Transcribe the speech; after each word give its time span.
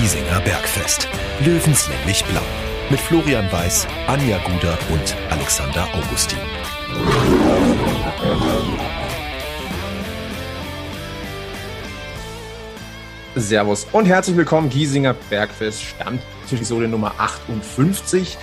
Giesinger 0.00 0.40
Bergfest. 0.40 1.06
Löwenslänglich 1.44 2.24
blau. 2.24 2.40
Mit 2.88 2.98
Florian 2.98 3.52
Weiß, 3.52 3.86
Anja 4.06 4.38
Guder 4.38 4.78
und 4.90 5.14
Alexander 5.28 5.86
Augustin. 5.92 6.38
Servus 13.34 13.86
und 13.92 14.06
herzlich 14.06 14.38
willkommen, 14.38 14.70
Giesinger 14.70 15.14
Bergfest, 15.28 15.82
Stammtisch-Episode 15.82 16.88
Nummer 16.88 17.12
58. 17.18 18.38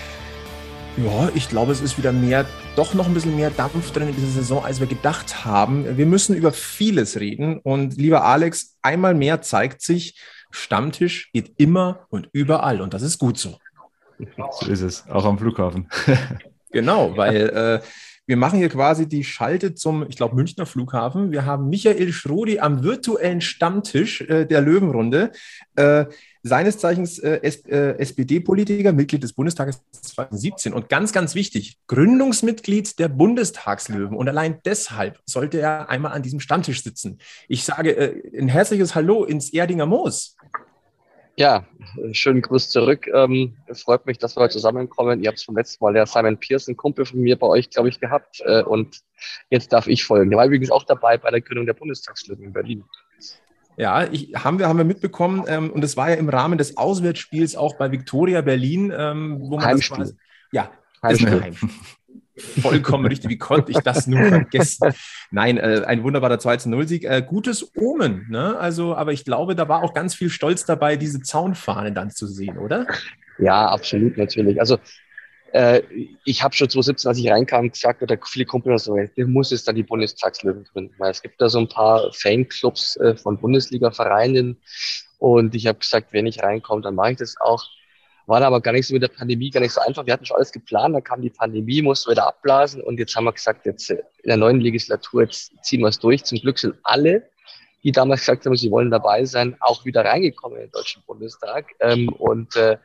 Ja, 0.97 1.31
ich 1.33 1.49
glaube, 1.49 1.71
es 1.71 1.81
ist 1.81 1.97
wieder 1.97 2.11
mehr, 2.11 2.45
doch 2.75 2.93
noch 2.93 3.07
ein 3.07 3.15
bisschen 3.15 3.35
mehr 3.35 3.49
Dampf 3.49 3.91
drin 3.93 4.09
in 4.09 4.15
dieser 4.15 4.29
Saison, 4.29 4.63
als 4.63 4.79
wir 4.79 4.85
gedacht 4.85 5.43
haben. 5.43 5.97
Wir 5.97 6.05
müssen 6.05 6.35
über 6.35 6.53
vieles 6.53 7.19
reden 7.19 7.57
und 7.57 7.97
lieber 7.97 8.25
Alex, 8.25 8.75
einmal 8.83 9.15
mehr 9.15 9.41
zeigt 9.41 9.81
sich, 9.81 10.19
Stammtisch 10.51 11.31
geht 11.33 11.53
immer 11.57 12.07
und 12.09 12.29
überall 12.31 12.81
und 12.81 12.93
das 12.93 13.01
ist 13.01 13.17
gut 13.17 13.37
so. 13.37 13.57
So 14.59 14.71
ist 14.71 14.81
es, 14.81 15.07
auch 15.09 15.25
am 15.25 15.37
Flughafen. 15.37 15.87
genau, 16.71 17.15
weil 17.15 17.49
äh, 17.49 17.81
wir 18.25 18.35
machen 18.35 18.59
hier 18.59 18.69
quasi 18.69 19.07
die 19.07 19.23
Schalte 19.23 19.73
zum, 19.73 20.05
ich 20.09 20.17
glaube, 20.17 20.35
Münchner 20.35 20.65
Flughafen. 20.65 21.31
Wir 21.31 21.45
haben 21.45 21.69
Michael 21.69 22.11
Schrodi 22.11 22.59
am 22.59 22.83
virtuellen 22.83 23.41
Stammtisch 23.41 24.21
äh, 24.21 24.45
der 24.45 24.61
Löwenrunde. 24.61 25.31
Äh, 25.75 26.05
seines 26.47 26.77
Zeichens 26.77 27.19
äh, 27.19 27.39
SPD-Politiker, 27.41 28.93
Mitglied 28.93 29.23
des 29.23 29.33
Bundestages 29.33 29.81
2017 29.91 30.73
und 30.73 30.89
ganz, 30.89 31.13
ganz 31.13 31.35
wichtig, 31.35 31.77
Gründungsmitglied 31.87 32.99
der 32.99 33.09
Bundestagslöwen. 33.09 34.15
Und 34.15 34.27
allein 34.29 34.59
deshalb 34.65 35.19
sollte 35.25 35.59
er 35.59 35.89
einmal 35.89 36.13
an 36.13 36.23
diesem 36.23 36.39
Stammtisch 36.39 36.83
sitzen. 36.83 37.19
Ich 37.47 37.63
sage 37.63 37.91
äh, 37.95 38.39
ein 38.39 38.47
herzliches 38.47 38.95
Hallo 38.95 39.23
ins 39.23 39.53
Erdinger 39.53 39.85
Moos. 39.85 40.35
Ja, 41.39 41.67
schönen 42.13 42.41
Gruß 42.41 42.69
zurück. 42.69 43.05
Ähm, 43.13 43.55
freut 43.73 44.07
mich, 44.07 44.17
dass 44.17 44.35
wir 44.35 44.41
heute 44.41 44.53
zusammenkommen. 44.53 45.21
Ihr 45.21 45.27
habt 45.27 45.37
es 45.37 45.43
vom 45.43 45.55
letzten 45.55 45.83
Mal 45.83 45.93
der 45.93 46.07
Simon 46.07 46.39
Pearson, 46.39 46.75
Kumpel 46.75 47.05
von 47.05 47.19
mir, 47.19 47.37
bei 47.37 47.45
euch, 47.45 47.69
glaube 47.69 47.89
ich, 47.89 47.99
gehabt. 47.99 48.41
Äh, 48.43 48.63
und 48.63 49.01
jetzt 49.51 49.71
darf 49.71 49.85
ich 49.85 50.03
folgen. 50.03 50.31
Der 50.31 50.39
war 50.39 50.47
übrigens 50.47 50.71
auch 50.71 50.83
dabei 50.83 51.19
bei 51.19 51.29
der 51.29 51.41
Gründung 51.41 51.67
der 51.67 51.75
Bundestagslöwen 51.75 52.43
in 52.43 52.53
Berlin. 52.53 52.83
Ja, 53.77 54.05
ich, 54.11 54.33
haben, 54.35 54.57
wir, 54.57 54.67
haben 54.67 54.77
wir 54.77 54.85
mitbekommen. 54.85 55.43
Ähm, 55.47 55.69
und 55.69 55.83
es 55.83 55.95
war 55.95 56.09
ja 56.09 56.15
im 56.15 56.29
Rahmen 56.29 56.57
des 56.57 56.77
Auswärtsspiels 56.77 57.55
auch 57.55 57.77
bei 57.77 57.91
Victoria 57.91 58.41
Berlin, 58.41 58.91
ähm, 58.95 59.37
wo 59.39 59.55
man 59.55 59.65
Heimspiel. 59.65 59.97
das 59.97 60.07
quasi. 60.09 60.19
Ja, 60.51 60.71
Heimspiel. 61.03 61.41
Heimspiel. 61.41 61.69
Vollkommen 62.61 63.05
richtig. 63.05 63.29
Wie 63.29 63.37
konnte 63.37 63.71
ich 63.71 63.79
das 63.79 64.05
nur 64.05 64.23
vergessen? 64.25 64.93
Nein, 65.31 65.57
äh, 65.57 65.83
ein 65.85 66.03
wunderbarer 66.03 66.35
2-0-Sieg. 66.35 67.03
Äh, 67.03 67.23
gutes 67.27 67.71
Omen. 67.75 68.27
Ne? 68.29 68.57
Also, 68.57 68.95
aber 68.95 69.11
ich 69.11 69.25
glaube, 69.25 69.55
da 69.55 69.67
war 69.67 69.83
auch 69.83 69.93
ganz 69.93 70.13
viel 70.13 70.29
Stolz 70.29 70.65
dabei, 70.65 70.97
diese 70.97 71.21
Zaunfahne 71.21 71.91
dann 71.91 72.11
zu 72.11 72.27
sehen, 72.27 72.57
oder? 72.57 72.85
Ja, 73.39 73.67
absolut, 73.67 74.17
natürlich. 74.17 74.59
Also, 74.59 74.77
äh, 75.57 75.81
ich 76.23 76.43
habe 76.43 76.55
schon 76.55 76.69
2017, 76.69 77.09
als 77.09 77.17
ich 77.17 77.29
reinkam, 77.29 77.71
gesagt, 77.71 78.03
oder 78.03 78.17
viele 78.25 78.45
Kumpel 78.45 78.77
so, 78.77 78.95
du 78.95 79.27
musst 79.27 79.51
jetzt 79.51 79.67
dann 79.67 79.75
die 79.75 79.83
Bundestagslöwen 79.83 80.65
gründen. 80.65 80.93
Weil 80.99 81.11
es 81.11 81.21
gibt 81.21 81.41
da 81.41 81.49
so 81.49 81.57
ein 81.57 81.67
paar 81.67 82.11
Fanclubs 82.13 82.95
äh, 82.97 83.15
von 83.15 83.39
Bundesliga-Vereinen. 83.39 84.57
Und 85.17 85.55
ich 85.55 85.65
habe 85.65 85.79
gesagt, 85.79 86.13
wenn 86.13 86.27
ich 86.27 86.43
reinkomme, 86.43 86.83
dann 86.83 86.93
mache 86.93 87.13
ich 87.13 87.17
das 87.17 87.35
auch. 87.39 87.65
War 88.27 88.41
aber 88.41 88.61
gar 88.61 88.73
nicht 88.73 88.85
so 88.85 88.93
mit 88.93 89.01
der 89.01 89.07
Pandemie, 89.07 89.49
gar 89.49 89.61
nicht 89.61 89.71
so 89.71 89.81
einfach. 89.81 90.05
Wir 90.05 90.13
hatten 90.13 90.25
schon 90.25 90.35
alles 90.35 90.51
geplant, 90.51 90.93
dann 90.93 91.03
kam 91.03 91.21
die 91.21 91.29
Pandemie, 91.29 91.81
mussten 91.81 92.11
wieder 92.11 92.27
abblasen 92.27 92.83
und 92.83 92.99
jetzt 92.99 93.15
haben 93.15 93.23
wir 93.23 93.33
gesagt, 93.33 93.65
jetzt 93.65 93.89
äh, 93.89 93.95
in 94.21 94.27
der 94.27 94.37
neuen 94.37 94.59
Legislatur, 94.59 95.23
jetzt 95.23 95.53
ziehen 95.63 95.81
wir 95.81 95.87
es 95.87 95.97
durch. 95.97 96.23
Zum 96.23 96.37
Glück 96.37 96.59
sind 96.59 96.75
alle, 96.83 97.29
die 97.87 97.93
damals 97.93 98.19
gesagt 98.19 98.45
haben, 98.45 98.57
sie 98.57 98.69
wollen 98.69 98.91
dabei 98.91 99.23
sein, 99.23 99.55
auch 99.61 99.85
wieder 99.85 100.03
reingekommen 100.03 100.57
in 100.57 100.65
den 100.65 100.71
Deutschen 100.71 101.01
Bundestag. 101.07 101.67
Ähm, 101.79 102.09
und 102.09 102.53
äh, 102.57 102.77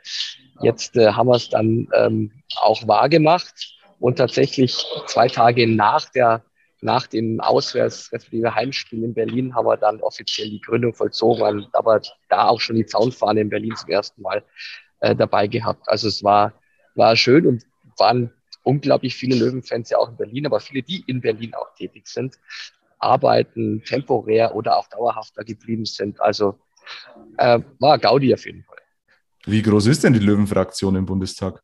jetzt 0.61 0.97
äh, 0.97 1.09
haben 1.09 1.27
wir 1.27 1.35
es 1.35 1.49
dann 1.49 1.89
ähm, 1.93 2.31
auch 2.61 2.87
wahrgemacht 2.87 3.81
und 3.99 4.15
tatsächlich 4.19 4.87
zwei 5.09 5.27
Tage 5.27 5.67
nach 5.67 6.09
der 6.11 6.45
nach 6.85 7.09
dem 7.09 7.41
Auswärts, 7.41 8.13
respektive 8.13 8.55
Heimspiel 8.55 9.03
in 9.03 9.15
Berlin, 9.15 9.55
haben 9.57 9.67
wir 9.67 9.77
dann 9.77 10.01
offiziell 10.01 10.51
die 10.51 10.61
Gründung 10.61 10.95
vollzogen, 10.95 11.67
aber 11.73 12.01
da 12.29 12.49
auch 12.49 12.61
schon 12.61 12.77
die 12.77 12.87
Zaunfahne 12.87 13.41
in 13.41 13.51
Berlin 13.51 13.75
zum 13.77 13.91
ersten 13.91 14.23
Mal 14.23 14.45
äh, 15.01 15.15
dabei 15.15 15.49
gehabt. 15.49 15.89
Also 15.89 16.07
es 16.09 16.23
war, 16.23 16.53
war 16.95 17.15
schön 17.17 17.47
und 17.47 17.65
waren 17.99 18.33
unglaublich 18.63 19.15
viele 19.15 19.37
Löwenfans 19.37 19.91
ja 19.91 19.99
auch 19.99 20.09
in 20.09 20.17
Berlin, 20.17 20.47
aber 20.47 20.59
viele, 20.59 20.83
die 20.83 21.05
in 21.07 21.21
Berlin 21.21 21.55
auch 21.55 21.73
tätig 21.77 22.09
sind, 22.09 22.37
arbeiten 23.03 23.83
temporär 23.85 24.55
oder 24.55 24.77
auch 24.79 24.89
dauerhafter 24.89 25.45
geblieben 25.45 25.85
sind. 25.85 26.21
Also 26.21 26.59
äh, 27.39 27.61
war 27.79 27.99
Gaudi 27.99 28.33
auf 28.35 28.45
jeden 28.47 28.63
Fall. 28.65 28.79
Wie 29.45 29.63
groß 29.63 29.87
ist 29.87 30.05
denn 30.05 30.13
die 30.13 30.21
Löwenfraktion 30.21 30.95
im 30.97 31.07
Bundestag? 31.07 31.63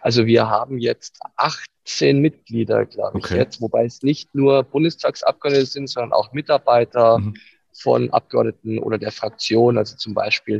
Also 0.00 0.26
wir 0.26 0.48
haben 0.48 0.78
jetzt 0.78 1.18
18 1.36 2.20
Mitglieder, 2.20 2.84
glaube 2.86 3.18
ich, 3.18 3.24
Okay. 3.26 3.36
jetzt, 3.38 3.60
wobei 3.60 3.84
es 3.84 4.02
nicht 4.02 4.34
nur 4.34 4.62
Bundestagsabgeordnete 4.64 5.66
sind, 5.66 5.88
sondern 5.88 6.12
auch 6.12 6.32
Mitarbeiter 6.32 7.18
Mhm. 7.18 7.34
von 7.72 8.10
Abgeordneten 8.10 8.78
oder 8.78 8.98
der 8.98 9.12
Fraktion. 9.12 9.78
Also 9.78 9.96
zum 9.96 10.14
Beispiel 10.14 10.58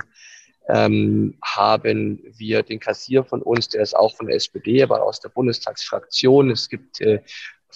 ähm, 0.68 1.38
haben 1.44 2.20
wir 2.36 2.62
den 2.64 2.80
Kassier 2.80 3.22
von 3.24 3.40
uns, 3.42 3.68
der 3.68 3.82
ist 3.82 3.94
auch 3.94 4.16
von 4.16 4.26
der 4.26 4.36
SPD, 4.36 4.82
aber 4.82 5.02
aus 5.02 5.20
der 5.20 5.28
Bundestagsfraktion. 5.28 6.50
Es 6.50 6.68
gibt 6.68 7.00
äh, 7.00 7.20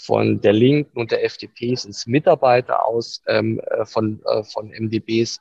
von 0.01 0.41
der 0.41 0.53
Linken 0.53 0.99
und 0.99 1.11
der 1.11 1.25
FDP 1.25 1.75
sind 1.75 1.97
Mitarbeiter 2.07 2.85
aus 2.85 3.23
ähm, 3.27 3.61
äh, 3.61 3.85
von, 3.85 4.23
äh, 4.25 4.43
von 4.45 4.71
MDBs. 4.71 5.41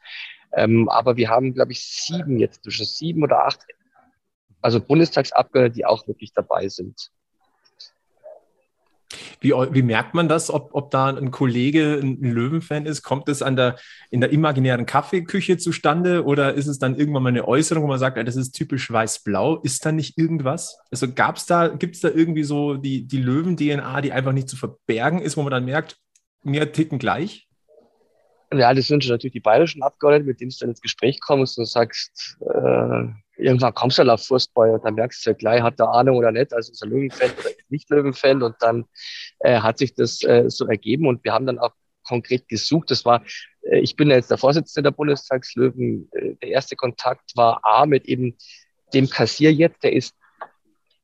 Ähm, 0.53 0.90
aber 0.90 1.16
wir 1.18 1.30
haben, 1.30 1.53
glaube 1.53 1.72
ich, 1.72 1.84
sieben 1.84 2.40
jetzt, 2.40 2.64
zwischen 2.64 2.86
sieben 2.86 3.24
oder 3.24 3.46
acht, 3.46 3.66
also 4.62 4.80
Bundestagsabgeordnete, 4.80 5.75
die 5.75 5.86
auch 5.86 6.08
wirklich 6.08 6.34
dabei 6.34 6.68
sind. 6.68 7.12
Wie, 9.40 9.52
wie 9.52 9.81
merkt 9.81 10.14
man 10.14 10.28
das, 10.28 10.52
ob, 10.52 10.70
ob 10.74 10.92
da 10.92 11.08
ein 11.08 11.31
Kollege 11.31 12.00
ein 12.02 12.22
Löwenfan 12.22 12.86
ist? 12.86 13.02
Kommt 13.02 13.28
es 13.28 13.42
an 13.42 13.56
der, 13.56 13.78
in 14.12 14.22
der 14.22 14.31
imaginären 14.31 14.86
Kaffeeküche 14.86 15.58
zustande 15.58 16.25
oder 16.25 16.53
ist 16.53 16.68
es 16.68 16.78
dann 16.78 16.96
irgendwann 16.96 17.24
mal 17.24 17.30
eine 17.30 17.48
Äußerung, 17.48 17.84
wo 17.84 17.88
man 17.88 18.00
sagt, 18.00 18.18
das 18.18 18.36
ist 18.36 18.52
typisch 18.52 18.92
weiß-blau? 18.92 19.62
Ist 19.62 19.86
da 19.86 19.92
nicht 19.92 20.18
irgendwas? 20.18 20.78
Also 20.92 21.12
gab's 21.12 21.46
da, 21.46 21.69
gibt 21.69 21.96
es 21.96 22.02
da 22.02 22.09
irgendwie 22.09 22.44
so 22.44 22.75
die, 22.75 23.08
die 23.08 23.22
Löwen-DNA, 23.22 24.02
die 24.02 24.12
einfach 24.12 24.34
nicht 24.34 24.50
zu 24.50 24.58
verbergen 24.58 25.19
ist, 25.19 25.38
wo 25.38 25.42
man 25.42 25.52
dann 25.52 25.66
merkt, 25.66 25.98
mir 26.44 26.72
ticken 26.72 27.00
gleich? 27.00 27.48
Ja, 28.52 28.74
das 28.74 28.88
sind 28.88 29.03
schon 29.03 29.14
natürlich 29.14 29.34
die 29.34 29.40
bayerischen 29.40 29.84
Abgeordneten, 29.84 30.28
mit 30.28 30.40
denen 30.40 30.50
du 30.50 30.58
dann 30.59 30.69
ins 30.69 30.81
Gespräch 30.81 31.19
kommst 31.19 31.58
und 31.59 31.66
sagst, 31.66 32.38
äh, 32.42 33.08
irgendwann 33.39 33.73
kommst 33.73 33.97
du 33.97 34.01
halt 34.01 34.11
auf 34.11 34.25
Fußball 34.25 34.72
und 34.72 34.85
dann 34.85 34.95
merkst 34.95 35.25
du 35.25 35.31
ja 35.31 35.35
gleich, 35.35 35.61
hat 35.61 35.79
er 35.79 35.94
Ahnung 35.94 36.17
oder 36.17 36.31
nicht, 36.31 36.53
also 36.53 36.72
ist 36.72 36.81
er 36.81 36.89
Löwenfan 36.89 37.31
oder 37.39 37.50
nicht 37.69 37.89
Löwenfan 37.89 38.44
und 38.44 38.55
dann 38.59 38.85
äh, 39.39 39.59
hat 39.59 39.77
sich 39.77 39.94
das 39.95 40.22
äh, 40.23 40.50
so 40.50 40.67
ergeben 40.67 41.07
und 41.07 41.23
wir 41.23 41.33
haben 41.33 41.45
dann 41.45 41.59
auch 41.59 41.73
konkret 42.03 42.47
gesucht. 42.47 42.91
Das 42.91 43.05
war, 43.05 43.23
äh, 43.63 43.79
ich 43.79 43.95
bin 43.95 44.09
ja 44.09 44.16
jetzt 44.16 44.31
der 44.31 44.38
Vorsitzende 44.38 44.89
der 44.89 44.95
Bundestagslöwen. 44.95 46.09
Äh, 46.11 46.35
der 46.35 46.50
erste 46.50 46.75
Kontakt 46.75 47.35
war 47.35 47.61
A 47.63 47.85
mit 47.85 48.05
eben 48.05 48.35
dem 48.94 49.09
Kassier 49.09 49.53
jetzt, 49.53 49.83
der 49.83 49.94
ist 49.94 50.16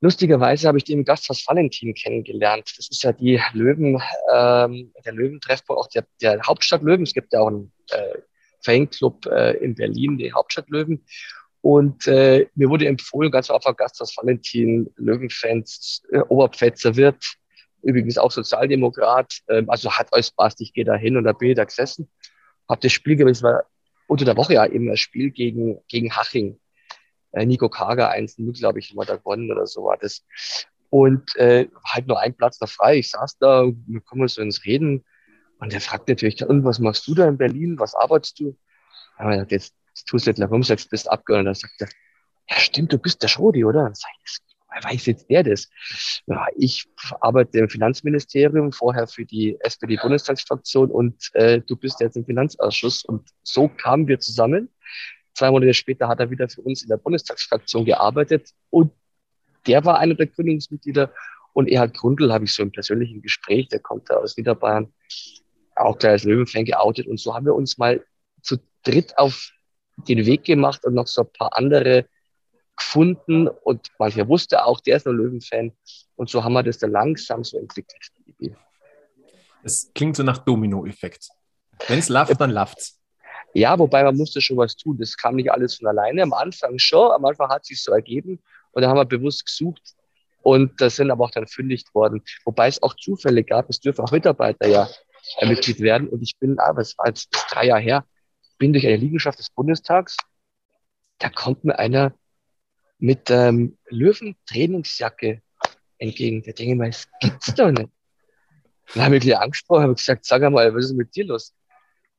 Lustigerweise 0.01 0.67
habe 0.67 0.77
ich 0.77 0.83
den 0.83 0.99
im 0.99 1.05
Gasthaus 1.05 1.47
Valentin 1.47 1.95
kennengelernt. 1.95 2.71
Das 2.77 2.89
ist 2.89 3.01
ja 3.01 3.11
die 3.11 3.41
Löwen, 3.53 3.99
ähm, 4.31 4.93
der 5.03 5.13
Löwentreffpunkt, 5.13 5.81
auch 5.81 5.87
der, 5.87 6.05
der 6.21 6.39
Hauptstadt 6.45 6.83
Löwen. 6.83 7.03
Es 7.03 7.13
gibt 7.13 7.33
ja 7.33 7.39
auch 7.39 7.47
einen 7.47 7.71
äh, 7.89 8.19
Fanclub 8.63 9.25
äh, 9.25 9.53
in 9.57 9.73
Berlin, 9.73 10.17
die 10.17 10.31
Hauptstadt 10.31 10.69
Löwen. 10.69 11.05
Und 11.65 12.05
äh, 12.05 12.47
mir 12.53 12.69
wurde 12.69 12.85
empfohlen, 12.85 13.31
ganz 13.31 13.49
einfach 13.49 13.75
Gasthaus 13.75 14.15
Valentin, 14.15 14.93
Löwenfans, 14.97 16.03
äh, 16.11 16.19
Oberpfälzer 16.19 16.95
Wirt, 16.95 17.37
übrigens 17.81 18.19
auch 18.19 18.29
Sozialdemokrat. 18.29 19.39
Ähm, 19.49 19.67
also 19.67 19.91
hat 19.91 20.13
alles 20.13 20.29
passt, 20.29 20.61
ich 20.61 20.73
gehe 20.73 20.85
da 20.85 20.93
hin 20.93 21.17
und 21.17 21.23
da 21.23 21.33
bin 21.33 21.49
ich 21.49 21.55
da 21.55 21.63
gesessen. 21.63 22.07
Hab 22.69 22.81
das 22.81 22.91
Spiel 22.91 23.15
gewesen, 23.15 23.37
es 23.37 23.41
war 23.41 23.63
unter 24.05 24.25
der 24.25 24.37
Woche 24.37 24.53
ja 24.53 24.67
eben 24.67 24.85
das 24.85 24.99
Spiel 24.99 25.31
gegen, 25.31 25.79
gegen 25.87 26.15
Haching. 26.15 26.59
Äh, 27.31 27.47
Nico 27.47 27.67
Kager 27.67 28.11
1-0, 28.11 28.59
glaube 28.59 28.77
ich, 28.77 28.91
haben 28.91 28.97
wir 28.97 29.05
da 29.05 29.15
gewonnen 29.15 29.51
oder 29.51 29.65
so 29.65 29.85
war 29.85 29.97
das. 29.97 30.23
Und 30.91 31.35
äh, 31.35 31.67
halt 31.83 32.05
nur 32.05 32.19
ein 32.19 32.35
Platz 32.35 32.59
da 32.59 32.67
frei. 32.67 32.97
Ich 32.99 33.09
saß 33.09 33.39
da, 33.39 33.65
wir 33.87 34.01
kommen 34.01 34.27
so 34.27 34.39
ins 34.43 34.65
Reden. 34.65 35.03
Und 35.57 35.73
der 35.73 35.81
fragt 35.81 36.09
natürlich, 36.09 36.45
und 36.45 36.63
was 36.63 36.77
machst 36.77 37.07
du 37.07 37.15
da 37.15 37.27
in 37.27 37.39
Berlin? 37.39 37.79
Was 37.79 37.95
arbeitest 37.95 38.39
du? 38.39 38.55
Ja, 39.17 39.31
gesagt, 39.31 39.51
jetzt, 39.51 39.73
jetzt 39.95 40.07
tust 40.07 40.27
du 40.27 40.31
nicht 40.31 40.51
rum, 40.51 40.63
sagst, 40.63 40.89
bist 40.89 41.09
Abgeordneter. 41.09 41.45
Dann 41.45 41.55
sagt 41.55 41.81
er, 41.81 41.87
ja 42.49 42.59
stimmt, 42.59 42.91
du 42.91 42.97
bist 42.97 43.23
der 43.23 43.27
Schrodi, 43.27 43.63
oder? 43.63 43.83
Dann 43.83 43.95
sag 43.95 44.09
ich, 44.25 44.37
wer 44.73 44.91
weiß 44.91 45.05
jetzt 45.05 45.29
der 45.29 45.43
das? 45.43 45.69
Ja, 46.27 46.45
ich 46.55 46.85
arbeite 47.21 47.59
im 47.59 47.69
Finanzministerium, 47.69 48.71
vorher 48.71 49.07
für 49.07 49.25
die 49.25 49.57
SPD-Bundestagsfraktion 49.61 50.91
und 50.91 51.29
äh, 51.33 51.61
du 51.61 51.75
bist 51.75 52.01
jetzt 52.01 52.17
im 52.17 52.25
Finanzausschuss. 52.25 53.05
Und 53.05 53.29
so 53.43 53.69
kamen 53.69 54.07
wir 54.07 54.19
zusammen. 54.19 54.69
Zwei 55.33 55.51
Monate 55.51 55.73
später 55.73 56.07
hat 56.07 56.19
er 56.19 56.29
wieder 56.29 56.47
für 56.49 56.61
uns 56.61 56.83
in 56.83 56.89
der 56.89 56.97
Bundestagsfraktion 56.97 57.85
gearbeitet 57.85 58.51
und 58.69 58.91
der 59.67 59.83
war 59.83 59.99
einer 59.99 60.15
der 60.15 60.27
Gründungsmitglieder. 60.27 61.11
Und 61.53 61.69
Erhard 61.69 61.95
Grundl 61.95 62.33
habe 62.33 62.43
ich 62.43 62.53
so 62.53 62.63
im 62.63 62.71
persönlichen 62.71 63.21
Gespräch, 63.21 63.69
der 63.69 63.79
kommt 63.79 64.09
da 64.09 64.15
aus 64.15 64.35
Niederbayern, 64.35 64.93
auch 65.75 65.97
gleich 65.97 66.11
als 66.11 66.23
Löwenfan 66.25 66.65
geoutet. 66.65 67.07
Und 67.07 67.19
so 67.19 67.33
haben 67.33 67.45
wir 67.45 67.55
uns 67.55 67.77
mal 67.77 68.05
zu 68.41 68.57
dritt 68.83 69.17
auf 69.17 69.51
den 69.97 70.25
Weg 70.25 70.43
gemacht 70.43 70.85
und 70.85 70.93
noch 70.93 71.07
so 71.07 71.21
ein 71.21 71.31
paar 71.31 71.57
andere 71.57 72.05
gefunden 72.75 73.47
und 73.47 73.91
mancher 73.99 74.27
wusste 74.27 74.65
auch, 74.65 74.79
der 74.81 74.97
ist 74.97 75.07
ein 75.07 75.15
Löwenfan. 75.15 75.71
Und 76.15 76.29
so 76.29 76.43
haben 76.43 76.53
wir 76.53 76.63
das 76.63 76.77
dann 76.77 76.91
langsam 76.91 77.43
so 77.43 77.57
entwickelt. 77.57 78.11
Es 79.63 79.91
klingt 79.95 80.15
so 80.15 80.23
nach 80.23 80.37
Domino-Effekt. 80.39 81.29
Wenn 81.87 81.99
es 81.99 82.09
läuft, 82.09 82.39
dann 82.39 82.51
läuft's. 82.51 82.99
Ja, 83.53 83.79
wobei 83.79 84.03
man 84.03 84.15
musste 84.15 84.41
schon 84.41 84.57
was 84.57 84.75
tun. 84.75 84.97
Das 84.97 85.15
kam 85.15 85.35
nicht 85.35 85.51
alles 85.51 85.75
von 85.75 85.87
alleine. 85.87 86.23
Am 86.23 86.33
Anfang 86.33 86.77
schon. 86.77 87.11
Am 87.11 87.23
Anfang 87.25 87.49
hat 87.49 87.61
es 87.61 87.69
sich 87.69 87.83
so 87.83 87.93
ergeben. 87.93 88.39
Und 88.71 88.81
da 88.81 88.89
haben 88.89 88.97
wir 88.97 89.05
bewusst 89.05 89.45
gesucht. 89.45 89.81
Und 90.41 90.79
da 90.79 90.89
sind 90.89 91.09
aber 91.09 91.25
auch 91.25 91.31
dann 91.31 91.47
fündig 91.47 91.85
worden. 91.93 92.21
Wobei 92.43 92.67
es 92.67 92.83
auch 92.83 92.95
Zufälle 92.95 93.43
gab. 93.43 93.69
Es 93.69 93.79
dürfen 93.79 94.03
auch 94.03 94.11
Mitarbeiter 94.11 94.67
ja 94.67 94.87
Mitglied 95.41 95.79
werden. 95.79 96.09
Und 96.09 96.21
ich 96.21 96.37
bin, 96.37 96.59
aber 96.59 96.81
es 96.81 96.97
war 96.97 97.07
jetzt 97.07 97.29
drei 97.49 97.67
Jahre 97.67 97.81
her, 97.81 98.05
bin 98.57 98.73
durch 98.73 98.85
eine 98.85 98.97
Liegenschaft 98.97 99.39
des 99.39 99.49
Bundestags. 99.49 100.17
Da 101.19 101.29
kommt 101.29 101.63
mir 101.63 101.77
einer 101.79 102.13
mit 102.97 103.29
ähm, 103.29 103.77
Löwen-Trainingsjacke 103.89 105.41
entgegen. 105.97 106.43
Da 106.43 106.51
denke 106.51 106.73
ich 106.73 106.77
mir, 106.77 106.87
das 106.87 107.07
gibt's 107.19 107.53
doch 107.55 107.71
nicht. 107.71 107.89
Dann 108.93 109.03
habe 109.03 109.17
ich 109.17 109.23
gleich 109.23 109.39
angesprochen, 109.39 109.83
habe 109.83 109.95
gesagt, 109.95 110.25
sag 110.25 110.41
mal, 110.51 110.73
was 110.73 110.85
ist 110.85 110.93
mit 110.93 111.15
dir 111.15 111.25
los? 111.25 111.53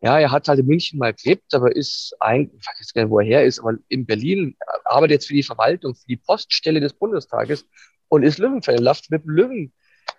Ja, 0.03 0.19
er 0.19 0.31
hat 0.31 0.49
halt 0.49 0.61
in 0.61 0.67
München 0.67 0.99
mal 0.99 1.15
gelebt, 1.15 1.55
aber 1.55 1.75
ist 1.75 2.15
ein, 2.21 2.51
ich 2.59 2.67
weiß 2.67 2.93
gar 2.93 3.03
nicht, 3.03 3.11
wo 3.11 3.21
er 3.21 3.27
her 3.27 3.45
ist, 3.45 3.61
aber 3.61 3.75
in 3.89 4.05
Berlin, 4.05 4.57
arbeitet 4.85 5.13
jetzt 5.13 5.27
für 5.29 5.35
die 5.35 5.43
Verwaltung, 5.43 5.95
für 5.95 6.07
die 6.07 6.17
Poststelle 6.17 6.81
des 6.81 6.93
Bundestages 6.93 7.67
und 8.09 8.23
ist 8.23 8.39
Löwenfan, 8.39 8.79
läuft 8.79 9.11
mit 9.11 9.25
dem 9.25 9.31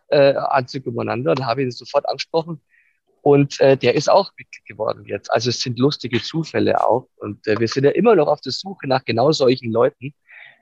Löwenanzug 0.10 0.86
äh, 0.86 0.90
umeinander. 0.90 1.36
Da 1.36 1.46
habe 1.46 1.62
ich 1.62 1.68
ihn 1.68 1.72
sofort 1.72 2.08
angesprochen. 2.10 2.62
Und 3.28 3.60
äh, 3.60 3.76
der 3.76 3.96
ist 3.96 4.10
auch 4.10 4.32
Mitglied 4.38 4.66
geworden 4.66 5.04
jetzt. 5.06 5.30
Also 5.34 5.50
es 5.50 5.60
sind 5.60 5.78
lustige 5.78 6.22
Zufälle 6.22 6.82
auch. 6.82 7.10
Und 7.18 7.46
äh, 7.46 7.60
wir 7.60 7.68
sind 7.68 7.84
ja 7.84 7.90
immer 7.90 8.16
noch 8.16 8.28
auf 8.28 8.40
der 8.40 8.54
Suche 8.54 8.88
nach 8.88 9.04
genau 9.04 9.34
solchen 9.34 9.70
Leuten, 9.70 10.14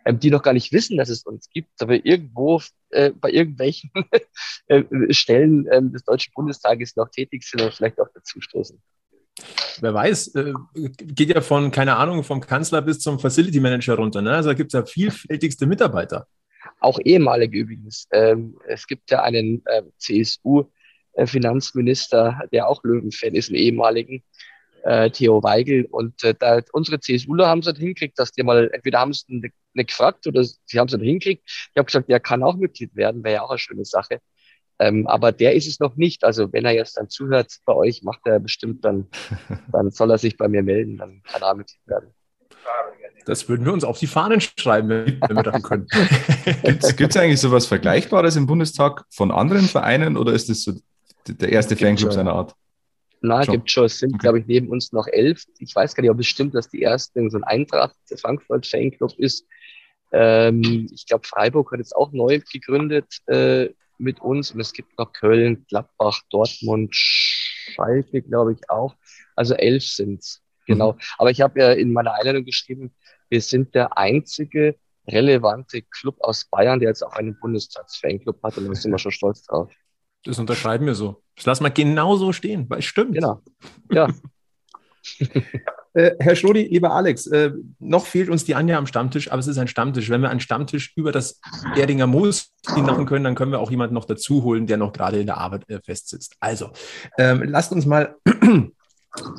ähm, 0.03 0.19
die 0.19 0.31
noch 0.31 0.41
gar 0.41 0.53
nicht 0.53 0.73
wissen, 0.73 0.97
dass 0.97 1.09
es 1.09 1.21
uns 1.27 1.47
gibt, 1.51 1.79
aber 1.79 2.03
irgendwo 2.03 2.59
äh, 2.89 3.11
bei 3.11 3.29
irgendwelchen 3.29 3.91
äh, 4.67 4.83
Stellen 5.11 5.67
äh, 5.67 5.79
des 5.79 6.05
Deutschen 6.05 6.33
Bundestages 6.33 6.95
noch 6.95 7.07
tätig 7.09 7.43
sind 7.43 7.61
und 7.61 7.71
vielleicht 7.71 7.99
auch 7.99 8.09
dazu 8.15 8.41
stoßen. 8.41 8.81
Wer 9.81 9.93
weiß, 9.93 10.33
äh, 10.33 10.53
geht 10.73 11.35
ja 11.35 11.41
von, 11.41 11.69
keine 11.69 11.97
Ahnung, 11.97 12.23
vom 12.23 12.41
Kanzler 12.41 12.81
bis 12.81 12.97
zum 12.97 13.19
Facility 13.19 13.59
Manager 13.59 13.93
runter. 13.93 14.23
Ne? 14.23 14.31
Also 14.31 14.49
da 14.49 14.55
gibt 14.55 14.73
es 14.73 14.79
ja 14.79 14.83
vielfältigste 14.87 15.67
Mitarbeiter. 15.67 16.25
Auch 16.79 16.99
ehemalige 17.03 17.59
übrigens. 17.59 18.07
Ähm, 18.11 18.57
es 18.65 18.87
gibt 18.87 19.11
ja 19.11 19.21
einen 19.21 19.61
äh, 19.65 19.83
CSU-Finanzminister, 21.15 22.41
der 22.51 22.67
auch 22.67 22.83
Löwenfan 22.83 23.35
ist, 23.35 23.49
einen 23.49 23.57
ehemaligen, 23.57 24.23
äh, 24.83 25.09
Theo 25.09 25.43
Weigel. 25.43 25.85
Und 25.85 26.23
äh, 26.23 26.35
da, 26.37 26.61
unsere 26.71 26.99
CSUler 26.99 27.47
haben 27.47 27.59
es 27.59 27.67
halt 27.67 27.77
hingekriegt, 27.77 28.17
dass 28.19 28.31
die 28.31 28.43
mal, 28.43 28.69
entweder 28.71 28.99
haben 28.99 29.13
sie 29.13 29.23
nicht, 29.27 29.55
nicht 29.73 29.89
gefragt 29.89 30.27
oder 30.27 30.43
sie 30.43 30.79
haben 30.79 30.87
es 30.87 30.93
halt 30.93 31.03
hingekriegt. 31.03 31.43
Ich 31.45 31.77
habe 31.77 31.85
gesagt, 31.85 32.09
der 32.09 32.19
kann 32.19 32.43
auch 32.43 32.55
Mitglied 32.55 32.95
werden, 32.95 33.23
wäre 33.23 33.35
ja 33.35 33.41
auch 33.41 33.49
eine 33.49 33.59
schöne 33.59 33.85
Sache. 33.85 34.19
Ähm, 34.77 35.07
aber 35.07 35.31
der 35.31 35.53
ist 35.55 35.67
es 35.67 35.79
noch 35.79 35.95
nicht. 35.95 36.23
Also 36.23 36.51
wenn 36.51 36.65
er 36.65 36.73
jetzt 36.73 36.97
dann 36.97 37.09
zuhört 37.09 37.53
bei 37.65 37.73
euch, 37.73 38.03
macht 38.03 38.21
er 38.25 38.39
bestimmt 38.39 38.83
dann, 38.83 39.07
dann 39.71 39.91
soll 39.91 40.11
er 40.11 40.17
sich 40.17 40.37
bei 40.37 40.47
mir 40.47 40.63
melden, 40.63 40.97
dann 40.97 41.21
kann 41.23 41.41
er 41.41 41.55
Mitglied 41.55 41.81
werden. 41.85 42.13
Das 43.25 43.49
würden 43.49 43.65
wir 43.65 43.73
uns 43.73 43.83
auf 43.83 43.97
die 43.97 44.07
Fahnen 44.07 44.39
schreiben, 44.39 44.89
wenn 44.89 45.35
wir 45.35 45.43
das 45.43 45.63
können. 45.63 45.87
Gibt 46.95 47.11
es 47.11 47.17
eigentlich 47.17 47.39
so 47.39 47.51
was 47.51 47.65
Vergleichbares 47.65 48.35
im 48.35 48.45
Bundestag 48.45 49.05
von 49.09 49.31
anderen 49.31 49.65
Vereinen 49.65 50.15
oder 50.15 50.33
ist 50.33 50.49
das 50.49 50.61
so 50.61 50.73
der 51.27 51.49
erste 51.49 51.75
Fanclub 51.75 52.13
seiner 52.13 52.33
Art? 52.33 52.55
Na, 53.21 53.43
schon. 53.43 53.53
gibt 53.55 53.71
schon. 53.71 53.85
Es 53.85 53.99
sind, 53.99 54.13
okay. 54.13 54.21
glaube 54.21 54.39
ich, 54.39 54.45
neben 54.45 54.69
uns 54.69 54.91
noch 54.91 55.07
elf. 55.07 55.43
Ich 55.59 55.75
weiß 55.75 55.95
gar 55.95 56.01
nicht, 56.01 56.11
ob 56.11 56.19
es 56.19 56.27
stimmt, 56.27 56.53
dass 56.53 56.69
die 56.69 56.81
erste 56.81 57.27
so 57.29 57.37
ein 57.37 57.43
Eintracht 57.43 57.95
Frankfurt 58.17 58.67
Fanclub 58.67 59.13
ist. 59.17 59.45
Ähm, 60.11 60.87
ich 60.93 61.05
glaube, 61.07 61.27
Freiburg 61.27 61.71
hat 61.71 61.79
jetzt 61.79 61.95
auch 61.95 62.11
neu 62.11 62.39
gegründet 62.51 63.17
äh, 63.27 63.69
mit 63.97 64.21
uns 64.21 64.51
und 64.51 64.59
es 64.59 64.73
gibt 64.73 64.97
noch 64.97 65.11
Köln, 65.13 65.65
Gladbach, 65.69 66.21
Dortmund, 66.29 66.95
Schalke, 66.95 68.21
glaube 68.21 68.53
ich 68.53 68.69
auch. 68.69 68.95
Also 69.35 69.55
elf 69.55 69.83
sind's. 69.83 70.41
Genau. 70.67 70.93
Mhm. 70.93 70.99
Aber 71.17 71.31
ich 71.31 71.41
habe 71.41 71.59
ja 71.59 71.71
in 71.71 71.93
meiner 71.93 72.13
Einladung 72.13 72.45
geschrieben, 72.45 72.93
wir 73.29 73.41
sind 73.41 73.73
der 73.75 73.97
einzige 73.97 74.75
relevante 75.07 75.81
Club 75.81 76.17
aus 76.19 76.45
Bayern, 76.45 76.79
der 76.79 76.89
jetzt 76.89 77.03
auch 77.03 77.13
einen 77.13 77.39
Bundestags-Fanclub 77.39 78.41
hat 78.43 78.57
und 78.57 78.67
da 78.67 78.75
sind 78.75 78.91
wir 78.91 78.99
schon 78.99 79.11
stolz 79.11 79.43
drauf. 79.43 79.71
Das 80.25 80.39
unterschreiben 80.39 80.85
wir 80.85 80.95
so. 80.95 81.21
Das 81.35 81.45
lassen 81.45 81.63
wir 81.63 81.69
genau 81.69 82.17
so 82.17 82.33
stehen, 82.33 82.65
weil 82.69 82.79
es 82.79 82.85
stimmt. 82.85 83.13
Genau. 83.13 83.41
Ja. 83.91 84.07
äh, 85.93 86.11
Herr 86.19 86.35
Schrodi, 86.35 86.63
lieber 86.63 86.91
Alex, 86.91 87.27
äh, 87.27 87.51
noch 87.79 88.07
fehlt 88.07 88.29
uns 88.29 88.43
die 88.43 88.55
Anja 88.55 88.77
am 88.77 88.87
Stammtisch, 88.87 89.31
aber 89.31 89.39
es 89.39 89.47
ist 89.47 89.59
ein 89.59 89.67
Stammtisch. 89.67 90.09
Wenn 90.09 90.21
wir 90.21 90.29
einen 90.31 90.39
Stammtisch 90.39 90.93
über 90.95 91.11
das 91.11 91.39
Erdinger 91.75 92.07
Moos 92.07 92.53
machen 92.75 93.05
können, 93.05 93.23
dann 93.23 93.35
können 93.35 93.51
wir 93.51 93.59
auch 93.59 93.69
jemanden 93.69 93.93
noch 93.93 94.05
dazu 94.05 94.43
holen, 94.43 94.65
der 94.65 94.77
noch 94.77 94.93
gerade 94.93 95.19
in 95.19 95.27
der 95.27 95.37
Arbeit 95.37 95.69
äh, 95.69 95.79
festsitzt. 95.79 96.35
Also, 96.39 96.71
ähm, 97.19 97.43
lasst 97.43 97.71
uns 97.71 97.85
mal 97.85 98.15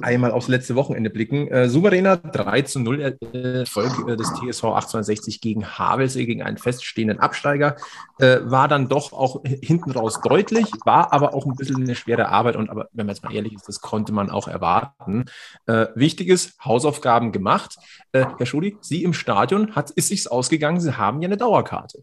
einmal 0.03 0.31
aufs 0.31 0.49
letzte 0.49 0.77
Wochenende 0.77 1.11
blicken. 1.11 1.49
Äh, 1.49 1.69
souveräner 1.69 2.17
3 2.17 2.63
zu 2.63 2.81
0 2.81 3.01
Erfolg 3.01 4.09
äh, 4.09 4.17
des 4.17 4.29
TSV 4.29 4.65
1860 4.65 5.41
gegen 5.41 5.67
Havelsee, 5.67 6.27
gegen 6.27 6.43
einen 6.43 6.59
feststehenden 6.59 7.19
Absteiger. 7.19 7.77
Äh, 8.19 8.39
war 8.45 8.69
dann 8.69 8.89
doch 8.89 9.13
auch 9.13 9.43
hinten 9.45 9.91
raus 9.91 10.21
deutlich, 10.23 10.67
war 10.85 11.13
aber 11.13 11.35
auch 11.35 11.47
ein 11.47 11.57
bisschen 11.57 11.83
eine 11.83 11.95
schwere 11.95 12.29
Arbeit. 12.29 12.57
Und 12.57 12.71
aber 12.71 12.89
wenn 12.93 13.07
man 13.07 13.15
jetzt 13.15 13.25
mal 13.25 13.35
ehrlich 13.35 13.55
ist, 13.55 13.69
das 13.69 13.81
konnte 13.81 14.13
man 14.13 14.31
auch 14.31 14.49
erwarten. 14.49 15.27
Äh, 15.67 15.87
wichtig 15.95 16.27
Hausaufgaben 16.65 17.33
gemacht. 17.33 17.77
Äh, 18.13 18.27
Herr 18.37 18.47
Schudi, 18.47 18.77
Sie 18.81 19.03
im 19.05 19.13
Stadion, 19.13 19.75
hat, 19.75 19.91
ist 19.91 20.09
sich's 20.09 20.27
ausgegangen? 20.27 20.81
Sie 20.81 20.97
haben 20.97 21.23
ja 21.23 21.29
eine 21.29 21.37
Dauerkarte. 21.37 22.03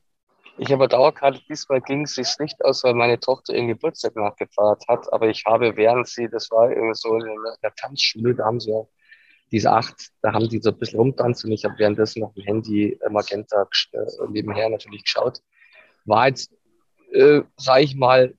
Ich 0.65 0.71
habe 0.71 0.87
Dauerkarte, 0.87 1.41
diesmal 1.49 1.81
ging 1.81 2.03
es 2.03 2.13
sich 2.13 2.39
nicht 2.39 2.63
aus, 2.63 2.85
weil 2.85 2.93
meine 2.93 3.19
Tochter 3.19 3.53
ihren 3.53 3.67
Geburtstag 3.67 4.15
nachgefeiert 4.15 4.85
hat. 4.87 5.11
Aber 5.11 5.27
ich 5.27 5.43
habe, 5.45 5.75
während 5.75 6.07
sie, 6.07 6.29
das 6.29 6.49
war 6.51 6.71
irgendwie 6.71 6.95
so 6.95 7.17
in 7.17 7.35
der 7.61 7.75
Tanzschule, 7.75 8.33
da 8.33 8.45
haben 8.45 8.61
sie 8.61 8.71
ja 8.71 8.81
diese 9.51 9.73
acht, 9.73 10.11
da 10.21 10.31
haben 10.31 10.47
die 10.47 10.59
so 10.59 10.69
ein 10.69 10.77
bisschen 10.77 10.99
rumtanzt 10.99 11.43
und 11.43 11.51
ich 11.51 11.65
habe 11.65 11.77
währenddessen 11.79 12.21
noch 12.21 12.33
ein 12.37 12.43
Handy 12.43 12.97
Magenta 13.09 13.67
äh, 13.91 13.97
nebenher 14.29 14.69
natürlich 14.69 15.03
geschaut. 15.03 15.41
War 16.05 16.29
jetzt, 16.29 16.49
äh, 17.11 17.41
sage 17.57 17.83
ich 17.83 17.97
mal, 17.97 18.33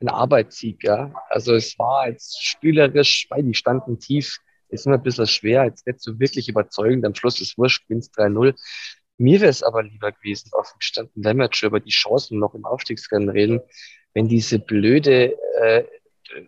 ein 0.00 0.10
Arbeitssieg, 0.10 0.84
ja. 0.84 1.10
Also 1.30 1.54
es 1.54 1.78
war 1.78 2.06
jetzt 2.06 2.44
spielerisch, 2.44 3.28
weil 3.30 3.44
die 3.44 3.54
standen 3.54 3.98
tief, 3.98 4.40
ist 4.68 4.84
immer 4.84 4.96
ein 4.96 5.02
bisschen 5.02 5.26
schwer, 5.26 5.64
jetzt 5.64 5.86
nicht 5.86 6.02
so 6.02 6.20
wirklich 6.20 6.50
überzeugend. 6.50 7.06
Am 7.06 7.14
Schluss 7.14 7.40
ist 7.40 7.56
Wurscht, 7.56 7.88
gewinnst 7.88 8.14
3-0. 8.18 8.54
Mir 9.16 9.40
wäre 9.40 9.50
es 9.50 9.62
aber 9.62 9.82
lieber 9.82 10.12
gewesen, 10.12 10.50
offen 10.52 10.78
gestanden, 10.78 11.24
wenn 11.24 11.36
wir 11.36 11.44
jetzt 11.44 11.56
schon 11.56 11.68
über 11.68 11.80
die 11.80 11.90
Chancen 11.90 12.38
noch 12.38 12.54
im 12.54 12.64
Aufstiegsrennen 12.64 13.28
reden, 13.28 13.60
wenn 14.12 14.28
diese 14.28 14.58
blöde 14.58 15.36
äh, 15.60 15.84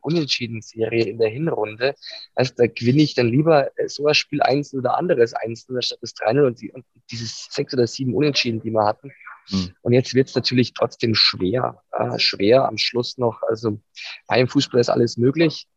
Unentschieden-Serie 0.00 1.04
in 1.04 1.18
der 1.18 1.28
Hinrunde, 1.28 1.94
also 2.35 2.52
da 2.56 2.66
gewinne 2.66 3.02
ich 3.02 3.14
dann 3.14 3.28
lieber 3.28 3.70
so 3.87 4.06
ein 4.06 4.14
Spiel 4.14 4.42
einzeln 4.42 4.80
oder 4.80 4.96
anderes 4.96 5.35
einzeln, 5.35 5.80
statt 5.82 5.99
das 6.00 6.14
3 6.14 6.42
und, 6.42 6.61
die, 6.61 6.73
und 6.73 6.85
dieses 7.11 7.49
sechs 7.50 7.73
oder 7.73 7.87
sieben 7.87 8.14
Unentschieden, 8.14 8.61
die 8.61 8.70
wir 8.70 8.85
hatten. 8.85 9.12
Mhm. 9.50 9.75
Und 9.82 9.92
jetzt 9.92 10.14
wird 10.14 10.28
es 10.28 10.35
natürlich 10.35 10.75
trotzdem 10.75 11.14
schwer, 11.14 11.82
äh, 11.92 12.18
schwer 12.18 12.66
am 12.66 12.78
Schluss 12.78 13.18
noch. 13.18 13.42
Also 13.42 13.80
beim 14.26 14.49
Fußball 14.49 14.80
ist 14.80 14.88
alles 14.88 15.16
möglich, 15.16 15.68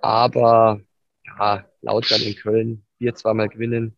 aber 0.00 0.80
ja, 1.24 1.64
Lautern 1.80 2.22
in 2.22 2.36
Köln, 2.36 2.86
wir 2.98 3.14
zweimal 3.14 3.48
gewinnen, 3.48 3.96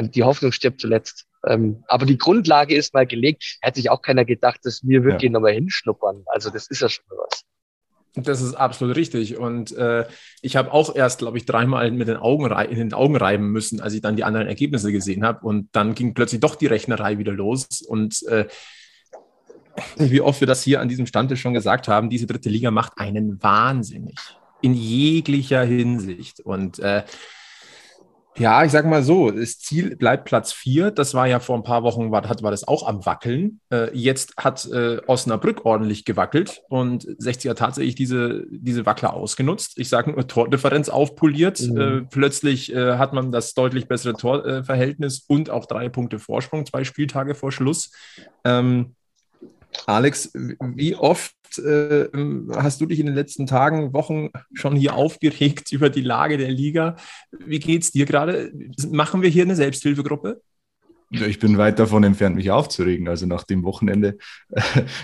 die 0.00 0.22
Hoffnung 0.22 0.52
stirbt 0.52 0.80
zuletzt. 0.80 1.26
Ähm, 1.46 1.82
aber 1.88 2.06
die 2.06 2.18
Grundlage 2.18 2.74
ist 2.74 2.94
mal 2.94 3.06
gelegt. 3.06 3.58
Hätte 3.60 3.80
sich 3.80 3.90
auch 3.90 4.02
keiner 4.02 4.24
gedacht, 4.24 4.60
dass 4.64 4.86
wir 4.86 5.04
wirklich 5.04 5.24
ja. 5.24 5.30
nochmal 5.30 5.52
hinschnuppern. 5.52 6.22
Also 6.26 6.50
das 6.50 6.68
ist 6.68 6.80
ja 6.80 6.88
schon 6.88 7.04
was. 7.08 7.44
Das 8.14 8.42
ist 8.42 8.54
absolut 8.54 8.96
richtig. 8.96 9.38
Und 9.38 9.72
äh, 9.72 10.06
ich 10.42 10.56
habe 10.56 10.72
auch 10.72 10.94
erst, 10.94 11.20
glaube 11.20 11.38
ich, 11.38 11.46
dreimal 11.46 11.90
mit 11.90 12.08
den 12.08 12.18
Augen 12.18 12.44
in 12.68 12.76
den 12.76 12.92
Augen 12.92 13.16
reiben 13.16 13.50
müssen, 13.50 13.80
als 13.80 13.94
ich 13.94 14.02
dann 14.02 14.16
die 14.16 14.24
anderen 14.24 14.46
Ergebnisse 14.46 14.92
gesehen 14.92 15.24
habe. 15.24 15.46
Und 15.46 15.70
dann 15.72 15.94
ging 15.94 16.12
plötzlich 16.12 16.40
doch 16.40 16.54
die 16.54 16.66
Rechnerei 16.66 17.16
wieder 17.16 17.32
los. 17.32 17.80
Und 17.80 18.22
äh, 18.28 18.46
wie 19.96 20.20
oft 20.20 20.40
wir 20.40 20.46
das 20.46 20.62
hier 20.62 20.80
an 20.80 20.88
diesem 20.88 21.06
Standtisch 21.06 21.40
schon 21.40 21.54
gesagt 21.54 21.88
haben, 21.88 22.10
diese 22.10 22.26
dritte 22.26 22.50
Liga 22.50 22.70
macht 22.70 22.92
einen 22.96 23.42
wahnsinnig. 23.42 24.18
In 24.60 24.74
jeglicher 24.74 25.64
Hinsicht. 25.64 26.40
Und 26.40 26.80
äh, 26.80 27.04
ja, 28.38 28.64
ich 28.64 28.72
sag 28.72 28.86
mal 28.86 29.02
so, 29.02 29.30
das 29.30 29.58
Ziel 29.58 29.94
bleibt 29.96 30.24
Platz 30.24 30.52
vier. 30.52 30.90
Das 30.90 31.12
war 31.12 31.26
ja 31.26 31.38
vor 31.38 31.56
ein 31.56 31.62
paar 31.62 31.82
Wochen, 31.82 32.10
war, 32.10 32.22
war 32.42 32.50
das 32.50 32.66
auch 32.66 32.86
am 32.86 33.04
Wackeln. 33.04 33.60
Äh, 33.70 33.94
jetzt 33.96 34.34
hat 34.38 34.64
äh, 34.66 35.00
Osnabrück 35.06 35.66
ordentlich 35.66 36.06
gewackelt 36.06 36.62
und 36.70 37.06
60 37.18 37.50
hat 37.50 37.58
tatsächlich 37.58 37.94
diese, 37.94 38.44
diese 38.50 38.86
Wackler 38.86 39.12
ausgenutzt. 39.12 39.74
Ich 39.76 39.90
sage 39.90 40.12
nur 40.12 40.26
Tordifferenz 40.26 40.88
aufpoliert. 40.88 41.60
Mhm. 41.60 41.80
Äh, 41.80 42.00
plötzlich 42.10 42.74
äh, 42.74 42.96
hat 42.96 43.12
man 43.12 43.32
das 43.32 43.52
deutlich 43.52 43.86
bessere 43.86 44.14
Torverhältnis 44.14 45.24
und 45.28 45.50
auch 45.50 45.66
drei 45.66 45.90
Punkte 45.90 46.18
Vorsprung, 46.18 46.64
zwei 46.64 46.84
Spieltage 46.84 47.34
vor 47.34 47.52
Schluss. 47.52 47.90
Ähm, 48.44 48.94
Alex, 49.86 50.30
wie 50.34 50.96
oft 50.96 51.32
oft 51.52 51.66
äh, 51.66 52.08
hast 52.54 52.80
du 52.80 52.86
dich 52.86 53.00
in 53.00 53.06
den 53.06 53.14
letzten 53.14 53.46
Tagen, 53.46 53.92
Wochen 53.92 54.30
schon 54.54 54.76
hier 54.76 54.94
aufgeregt 54.94 55.72
über 55.72 55.90
die 55.90 56.02
Lage 56.02 56.38
der 56.38 56.50
Liga. 56.50 56.96
Wie 57.30 57.58
geht 57.58 57.82
es 57.82 57.92
dir 57.92 58.06
gerade? 58.06 58.52
Machen 58.90 59.22
wir 59.22 59.28
hier 59.28 59.44
eine 59.44 59.56
Selbsthilfegruppe? 59.56 60.40
Ich 61.10 61.38
bin 61.38 61.58
weit 61.58 61.78
davon 61.78 62.04
entfernt, 62.04 62.36
mich 62.36 62.50
aufzuregen. 62.50 63.06
Also 63.06 63.26
nach 63.26 63.44
dem 63.44 63.64
Wochenende, 63.64 64.16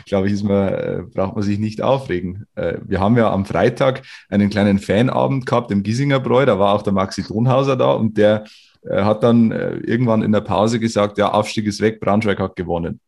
glaube 0.07 0.31
ich, 0.31 0.43
man, 0.43 0.69
äh, 0.69 1.02
braucht 1.12 1.35
man 1.35 1.43
sich 1.43 1.59
nicht 1.59 1.83
aufregen. 1.83 2.47
Äh, 2.55 2.78
wir 2.83 2.99
haben 2.99 3.19
ja 3.19 3.31
am 3.31 3.45
Freitag 3.45 4.02
einen 4.31 4.49
kleinen 4.49 4.78
Fanabend 4.78 5.45
gehabt 5.45 5.71
im 5.71 5.83
Giesinger 5.83 6.19
Bräu. 6.19 6.47
Da 6.47 6.59
war 6.59 6.73
auch 6.73 6.81
der 6.81 6.95
Maxi 6.95 7.23
Donhauser 7.25 7.76
da 7.76 7.93
und 7.93 8.17
der 8.17 8.45
äh, 8.88 9.02
hat 9.02 9.23
dann 9.23 9.50
irgendwann 9.50 10.23
in 10.23 10.33
der 10.33 10.40
Pause 10.40 10.81
gesagt, 10.81 11.19
ja, 11.19 11.31
Aufstieg 11.31 11.67
ist 11.67 11.83
weg, 11.83 12.00
Braunschweig 12.00 12.40
hat 12.40 12.57
gewonnen. 12.57 13.00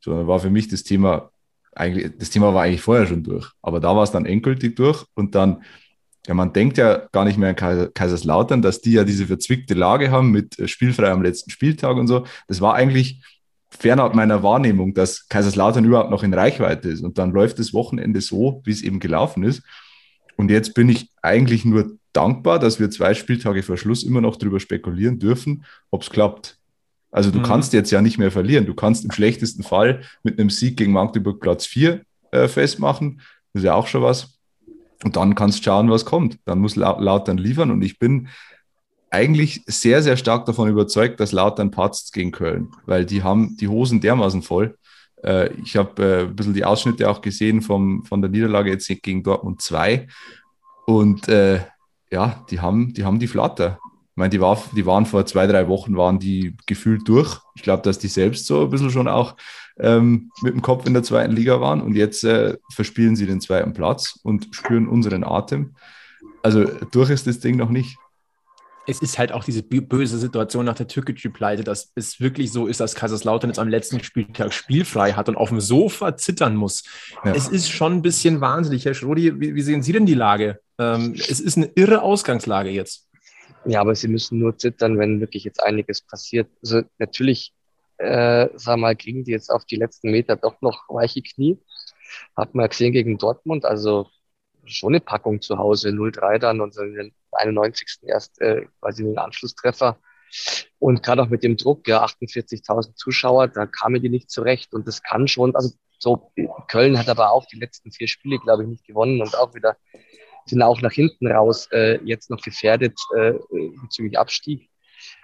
So, 0.00 0.12
dann 0.12 0.26
war 0.26 0.38
für 0.38 0.50
mich 0.50 0.68
das 0.68 0.82
Thema 0.82 1.30
eigentlich, 1.76 2.12
das 2.18 2.30
Thema 2.30 2.54
war 2.54 2.64
eigentlich 2.64 2.80
vorher 2.80 3.06
schon 3.06 3.22
durch. 3.22 3.50
Aber 3.62 3.80
da 3.80 3.94
war 3.94 4.02
es 4.02 4.10
dann 4.10 4.26
endgültig 4.26 4.76
durch 4.76 5.04
und 5.14 5.34
dann 5.34 5.62
ja, 6.26 6.34
man 6.34 6.52
denkt 6.52 6.76
ja 6.76 7.06
gar 7.12 7.24
nicht 7.24 7.38
mehr 7.38 7.50
an 7.50 7.92
Kaiserslautern, 7.94 8.60
dass 8.60 8.80
die 8.80 8.92
ja 8.92 9.04
diese 9.04 9.26
verzwickte 9.26 9.74
Lage 9.74 10.10
haben 10.10 10.32
mit 10.32 10.58
äh, 10.58 10.66
spielfrei 10.66 11.10
am 11.10 11.22
letzten 11.22 11.50
Spieltag 11.50 11.96
und 11.96 12.08
so. 12.08 12.26
Das 12.48 12.60
war 12.60 12.74
eigentlich 12.74 13.22
fernab 13.70 14.14
meiner 14.14 14.42
Wahrnehmung, 14.42 14.94
dass 14.94 15.28
Kaiserslautern 15.28 15.84
überhaupt 15.84 16.10
noch 16.10 16.22
in 16.22 16.34
Reichweite 16.34 16.88
ist. 16.88 17.02
Und 17.02 17.18
dann 17.18 17.30
läuft 17.30 17.58
das 17.58 17.72
Wochenende 17.72 18.20
so, 18.20 18.60
wie 18.64 18.72
es 18.72 18.82
eben 18.82 18.98
gelaufen 18.98 19.44
ist. 19.44 19.62
Und 20.36 20.50
jetzt 20.50 20.74
bin 20.74 20.88
ich 20.88 21.10
eigentlich 21.22 21.64
nur 21.64 21.96
dankbar, 22.12 22.58
dass 22.58 22.80
wir 22.80 22.90
zwei 22.90 23.14
Spieltage 23.14 23.62
vor 23.62 23.76
Schluss 23.76 24.02
immer 24.02 24.20
noch 24.20 24.36
darüber 24.36 24.60
spekulieren 24.60 25.18
dürfen, 25.18 25.64
ob 25.90 26.02
es 26.02 26.10
klappt. 26.10 26.55
Also 27.16 27.30
du 27.30 27.38
mhm. 27.38 27.44
kannst 27.44 27.72
jetzt 27.72 27.90
ja 27.90 28.02
nicht 28.02 28.18
mehr 28.18 28.30
verlieren. 28.30 28.66
Du 28.66 28.74
kannst 28.74 29.02
im 29.02 29.10
schlechtesten 29.10 29.62
Fall 29.62 30.02
mit 30.22 30.38
einem 30.38 30.50
Sieg 30.50 30.76
gegen 30.76 30.92
Magdeburg 30.92 31.40
Platz 31.40 31.64
4 31.64 32.02
äh, 32.30 32.46
festmachen. 32.46 33.22
Das 33.54 33.62
ist 33.62 33.64
ja 33.64 33.74
auch 33.74 33.86
schon 33.86 34.02
was. 34.02 34.38
Und 35.02 35.16
dann 35.16 35.34
kannst 35.34 35.60
du 35.60 35.62
schauen, 35.62 35.88
was 35.88 36.04
kommt. 36.04 36.38
Dann 36.44 36.58
muss 36.58 36.76
Lautern 36.76 37.38
liefern. 37.38 37.70
Und 37.70 37.80
ich 37.80 37.98
bin 37.98 38.28
eigentlich 39.08 39.62
sehr, 39.66 40.02
sehr 40.02 40.18
stark 40.18 40.44
davon 40.44 40.68
überzeugt, 40.68 41.18
dass 41.18 41.32
Lautern 41.32 41.70
patzt 41.70 42.12
gegen 42.12 42.32
Köln, 42.32 42.68
weil 42.84 43.06
die 43.06 43.22
haben 43.22 43.56
die 43.56 43.68
Hosen 43.68 44.02
dermaßen 44.02 44.42
voll. 44.42 44.76
Äh, 45.24 45.54
ich 45.54 45.78
habe 45.78 46.02
äh, 46.04 46.22
ein 46.24 46.36
bisschen 46.36 46.52
die 46.52 46.66
Ausschnitte 46.66 47.08
auch 47.08 47.22
gesehen 47.22 47.62
vom, 47.62 48.04
von 48.04 48.20
der 48.20 48.30
Niederlage 48.30 48.72
jetzt 48.72 48.88
gegen 49.02 49.22
Dortmund 49.22 49.62
2. 49.62 50.06
Und 50.84 51.28
äh, 51.28 51.60
ja, 52.10 52.44
die 52.50 52.60
haben, 52.60 52.92
die 52.92 53.06
haben 53.06 53.18
die 53.18 53.26
Flatter. 53.26 53.78
Ich 54.16 54.18
meine, 54.18 54.30
die, 54.30 54.40
war, 54.40 54.58
die 54.74 54.86
waren 54.86 55.04
vor 55.04 55.26
zwei, 55.26 55.46
drei 55.46 55.68
Wochen, 55.68 55.98
waren 55.98 56.18
die 56.18 56.56
gefühlt 56.64 57.06
durch. 57.06 57.38
Ich 57.54 57.62
glaube, 57.62 57.82
dass 57.82 57.98
die 57.98 58.08
selbst 58.08 58.46
so 58.46 58.62
ein 58.62 58.70
bisschen 58.70 58.90
schon 58.90 59.08
auch 59.08 59.36
ähm, 59.78 60.30
mit 60.40 60.54
dem 60.54 60.62
Kopf 60.62 60.86
in 60.86 60.94
der 60.94 61.02
zweiten 61.02 61.34
Liga 61.34 61.60
waren 61.60 61.82
und 61.82 61.94
jetzt 61.94 62.24
äh, 62.24 62.56
verspielen 62.72 63.14
sie 63.14 63.26
den 63.26 63.42
zweiten 63.42 63.74
Platz 63.74 64.18
und 64.22 64.48
spüren 64.52 64.88
unseren 64.88 65.22
Atem. 65.22 65.74
Also 66.42 66.64
durch 66.92 67.10
ist 67.10 67.26
das 67.26 67.40
Ding 67.40 67.58
noch 67.58 67.68
nicht. 67.68 67.98
Es 68.86 69.02
ist 69.02 69.18
halt 69.18 69.32
auch 69.32 69.44
diese 69.44 69.62
böse 69.62 70.16
Situation 70.16 70.64
nach 70.64 70.76
der 70.76 70.88
Türkgücü-Pleite, 70.88 71.62
dass 71.62 71.92
es 71.94 72.18
wirklich 72.18 72.50
so 72.50 72.68
ist, 72.68 72.80
dass 72.80 72.94
Kaiserslautern 72.94 73.50
jetzt 73.50 73.58
am 73.58 73.68
letzten 73.68 74.02
Spieltag 74.02 74.54
spielfrei 74.54 75.12
hat 75.12 75.28
und 75.28 75.36
auf 75.36 75.50
dem 75.50 75.60
Sofa 75.60 76.16
zittern 76.16 76.56
muss. 76.56 76.84
Ja. 77.22 77.34
Es 77.34 77.48
ist 77.48 77.68
schon 77.68 77.94
ein 77.94 78.02
bisschen 78.02 78.40
wahnsinnig. 78.40 78.86
Herr 78.86 78.94
Schrodi, 78.94 79.38
wie, 79.38 79.54
wie 79.54 79.62
sehen 79.62 79.82
Sie 79.82 79.92
denn 79.92 80.06
die 80.06 80.14
Lage? 80.14 80.60
Ähm, 80.78 81.14
es 81.16 81.40
ist 81.40 81.58
eine 81.58 81.70
irre 81.74 82.00
Ausgangslage 82.00 82.70
jetzt. 82.70 83.05
Ja, 83.66 83.80
aber 83.80 83.94
Sie 83.94 84.08
müssen 84.08 84.38
nur 84.38 84.56
zittern, 84.56 84.98
wenn 84.98 85.20
wirklich 85.20 85.44
jetzt 85.44 85.62
einiges 85.62 86.00
passiert. 86.02 86.48
Also 86.62 86.82
natürlich 86.98 87.52
äh, 87.98 88.48
sag 88.54 88.78
mal, 88.78 88.96
kriegen 88.96 89.24
die 89.24 89.32
jetzt 89.32 89.50
auf 89.50 89.64
die 89.64 89.76
letzten 89.76 90.10
Meter 90.10 90.36
doch 90.36 90.60
noch 90.60 90.84
weiche 90.88 91.22
Knie. 91.22 91.58
Hat 92.36 92.54
man 92.54 92.68
gesehen 92.68 92.92
gegen 92.92 93.18
Dortmund, 93.18 93.64
also 93.64 94.08
schon 94.64 94.92
eine 94.92 95.00
Packung 95.00 95.40
zu 95.40 95.58
Hause, 95.58 95.90
0-3 95.90 96.38
dann 96.38 96.60
und 96.60 96.76
in 96.76 96.94
den 96.94 97.14
91. 97.32 98.00
erst 98.02 98.40
äh, 98.40 98.66
quasi 98.80 99.04
den 99.04 99.18
Anschlusstreffer. 99.18 99.98
Und 100.78 101.02
gerade 101.02 101.22
auch 101.22 101.28
mit 101.28 101.44
dem 101.44 101.56
Druck, 101.56 101.86
ja, 101.88 102.04
48.000 102.04 102.94
Zuschauer, 102.94 103.48
da 103.48 103.66
kamen 103.66 104.02
die 104.02 104.08
nicht 104.08 104.30
zurecht. 104.30 104.74
Und 104.74 104.86
das 104.86 105.02
kann 105.02 105.28
schon, 105.28 105.54
also 105.54 105.70
so, 105.98 106.32
Köln 106.68 106.98
hat 106.98 107.08
aber 107.08 107.30
auch 107.30 107.46
die 107.46 107.58
letzten 107.58 107.90
vier 107.90 108.08
Spiele, 108.08 108.38
glaube 108.38 108.64
ich, 108.64 108.68
nicht 108.68 108.86
gewonnen 108.86 109.22
und 109.22 109.36
auch 109.36 109.54
wieder 109.54 109.76
sind 110.46 110.62
auch 110.62 110.80
nach 110.80 110.92
hinten 110.92 111.26
raus 111.26 111.68
äh, 111.72 111.98
jetzt 112.04 112.30
noch 112.30 112.40
gefährdet 112.40 112.98
äh, 113.16 113.34
bezüglich 113.82 114.18
Abstieg. 114.18 114.68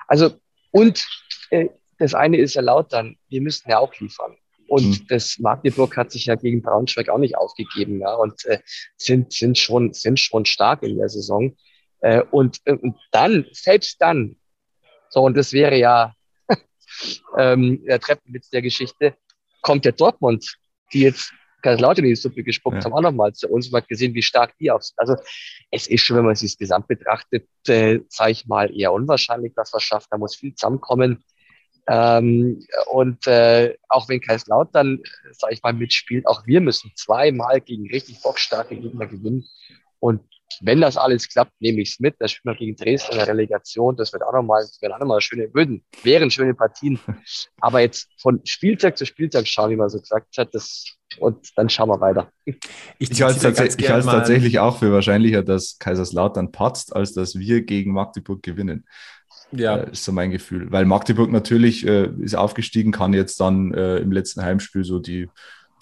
Also, 0.08 0.32
und 0.70 1.06
äh, 1.50 1.68
das 1.98 2.14
eine 2.14 2.38
ist 2.38 2.54
ja 2.54 2.62
laut 2.62 2.92
dann, 2.92 3.16
wir 3.28 3.40
müssen 3.40 3.70
ja 3.70 3.78
auch 3.78 3.94
liefern. 4.00 4.36
Und 4.68 4.86
mhm. 4.86 5.06
das 5.08 5.38
Magdeburg 5.38 5.96
hat 5.96 6.10
sich 6.10 6.26
ja 6.26 6.34
gegen 6.34 6.62
Braunschweig 6.62 7.08
auch 7.08 7.18
nicht 7.18 7.36
aufgegeben, 7.36 8.00
ja, 8.00 8.14
und 8.14 8.44
äh, 8.46 8.58
sind, 8.96 9.32
sind 9.32 9.58
schon, 9.58 9.92
sind 9.92 10.18
schon 10.18 10.44
stark 10.44 10.82
in 10.82 10.98
der 10.98 11.08
Saison. 11.08 11.56
Äh, 12.00 12.22
und, 12.30 12.58
äh, 12.64 12.72
und 12.72 12.96
dann, 13.10 13.46
selbst 13.52 14.00
dann, 14.00 14.36
so, 15.10 15.22
und 15.22 15.36
das 15.36 15.52
wäre 15.52 15.76
ja 15.76 16.14
ähm, 17.38 17.84
der 17.84 18.00
Treppenwitz 18.00 18.50
der 18.50 18.62
Geschichte, 18.62 19.14
kommt 19.60 19.84
der 19.84 19.92
Dortmund, 19.92 20.56
die 20.92 21.00
jetzt 21.00 21.32
Kaiserslautern 21.62 22.04
in 22.04 22.10
die 22.10 22.16
Suppe 22.16 22.42
gespuckt 22.42 22.78
ja. 22.78 22.84
haben, 22.84 22.92
auch 22.92 23.00
nochmal 23.00 23.32
zu 23.32 23.48
uns 23.48 23.68
und 23.68 23.76
hat 23.76 23.88
gesehen, 23.88 24.14
wie 24.14 24.22
stark 24.22 24.56
die 24.58 24.70
aufs. 24.70 24.92
Also 24.96 25.16
es 25.70 25.86
ist 25.86 26.02
schon, 26.02 26.16
wenn 26.16 26.26
man 26.26 26.34
sich 26.34 26.52
das 26.52 26.58
Gesamt 26.58 26.88
betrachtet, 26.88 27.48
äh, 27.68 28.00
sage 28.08 28.32
ich 28.32 28.46
mal, 28.46 28.76
eher 28.76 28.92
unwahrscheinlich, 28.92 29.54
dass 29.54 29.72
wir 29.72 29.80
schaffen. 29.80 30.08
Da 30.10 30.18
muss 30.18 30.36
viel 30.36 30.54
zusammenkommen. 30.54 31.24
Ähm, 31.88 32.64
und 32.90 33.26
äh, 33.26 33.76
auch 33.88 34.08
wenn 34.08 34.20
Kaiserslautern, 34.20 35.00
sage 35.32 35.54
ich 35.54 35.62
mal, 35.62 35.72
mitspielt, 35.72 36.26
auch 36.26 36.46
wir 36.46 36.60
müssen 36.60 36.92
zweimal 36.94 37.60
gegen 37.60 37.88
richtig 37.90 38.20
bockstarke 38.22 38.76
Gegner 38.76 39.06
gewinnen. 39.06 39.44
Und 39.98 40.20
wenn 40.60 40.80
das 40.80 40.96
alles 40.96 41.28
klappt, 41.28 41.52
nehme 41.60 41.80
ich 41.80 41.92
es 41.92 42.00
mit. 42.00 42.16
Da 42.18 42.28
spielen 42.28 42.54
wir 42.54 42.58
gegen 42.58 42.76
Dresden 42.76 43.12
in 43.12 43.18
der 43.18 43.28
Relegation. 43.28 43.96
Das 43.96 44.12
wird 44.12 44.22
auch 44.22 44.32
nochmal, 44.32 44.62
das 44.62 44.80
werden 44.82 44.92
auch 44.94 44.98
nochmal 44.98 45.20
schöne, 45.20 45.52
würden, 45.52 45.84
wären 46.02 46.30
schöne 46.30 46.54
Partien. 46.54 46.98
Aber 47.60 47.80
jetzt 47.80 48.08
von 48.20 48.40
Spieltag 48.44 48.96
zu 48.98 49.06
Spieltag 49.06 49.46
schauen, 49.46 49.70
wie 49.70 49.76
man 49.76 49.88
so 49.88 50.00
gesagt 50.00 50.36
hat, 50.38 50.54
das, 50.54 50.96
und 51.18 51.50
dann 51.56 51.68
schauen 51.68 51.88
wir 51.88 52.00
weiter. 52.00 52.30
Ich, 52.44 52.56
ich 52.98 53.22
halte 53.22 53.48
es 53.48 54.04
tatsächlich 54.04 54.58
auch 54.58 54.78
für 54.78 54.92
wahrscheinlicher, 54.92 55.42
dass 55.42 55.78
Kaiserslautern 55.78 56.52
patzt, 56.52 56.94
als 56.94 57.12
dass 57.12 57.38
wir 57.38 57.62
gegen 57.62 57.92
Magdeburg 57.92 58.42
gewinnen. 58.42 58.84
Ja. 59.52 59.76
Äh, 59.76 59.92
ist 59.92 60.04
so 60.04 60.12
mein 60.12 60.30
Gefühl. 60.30 60.70
Weil 60.72 60.84
Magdeburg 60.84 61.30
natürlich 61.30 61.86
äh, 61.86 62.08
ist 62.20 62.34
aufgestiegen, 62.34 62.92
kann 62.92 63.12
jetzt 63.12 63.38
dann 63.40 63.72
äh, 63.74 63.98
im 63.98 64.12
letzten 64.12 64.42
Heimspiel 64.42 64.84
so 64.84 64.98
die, 64.98 65.28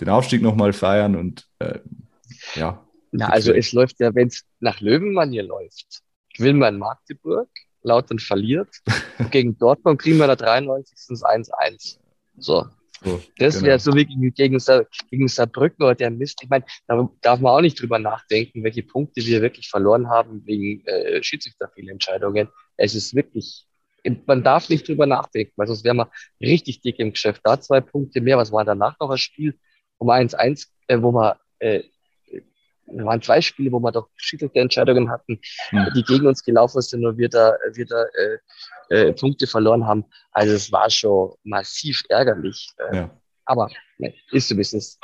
den 0.01 0.09
Aufstieg 0.09 0.43
nochmal 0.43 0.73
feiern 0.73 1.17
und 1.17 1.47
äh, 1.61 1.79
ja. 2.55 2.85
Na, 3.13 3.29
also 3.29 3.53
es 3.53 3.73
läuft 3.73 4.01
ja, 4.01 4.15
wenn 4.15 4.29
es 4.29 4.45
nach 4.61 4.81
Löwenmanier 4.81 5.43
läuft, 5.43 6.03
will 6.39 6.55
man 6.55 6.79
Magdeburg, 6.79 7.49
Lautern 7.83 8.19
verliert. 8.19 8.69
und 9.19 9.31
gegen 9.31 9.59
Dortmund 9.59 10.01
kriegen 10.01 10.19
wir 10.19 10.27
da 10.27 10.37
93. 10.37 10.97
1-1. 10.97 11.99
So. 12.39 12.67
So, 13.03 13.23
das 13.39 13.55
genau. 13.55 13.67
wäre 13.67 13.79
so 13.79 13.95
wie 13.95 14.05
gegen, 14.05 14.35
gegen, 14.35 14.59
gegen 15.11 15.29
Saarbrücken 15.29 15.83
oder 15.83 15.95
der 15.95 16.11
Mist. 16.11 16.41
Ich 16.43 16.51
meine, 16.51 16.67
da 16.87 17.09
darf 17.23 17.41
man 17.41 17.53
auch 17.53 17.63
nicht 17.63 17.81
drüber 17.81 17.99
nachdenken, 17.99 18.63
welche 18.63 18.83
Punkte 18.83 19.25
wir 19.25 19.41
wirklich 19.41 19.71
verloren 19.71 20.11
haben 20.11 20.45
wegen 20.45 20.85
äh, 20.87 21.23
Schiedsrichterfehlentscheidungen. 21.23 22.49
Es 22.77 22.95
ist 22.95 23.15
wirklich, 23.15 23.67
man 24.27 24.45
darf 24.45 24.69
nicht 24.69 24.87
drüber 24.87 25.07
nachdenken, 25.07 25.53
weil 25.57 25.67
sonst 25.67 25.83
wären 25.83 25.97
wir 25.97 26.11
richtig 26.43 26.83
dick 26.83 26.99
im 26.99 27.13
Geschäft. 27.13 27.41
Da 27.43 27.59
zwei 27.59 27.81
Punkte 27.81 28.21
mehr. 28.21 28.37
Was 28.37 28.53
war 28.53 28.67
danach 28.67 28.99
noch 29.01 29.09
ein 29.09 29.19
Spiel, 29.19 29.59
wir 29.99 30.15
1-1, 30.15 30.67
äh, 30.89 31.01
wo 31.01 31.13
wir 31.13 31.39
äh, 31.59 31.83
waren 32.93 33.23
zwei 33.23 33.41
Spiele, 33.41 33.73
wo 33.73 33.81
wir 33.81 33.93
doch 33.93 34.09
schiedsrichter 34.17 34.61
Entscheidungen 34.61 35.11
hatten, 35.11 35.41
mhm. 35.71 35.89
die 35.95 36.03
gegen 36.03 36.27
uns 36.27 36.43
gelaufen 36.43 36.81
sind 36.83 37.05
und 37.05 37.19
wir 37.19 37.29
da, 37.29 37.55
wir 37.73 37.87
da 37.87 38.03
äh, 38.03 38.39
äh, 38.91 39.13
Punkte 39.13 39.47
verloren 39.47 39.87
haben. 39.87 40.05
Also 40.33 40.55
es 40.55 40.73
war 40.73 40.91
schon 40.91 41.35
massiv 41.45 42.03
ärgerlich. 42.09 42.71
Äh, 42.91 42.97
ja. 42.97 43.11
Aber 43.45 43.69
ne, 43.99 44.15
ist 44.33 44.49
so, 44.49 44.57
es 44.59 44.73
ist. 44.73 44.99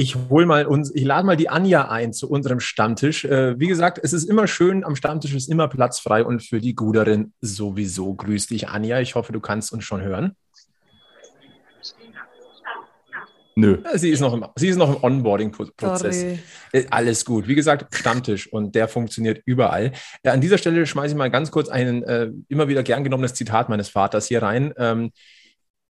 Ich 0.00 0.14
hol 0.14 0.46
mal 0.46 0.64
uns, 0.66 0.94
ich 0.94 1.04
lade 1.04 1.26
mal 1.26 1.36
die 1.36 1.48
Anja 1.48 1.88
ein 1.88 2.12
zu 2.12 2.30
unserem 2.30 2.60
Stammtisch. 2.60 3.24
Äh, 3.24 3.58
wie 3.58 3.66
gesagt, 3.66 3.98
es 4.00 4.12
ist 4.12 4.30
immer 4.30 4.46
schön, 4.46 4.84
am 4.84 4.94
Stammtisch 4.94 5.34
ist 5.34 5.48
immer 5.48 5.66
Platz 5.66 5.98
frei 5.98 6.24
und 6.24 6.40
für 6.40 6.60
die 6.60 6.76
Guderin 6.76 7.32
sowieso. 7.40 8.14
Grüß 8.14 8.46
dich, 8.46 8.68
Anja. 8.68 9.00
Ich 9.00 9.16
hoffe, 9.16 9.32
du 9.32 9.40
kannst 9.40 9.72
uns 9.72 9.84
schon 9.84 10.00
hören. 10.00 10.36
Nö. 13.58 13.78
Sie 13.94 14.10
ist 14.10 14.20
noch 14.20 14.34
im, 14.34 14.44
sie 14.54 14.68
ist 14.68 14.76
noch 14.76 14.88
im 14.88 15.02
Onboarding-Prozess. 15.02 16.38
Äh, 16.72 16.86
alles 16.90 17.24
gut. 17.24 17.48
Wie 17.48 17.56
gesagt, 17.56 17.92
Stammtisch 17.92 18.46
und 18.52 18.76
der 18.76 18.86
funktioniert 18.86 19.42
überall. 19.46 19.90
Äh, 20.22 20.28
an 20.30 20.40
dieser 20.40 20.58
Stelle 20.58 20.86
schmeiße 20.86 21.14
ich 21.14 21.18
mal 21.18 21.28
ganz 21.28 21.50
kurz 21.50 21.68
ein 21.68 22.04
äh, 22.04 22.30
immer 22.48 22.68
wieder 22.68 22.84
gern 22.84 23.02
genommenes 23.02 23.34
Zitat 23.34 23.68
meines 23.68 23.88
Vaters 23.88 24.28
hier 24.28 24.44
rein. 24.44 24.72
Ähm, 24.78 25.10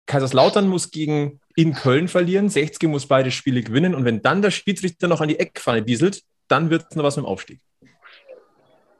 Kaiserslautern 0.07 0.67
muss 0.67 0.91
gegen 0.91 1.41
in 1.57 1.75
Köln 1.75 2.09
verlieren, 2.09 2.49
60 2.49 2.89
muss 2.89 3.05
beide 3.05 3.31
Spiele 3.31 3.63
gewinnen 3.63 3.95
und 3.95 4.07
wenn 4.07 4.23
dann 4.23 4.41
der 4.41 4.51
Schiedsrichter 4.51 5.07
noch 5.07 5.21
an 5.21 5.29
die 5.29 5.39
Eckpfanne 5.39 5.83
dieselt, 5.83 6.23
dann 6.49 6.71
wird 6.71 6.87
es 6.89 6.97
noch 6.97 7.05
was 7.05 7.17
mit 7.19 7.27
dem 7.27 7.29
Aufstieg. 7.29 7.61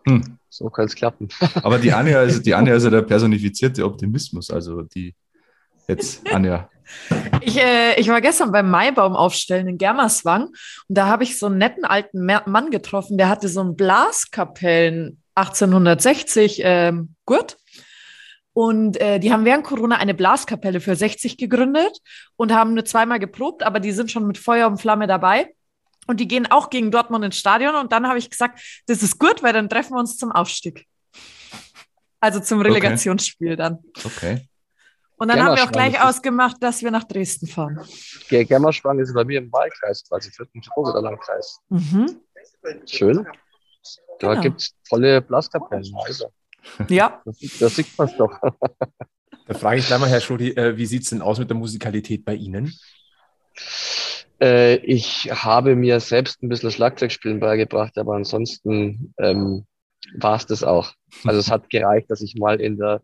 Hm. 0.07 0.37
So 0.51 0.69
kann 0.69 0.85
es 0.85 0.95
klappen. 0.95 1.29
Aber 1.63 1.79
die 1.79 1.95
Anja, 1.95 2.23
ist, 2.23 2.45
die 2.45 2.55
Anja 2.55 2.75
ist 2.75 2.85
ja 2.85 2.91
der 2.91 3.01
personifizierte 3.01 3.83
Optimismus. 3.87 4.51
Also 4.51 4.83
die 4.83 5.15
jetzt, 5.87 6.21
Anja, 6.31 6.69
Ich, 7.41 7.57
äh, 7.57 7.99
ich 8.01 8.09
war 8.09 8.21
gestern 8.21 8.53
beim 8.53 8.71
Maibaum 8.71 9.15
aufstellen 9.15 9.69
in 9.69 9.79
Germerswang 9.79 10.47
und 10.47 10.55
da 10.89 11.07
habe 11.07 11.25
ich 11.25 11.39
so 11.39 11.47
einen 11.47 11.59
netten 11.59 11.85
alten 11.85 12.25
Mann 12.25 12.71
getroffen, 12.71 13.19
der 13.19 13.29
hatte 13.29 13.49
so 13.49 13.61
einen 13.61 13.77
Blaskapellen 13.77 15.23
1860 15.35 16.61
ähm, 16.65 17.15
Gurt. 17.25 17.57
Und 18.53 19.01
äh, 19.01 19.21
die 19.21 19.33
haben 19.33 19.45
während 19.45 19.63
Corona 19.65 19.97
eine 19.97 20.15
Blaskapelle 20.15 20.81
für 20.81 20.97
60 20.97 21.37
gegründet 21.37 21.97
und 22.35 22.53
haben 22.53 22.75
nur 22.75 22.85
zweimal 22.85 23.21
geprobt, 23.21 23.63
aber 23.63 23.79
die 23.79 23.93
sind 23.93 24.11
schon 24.11 24.27
mit 24.27 24.37
Feuer 24.37 24.67
und 24.67 24.81
Flamme 24.81 25.07
dabei. 25.07 25.55
Und 26.09 26.19
die 26.19 26.27
gehen 26.27 26.51
auch 26.51 26.71
gegen 26.71 26.91
Dortmund 26.91 27.25
ins 27.25 27.39
Stadion. 27.39 27.77
Und 27.77 27.93
dann 27.93 28.09
habe 28.09 28.19
ich 28.19 28.31
gesagt, 28.31 28.61
das 28.87 29.03
ist 29.03 29.19
gut, 29.19 29.43
weil 29.43 29.53
dann 29.53 29.69
treffen 29.69 29.93
wir 29.93 30.01
uns 30.01 30.17
zum 30.17 30.33
Aufstieg. 30.33 30.87
Also 32.19 32.41
zum 32.41 32.61
Relegationsspiel 32.61 33.55
dann. 33.55 33.79
Okay. 34.05 34.49
Und 35.19 35.29
dann 35.29 35.43
haben 35.43 35.57
wir 35.57 35.65
auch 35.65 35.73
gleich 35.73 36.01
ausgemacht, 36.01 36.57
dass 36.61 36.83
wir 36.83 36.91
nach 36.91 37.05
Dresden 37.05 37.47
fahren. 37.47 37.81
Gemmerschwang 38.29 38.99
ist 39.01 39.13
bei 39.15 39.25
mir 39.25 39.39
im 39.39 39.53
Wahlkreis, 39.53 40.05
quasi 40.09 40.31
vierten 40.31 40.61
oder 40.77 41.03
Landkreis. 41.03 41.61
Mhm. 41.69 42.21
Schön. 42.87 43.27
Da 44.21 44.31
genau. 44.31 44.43
gibt 44.43 44.61
es 44.61 44.75
tolle 44.89 45.21
Blaskapellen. 45.21 45.93
Also. 46.05 46.33
Ja. 46.89 47.23
Das, 47.25 47.39
das 47.59 47.77
sieht 47.77 47.99
man 47.99 48.11
doch. 48.17 48.41
Da 49.47 49.55
frage 49.55 49.81
ich 49.81 49.87
gleich 49.87 49.99
mal, 49.99 50.11
Herr 50.11 50.21
Schrodi, 50.21 50.51
äh, 50.51 50.77
wie 50.77 50.85
sieht 50.85 51.05
es 51.05 51.09
denn 51.09 51.23
aus 51.23 51.39
mit 51.39 51.49
der 51.49 51.57
Musikalität 51.57 52.23
bei 52.23 52.35
Ihnen? 52.35 52.79
Äh, 54.43 54.77
ich 54.77 55.31
habe 55.33 55.75
mir 55.75 56.01
selbst 56.01 56.43
ein 56.43 56.51
bisschen 56.51 56.71
Schlagzeugspielen 56.71 57.41
beigebracht, 57.41 57.97
aber 57.97 58.15
ansonsten 58.15 59.15
ähm, 59.19 59.67
war 60.19 60.37
es 60.37 60.45
das 60.45 60.63
auch. 60.63 60.93
Also 61.25 61.41
es 61.41 61.51
hat 61.51 61.71
gereicht, 61.71 62.11
dass 62.11 62.21
ich 62.21 62.35
mal 62.35 62.61
in 62.61 62.77
der, 62.77 63.01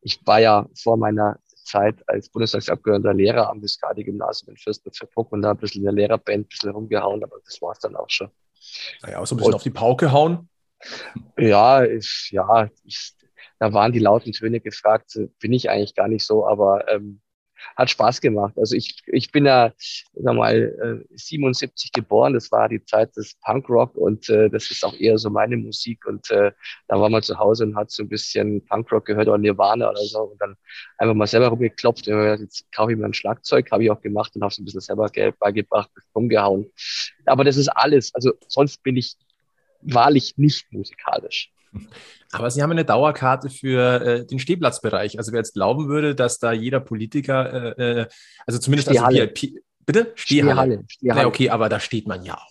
ich 0.00 0.18
war 0.26 0.40
ja 0.40 0.66
vor 0.74 0.96
meiner 0.96 1.38
Zeit 1.64 1.96
als 2.06 2.28
Bundestagsabgeordneter 2.28 3.14
Lehrer 3.14 3.50
am 3.50 3.62
Viscardi-Gymnasium 3.62 4.50
in 4.50 4.56
Fürstenfeldbruck 4.56 5.32
und 5.32 5.42
da 5.42 5.52
ein 5.52 5.56
bisschen 5.56 5.80
in 5.80 5.86
der 5.86 5.94
Lehrerband 5.94 6.46
ein 6.46 6.48
bisschen 6.48 6.70
rumgehauen, 6.70 7.22
aber 7.24 7.36
das 7.44 7.60
war 7.60 7.72
es 7.72 7.78
dann 7.80 7.96
auch 7.96 8.08
schon. 8.08 8.30
Naja, 9.02 9.18
auch 9.18 9.26
so 9.26 9.34
ein 9.34 9.38
bisschen 9.38 9.52
und, 9.52 9.56
auf 9.56 9.62
die 9.62 9.70
Pauke 9.70 10.12
hauen. 10.12 10.48
Ja, 11.38 11.84
ich, 11.84 12.30
ja, 12.30 12.68
ich, 12.84 13.14
da 13.58 13.72
waren 13.72 13.92
die 13.92 13.98
lauten 13.98 14.32
Töne 14.32 14.60
gefragt, 14.60 15.18
bin 15.40 15.52
ich 15.52 15.70
eigentlich 15.70 15.94
gar 15.94 16.08
nicht 16.08 16.24
so, 16.24 16.46
aber 16.46 16.88
ähm, 16.92 17.20
hat 17.76 17.90
Spaß 17.90 18.20
gemacht. 18.20 18.54
Also 18.56 18.76
ich, 18.76 19.02
ich 19.06 19.32
bin 19.32 19.46
ja, 19.46 19.72
sag 20.14 20.34
mal, 20.34 21.04
77 21.14 21.90
äh, 21.90 22.00
geboren. 22.00 22.34
Das 22.34 22.50
war 22.52 22.68
die 22.68 22.84
Zeit 22.84 23.16
des 23.16 23.34
Punkrock 23.44 23.96
und 23.96 24.28
äh, 24.28 24.50
das 24.50 24.70
ist 24.70 24.84
auch 24.84 24.94
eher 24.94 25.18
so 25.18 25.30
meine 25.30 25.56
Musik. 25.56 26.06
Und 26.06 26.30
äh, 26.30 26.52
da 26.88 27.00
war 27.00 27.08
man 27.08 27.22
zu 27.22 27.38
Hause 27.38 27.64
und 27.64 27.76
hat 27.76 27.90
so 27.90 28.02
ein 28.02 28.08
bisschen 28.08 28.64
Punkrock 28.66 29.06
gehört 29.06 29.28
oder 29.28 29.38
Nirvana 29.38 29.90
oder 29.90 30.02
so 30.02 30.20
und 30.20 30.40
dann 30.40 30.56
einfach 30.98 31.14
mal 31.14 31.26
selber 31.26 31.48
rumgeklopft. 31.48 32.06
Jetzt 32.06 32.70
kaufe 32.72 32.92
ich 32.92 32.98
mir 32.98 33.06
ein 33.06 33.14
Schlagzeug, 33.14 33.70
habe 33.70 33.84
ich 33.84 33.90
auch 33.90 34.00
gemacht 34.00 34.34
und 34.34 34.42
habe 34.42 34.52
es 34.52 34.58
ein 34.58 34.64
bisschen 34.64 34.80
selber 34.80 35.10
beigebracht, 35.38 35.90
rumgehauen. 36.14 36.70
Aber 37.26 37.44
das 37.44 37.56
ist 37.56 37.68
alles. 37.68 38.14
Also 38.14 38.32
sonst 38.48 38.82
bin 38.82 38.96
ich 38.96 39.16
wahrlich 39.82 40.34
nicht 40.36 40.72
musikalisch. 40.72 41.50
Aber 42.32 42.50
Sie 42.50 42.62
haben 42.62 42.72
eine 42.72 42.84
Dauerkarte 42.84 43.48
für 43.48 44.00
äh, 44.00 44.26
den 44.26 44.38
Stehplatzbereich. 44.38 45.18
Also 45.18 45.32
wer 45.32 45.38
jetzt 45.38 45.54
glauben 45.54 45.88
würde, 45.88 46.14
dass 46.14 46.38
da 46.38 46.52
jeder 46.52 46.80
Politiker, 46.80 47.78
äh, 47.78 48.00
äh 48.00 48.06
also 48.46 48.58
zumindest 48.58 48.88
also 48.88 49.02
VIP, 49.08 49.62
bitte? 49.86 50.12
Stehhalle. 50.14 50.52
Stehhalle. 50.52 50.84
Stehhalle. 50.88 51.20
Ja, 51.20 51.26
okay, 51.26 51.50
aber 51.50 51.68
da 51.68 51.78
steht 51.78 52.08
man 52.08 52.24
ja 52.24 52.34
auch. 52.34 52.50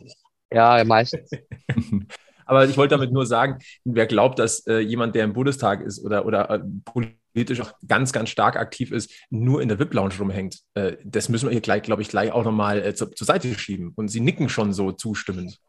Ja, 0.53 0.84
meistens. 0.86 1.30
aber 2.46 2.65
ich 2.65 2.77
wollte 2.77 2.96
damit 2.96 3.12
nur 3.12 3.25
sagen, 3.25 3.60
wer 3.84 4.06
glaubt, 4.06 4.39
dass 4.39 4.65
äh, 4.68 4.80
jemand, 4.80 5.15
der 5.15 5.25
im 5.25 5.34
Bundestag 5.34 5.82
ist 5.82 6.03
oder, 6.03 6.25
oder 6.25 6.50
äh, 6.50 6.60
politisch 6.86 7.60
auch 7.60 7.74
ganz, 7.86 8.13
ganz 8.13 8.30
stark 8.30 8.56
aktiv 8.56 8.92
ist, 8.92 9.12
nur 9.30 9.62
in 9.62 9.68
der 9.68 9.80
VIP-Lounge 9.80 10.13
rumhängt, 10.20 10.60
äh, 10.75 10.96
das 11.03 11.27
müssen 11.27 11.48
wir 11.48 11.51
hier 11.51 11.62
gleich, 11.62 11.84
glaube 11.84 12.01
ich, 12.03 12.08
gleich 12.08 12.32
auch 12.32 12.46
nochmal 12.46 12.82
äh, 12.82 12.94
zur, 12.94 13.12
zur 13.12 13.27
Seite 13.27 13.53
schieben. 13.56 13.92
Und 13.96 14.10
Sie 14.10 14.22
nicken 14.22 14.48
schon 14.48 14.72
so 14.72 14.92
zustimmend. 14.92 15.59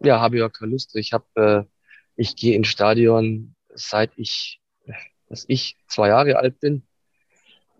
Ja, 0.00 0.20
habe 0.20 0.36
ich 0.36 0.42
auch 0.42 0.52
keine 0.52 0.72
Lust. 0.72 0.94
Ich 0.96 1.12
habe 1.12 1.66
ich 2.16 2.36
gehe 2.36 2.54
ins 2.54 2.68
Stadion, 2.68 3.54
seit 3.74 4.12
ich, 4.16 4.60
dass 5.28 5.44
ich 5.48 5.76
zwei 5.88 6.08
Jahre 6.08 6.36
alt 6.36 6.60
bin. 6.60 6.82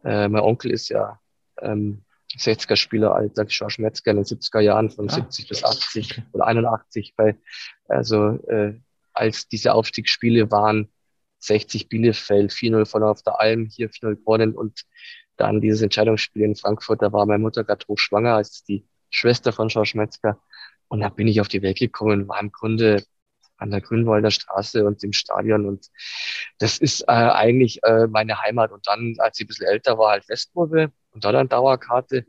Äh, 0.05 0.29
mein 0.29 0.43
Onkel 0.43 0.71
ist 0.71 0.89
ja 0.89 1.21
ähm, 1.61 2.05
60er-Spieler 2.37 3.15
alt, 3.15 3.37
sag 3.37 3.49
ich 3.49 3.57
George 3.57 3.77
Metzger 3.79 4.11
in 4.11 4.19
den 4.19 4.25
70er 4.25 4.61
Jahren 4.61 4.91
von 4.91 5.09
ah. 5.09 5.13
70 5.13 5.49
bis 5.49 5.65
80 5.65 6.23
oder 6.33 6.47
81. 6.47 7.15
Bei, 7.17 7.37
also 7.89 8.39
äh, 8.49 8.75
als 9.13 9.49
diese 9.49 9.75
Aufstiegsspiele 9.75 10.51
waren, 10.51 10.89
60 11.39 11.89
Bielefeld, 11.89 12.53
4-0 12.53 12.87
von 12.87 13.03
auf 13.03 13.23
der 13.23 13.41
Alm, 13.41 13.67
hier 13.67 13.91
4-0 13.91 14.17
gewonnen 14.17 14.55
und 14.55 14.85
dann 15.37 15.61
dieses 15.61 15.83
Entscheidungsspiel 15.83 16.43
in 16.43 16.57
Frankfurt, 16.57 17.03
da 17.03 17.13
war 17.13 17.27
meine 17.27 17.43
Mutter 17.43 17.65
gerade 17.65 17.85
hochschwanger, 17.87 18.35
als 18.35 18.65
die 18.65 18.87
Schwester 19.11 19.53
von 19.53 19.69
George 19.69 19.93
Metzger. 19.95 20.41
Und 20.89 21.01
da 21.01 21.09
bin 21.09 21.27
ich 21.29 21.41
auf 21.41 21.49
die 21.49 21.63
Welt 21.63 21.79
gekommen, 21.79 22.29
war 22.29 22.41
im 22.41 22.53
Grunde 22.53 23.05
an 23.65 23.71
der 23.71 23.81
Grünwalder 23.81 24.31
Straße 24.31 24.85
und 24.85 25.03
dem 25.03 25.13
Stadion. 25.13 25.67
Und 25.67 25.89
das 26.59 26.79
ist 26.79 27.03
äh, 27.03 27.13
eigentlich 27.13 27.83
äh, 27.83 28.07
meine 28.07 28.41
Heimat. 28.43 28.71
Und 28.71 28.87
dann, 28.87 29.17
als 29.19 29.41
ich 29.41 29.45
ein 29.45 29.49
bisschen 29.49 29.67
älter 29.67 29.99
war, 29.99 30.13
halt 30.13 30.29
Westkurve 30.29 30.93
und 31.13 31.25
da 31.25 31.33
dann 31.33 31.49
Dauerkarte. 31.49 32.27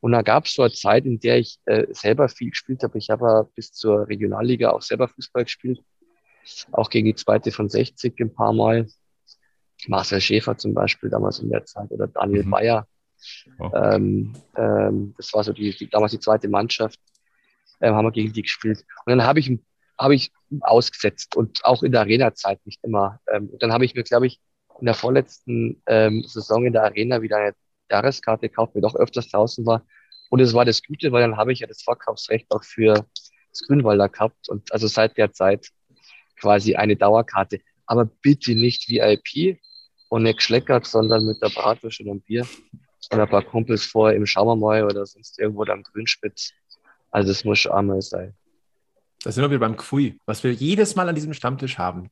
Und 0.00 0.12
da 0.12 0.22
gab 0.22 0.44
es 0.44 0.54
so 0.54 0.62
eine 0.62 0.72
Zeit, 0.72 1.06
in 1.06 1.18
der 1.18 1.38
ich 1.38 1.58
äh, 1.64 1.86
selber 1.90 2.28
viel 2.28 2.50
gespielt 2.50 2.82
habe. 2.82 2.98
Ich 2.98 3.10
habe 3.10 3.50
bis 3.54 3.72
zur 3.72 4.06
Regionalliga 4.06 4.70
auch 4.70 4.82
selber 4.82 5.08
Fußball 5.08 5.44
gespielt. 5.44 5.80
Auch 6.70 6.90
gegen 6.90 7.06
die 7.06 7.14
zweite 7.14 7.50
von 7.50 7.68
60 7.68 8.20
ein 8.20 8.32
paar 8.32 8.52
Mal. 8.52 8.86
Marcel 9.86 10.20
Schäfer 10.20 10.56
zum 10.58 10.74
Beispiel 10.74 11.08
damals 11.08 11.38
in 11.38 11.50
der 11.50 11.64
Zeit 11.64 11.90
oder 11.90 12.06
Daniel 12.06 12.44
mhm. 12.44 12.50
Bayer. 12.50 12.86
Oh. 13.58 13.70
Ähm, 13.74 14.34
ähm, 14.56 15.14
das 15.16 15.32
war 15.32 15.42
so 15.42 15.52
die, 15.52 15.74
die, 15.76 15.88
damals 15.88 16.12
die 16.12 16.20
zweite 16.20 16.48
Mannschaft. 16.48 17.00
Ähm, 17.80 17.94
haben 17.94 18.06
wir 18.06 18.12
gegen 18.12 18.32
die 18.32 18.42
gespielt. 18.42 18.84
Und 19.04 19.10
dann 19.10 19.24
habe 19.24 19.40
ich 19.40 19.48
ein 19.48 19.64
habe 19.98 20.14
ich 20.14 20.32
ausgesetzt 20.60 21.36
und 21.36 21.64
auch 21.64 21.82
in 21.82 21.92
der 21.92 22.02
Arena-Zeit 22.02 22.64
nicht 22.64 22.82
immer. 22.84 23.20
Ähm, 23.32 23.50
dann 23.58 23.72
habe 23.72 23.84
ich 23.84 23.94
mir, 23.94 24.04
glaube 24.04 24.26
ich, 24.26 24.40
in 24.80 24.86
der 24.86 24.94
vorletzten 24.94 25.82
ähm, 25.86 26.22
Saison 26.24 26.64
in 26.64 26.72
der 26.72 26.84
Arena 26.84 27.20
wieder 27.20 27.38
eine 27.38 27.54
Jahreskarte 27.90 28.48
gekauft, 28.48 28.72
ich 28.76 28.82
doch 28.82 28.94
öfters 28.94 29.28
draußen 29.28 29.66
war. 29.66 29.84
Und 30.30 30.40
es 30.40 30.54
war 30.54 30.64
das 30.64 30.82
Gute, 30.82 31.10
weil 31.10 31.22
dann 31.22 31.36
habe 31.36 31.52
ich 31.52 31.60
ja 31.60 31.66
das 31.66 31.82
Verkaufsrecht 31.82 32.50
auch 32.50 32.62
für 32.62 33.06
das 33.50 33.66
Grünwalder 33.66 34.08
gehabt 34.08 34.48
und 34.48 34.72
also 34.72 34.86
seit 34.86 35.16
der 35.16 35.32
Zeit 35.32 35.68
quasi 36.38 36.76
eine 36.76 36.96
Dauerkarte. 36.96 37.60
Aber 37.86 38.04
bitte 38.04 38.54
nicht 38.54 38.88
VIP 38.88 39.58
und 40.10 40.22
nicht 40.22 40.36
geschleckert, 40.36 40.86
sondern 40.86 41.26
mit 41.26 41.42
der 41.42 41.48
Bratwurst 41.48 42.00
und 42.00 42.10
einem 42.10 42.20
Bier 42.20 42.46
und 43.10 43.20
ein 43.20 43.28
paar 43.28 43.42
Kumpels 43.42 43.84
vor 43.84 44.12
im 44.12 44.26
Schaumermäu 44.26 44.84
oder 44.84 45.06
sonst 45.06 45.38
irgendwo 45.38 45.64
am 45.64 45.82
Grünspitz. 45.82 46.52
Also 47.10 47.30
es 47.32 47.44
muss 47.44 47.60
schon 47.60 47.72
einmal 47.72 48.02
sein. 48.02 48.34
Da 49.24 49.32
sind 49.32 49.42
wir 49.42 49.50
wieder 49.50 49.60
beim 49.60 49.76
Kfui, 49.76 50.18
was 50.26 50.44
wir 50.44 50.52
jedes 50.52 50.94
Mal 50.94 51.08
an 51.08 51.14
diesem 51.14 51.34
Stammtisch 51.34 51.78
haben. 51.78 52.10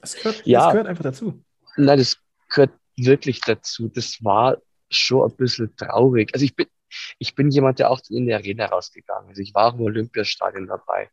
Das 0.00 0.14
gehört, 0.14 0.46
ja. 0.46 0.60
das 0.60 0.72
gehört 0.72 0.86
einfach 0.86 1.02
dazu. 1.02 1.42
Nein, 1.76 1.98
das 1.98 2.18
gehört 2.48 2.72
wirklich 2.96 3.40
dazu. 3.40 3.88
Das 3.88 4.22
war 4.22 4.58
schon 4.90 5.30
ein 5.30 5.36
bisschen 5.36 5.74
traurig. 5.76 6.30
Also 6.32 6.44
ich 6.44 6.54
bin, 6.54 6.66
ich 7.18 7.34
bin 7.34 7.50
jemand, 7.50 7.78
der 7.78 7.90
auch 7.90 8.00
in 8.08 8.26
die 8.26 8.34
Arena 8.34 8.66
rausgegangen 8.66 9.30
ist. 9.30 9.38
Ich 9.38 9.54
war 9.54 9.72
auch 9.72 9.78
im 9.78 9.82
Olympiastadion 9.82 10.66
dabei. 10.66 11.10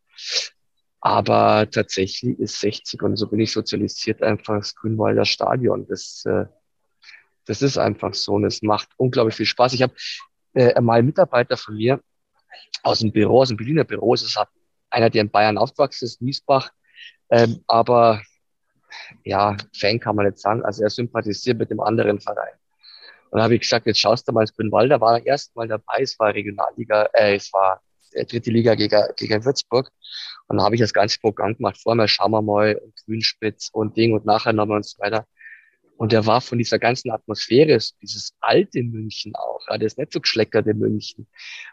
Aber 0.99 1.67
tatsächlich 1.69 2.37
ist 2.39 2.59
60 2.59 3.01
und 3.01 3.15
so 3.15 3.27
bin 3.27 3.39
ich 3.39 3.51
sozialisiert 3.51 4.21
einfach 4.21 4.57
das 4.57 4.75
Grünwalder 4.75 5.25
Stadion. 5.25 5.87
Das, 5.87 6.23
äh, 6.25 6.45
das 7.45 7.63
ist 7.63 7.79
einfach 7.79 8.13
so 8.13 8.33
und 8.33 8.45
es 8.45 8.61
macht 8.61 8.89
unglaublich 8.97 9.35
viel 9.35 9.47
Spaß. 9.47 9.73
Ich 9.73 9.81
habe 9.81 9.93
äh, 10.53 10.79
mal 10.79 11.01
Mitarbeiter 11.01 11.57
von 11.57 11.75
mir, 11.75 11.99
aus 12.83 12.99
dem 12.99 13.11
Büro, 13.11 13.41
aus 13.41 13.49
dem 13.49 13.57
Berliner 13.57 13.83
Büro. 13.83 14.13
Es 14.13 14.23
ist 14.23 14.39
einer, 14.89 15.09
der 15.09 15.21
in 15.21 15.31
Bayern 15.31 15.57
aufgewachsen 15.57 16.05
ist, 16.05 16.21
Miesbach. 16.21 16.71
Ähm, 17.29 17.63
aber 17.67 18.21
ja, 19.23 19.55
Fan 19.75 19.99
kann 19.99 20.15
man 20.15 20.25
nicht 20.25 20.39
sagen. 20.39 20.63
Also 20.63 20.83
er 20.83 20.89
sympathisiert 20.89 21.57
mit 21.57 21.69
dem 21.69 21.79
anderen 21.79 22.19
Verein. 22.19 22.53
Und 23.29 23.37
dann 23.37 23.43
habe 23.43 23.55
ich 23.55 23.61
gesagt, 23.61 23.85
jetzt 23.85 23.99
schaust 23.99 24.27
du 24.27 24.33
mal 24.33 24.41
ins 24.41 24.53
Grünwalder, 24.53 24.99
war 24.99 25.19
er 25.19 25.25
erst 25.25 25.55
mal 25.55 25.67
dabei, 25.67 26.01
es 26.01 26.19
war 26.19 26.33
Regionalliga, 26.33 27.07
äh, 27.13 27.35
es 27.35 27.51
war 27.53 27.81
äh, 28.11 28.25
dritte 28.25 28.51
Liga 28.51 28.75
gegen, 28.75 29.01
gegen 29.15 29.45
Würzburg. 29.45 29.89
Und 30.47 30.57
dann 30.57 30.65
habe 30.65 30.75
ich 30.75 30.81
das 30.81 30.93
ganze 30.93 31.17
Programm 31.19 31.55
gemacht. 31.55 31.77
Vorher 31.81 32.09
schauen 32.09 32.31
wir 32.31 32.41
mal 32.41 32.75
und 32.75 32.93
Grünspitz 33.05 33.69
und 33.71 33.95
Ding 33.95 34.13
und 34.13 34.25
nachher 34.25 34.51
nochmal 34.51 34.77
und 34.77 34.85
so 34.85 34.99
weiter. 34.99 35.25
Und 36.01 36.13
er 36.13 36.25
war 36.25 36.41
von 36.41 36.57
dieser 36.57 36.79
ganzen 36.79 37.11
Atmosphäre, 37.11 37.77
dieses 38.01 38.33
alte 38.39 38.81
München 38.81 39.35
auch, 39.35 39.61
ja, 39.69 39.77
das 39.77 39.97
nicht 39.97 40.19
geschleckerte 40.19 40.73
München, 40.73 41.27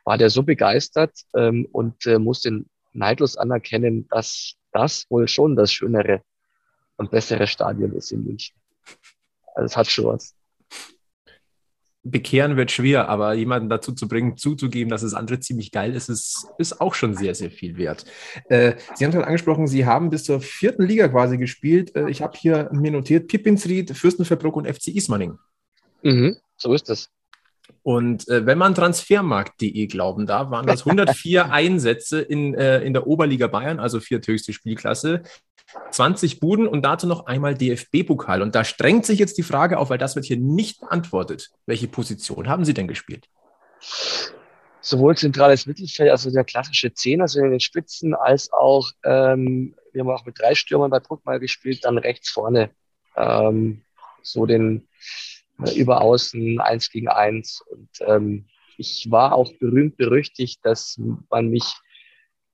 war 0.04 0.18
der 0.18 0.28
so 0.28 0.42
begeistert 0.42 1.22
ähm, 1.34 1.66
und 1.72 2.04
äh, 2.04 2.18
musste 2.18 2.62
neidlos 2.92 3.38
anerkennen, 3.38 4.06
dass 4.10 4.52
das 4.70 5.06
wohl 5.08 5.28
schon 5.28 5.56
das 5.56 5.72
schönere 5.72 6.20
und 6.98 7.10
bessere 7.10 7.46
Stadion 7.46 7.94
ist 7.94 8.12
in 8.12 8.22
München. 8.22 8.54
Also 9.54 9.64
es 9.64 9.76
hat 9.78 9.86
schon 9.86 10.04
was 10.04 10.34
bekehren 12.10 12.56
wird 12.56 12.70
schwer, 12.70 13.08
aber 13.08 13.34
jemanden 13.34 13.68
dazu 13.68 13.92
zu 13.92 14.08
bringen, 14.08 14.36
zuzugeben, 14.36 14.90
dass 14.90 15.02
das 15.02 15.14
andere 15.14 15.40
ziemlich 15.40 15.72
geil 15.72 15.94
ist, 15.94 16.08
ist, 16.08 16.46
ist 16.58 16.80
auch 16.80 16.94
schon 16.94 17.14
sehr, 17.14 17.34
sehr 17.34 17.50
viel 17.50 17.76
wert. 17.76 18.04
Äh, 18.48 18.74
Sie 18.94 19.04
haben 19.04 19.12
schon 19.12 19.24
angesprochen, 19.24 19.66
Sie 19.66 19.86
haben 19.86 20.10
bis 20.10 20.24
zur 20.24 20.40
vierten 20.40 20.82
Liga 20.82 21.08
quasi 21.08 21.38
gespielt. 21.38 21.94
Äh, 21.96 22.10
ich 22.10 22.22
habe 22.22 22.36
hier 22.38 22.68
mir 22.72 22.90
notiert, 22.90 23.28
Pippinsried, 23.28 23.96
Fürstenfeldbruck 23.96 24.56
und 24.56 24.66
FC 24.66 24.88
Ismaning. 24.88 25.38
Mhm, 26.02 26.36
so 26.56 26.72
ist 26.74 26.90
es. 26.90 27.10
Und 27.83 28.28
äh, 28.28 28.44
wenn 28.44 28.59
man 28.59 28.74
transfermarkt.de 28.74 29.87
glauben 29.87 30.26
darf, 30.26 30.50
waren 30.50 30.66
das 30.66 30.87
104 30.87 31.52
Einsätze 31.52 32.20
in, 32.20 32.54
äh, 32.54 32.81
in 32.81 32.92
der 32.92 33.07
Oberliga 33.07 33.46
Bayern, 33.46 33.81
also 33.81 34.00
vierthöchste 34.00 34.52
Spielklasse. 34.52 35.22
20 35.90 36.40
Buden 36.40 36.66
und 36.66 36.83
dazu 36.83 37.07
noch 37.07 37.26
einmal 37.26 37.54
DFB-Pokal. 37.54 38.42
Und 38.42 38.54
da 38.54 38.64
strengt 38.64 39.04
sich 39.04 39.18
jetzt 39.18 39.37
die 39.38 39.42
Frage 39.42 39.78
auf, 39.78 39.90
weil 39.90 39.98
das 39.98 40.16
wird 40.16 40.24
hier 40.24 40.38
nicht 40.38 40.81
beantwortet. 40.81 41.50
Welche 41.66 41.88
Position 41.88 42.48
haben 42.48 42.64
Sie 42.64 42.74
denn 42.74 42.88
gespielt? 42.88 43.28
Sowohl 44.81 45.16
zentrales 45.16 45.66
Mittelfeld, 45.66 46.11
also 46.11 46.31
der 46.31 46.44
klassische 46.44 46.94
Zehner, 46.94 47.24
also 47.24 47.40
in 47.40 47.50
den 47.50 47.61
Spitzen, 47.61 48.14
als 48.14 48.50
auch, 48.52 48.90
ähm, 49.04 49.74
wir 49.92 50.00
haben 50.00 50.11
auch 50.11 50.24
mit 50.24 50.38
drei 50.38 50.54
Stürmern 50.54 50.90
bei 50.90 51.00
Bruck 51.00 51.24
mal 51.26 51.38
gespielt, 51.38 51.85
dann 51.85 51.98
rechts 51.98 52.31
vorne. 52.31 52.70
Ähm, 53.16 53.83
so 54.22 54.46
den 54.46 54.88
über 55.74 56.00
außen 56.00 56.60
eins 56.60 56.90
gegen 56.90 57.08
eins. 57.08 57.62
Und 57.70 57.88
ähm, 58.00 58.46
ich 58.76 59.10
war 59.10 59.32
auch 59.32 59.52
berühmt 59.58 59.96
berüchtigt, 59.96 60.60
dass 60.62 61.00
man 61.30 61.48
mich 61.48 61.74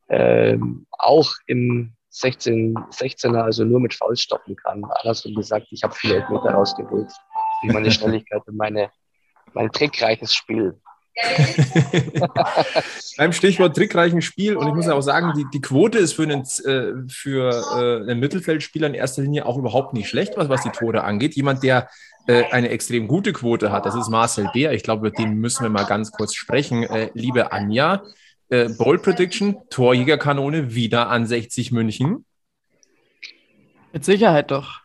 ähm, 0.08 0.86
auch 0.90 1.32
im 1.46 1.94
16, 2.10 2.74
16er, 2.74 3.42
also 3.42 3.64
nur 3.64 3.80
mit 3.80 3.94
Fouls 3.94 4.20
stoppen 4.20 4.54
kann. 4.56 4.84
Andersrum 4.84 5.34
gesagt, 5.34 5.66
ich 5.70 5.82
habe 5.82 5.94
viele 5.94 6.16
Elfmeter 6.16 6.52
rausgeholt. 6.52 7.10
Wie 7.62 7.72
meine 7.72 7.90
Schnelligkeit 7.92 8.42
und 8.46 8.56
meine, 8.56 8.90
mein 9.52 9.70
trickreiches 9.72 10.32
Spiel. 10.32 10.80
Beim 13.16 13.32
Stichwort 13.32 13.76
trickreichen 13.76 14.22
Spiel, 14.22 14.56
und 14.56 14.68
ich 14.68 14.74
muss 14.74 14.86
ja 14.86 14.94
auch 14.94 15.00
sagen, 15.00 15.32
die, 15.36 15.46
die 15.52 15.60
Quote 15.60 15.98
ist 15.98 16.14
für 16.14 16.24
einen, 16.24 16.42
äh, 16.42 17.08
für 17.08 17.50
äh, 17.50 18.10
einen 18.10 18.20
Mittelfeldspieler 18.20 18.88
in 18.88 18.94
erster 18.94 19.22
Linie 19.22 19.46
auch 19.46 19.56
überhaupt 19.56 19.94
nicht 19.94 20.08
schlecht, 20.08 20.34
was, 20.36 20.48
was 20.48 20.62
die 20.62 20.70
Tore 20.70 21.04
angeht. 21.04 21.34
Jemand, 21.34 21.62
der 21.62 21.88
äh, 22.26 22.44
eine 22.50 22.70
extrem 22.70 23.06
gute 23.06 23.32
Quote 23.32 23.70
hat, 23.70 23.86
das 23.86 23.94
ist 23.94 24.08
Marcel 24.08 24.48
Bär. 24.52 24.72
Ich 24.72 24.82
glaube, 24.82 25.02
mit 25.02 25.18
dem 25.18 25.38
müssen 25.40 25.62
wir 25.62 25.70
mal 25.70 25.84
ganz 25.84 26.10
kurz 26.10 26.34
sprechen. 26.34 26.86
Liebe 27.14 27.52
Anja, 27.52 28.02
Bold 28.48 29.02
Prediction, 29.02 29.56
Torjägerkanone 29.70 30.74
wieder 30.74 31.08
an 31.08 31.26
60 31.26 31.72
München. 31.72 32.24
Mit 33.92 34.04
Sicherheit 34.04 34.50
doch. 34.50 34.80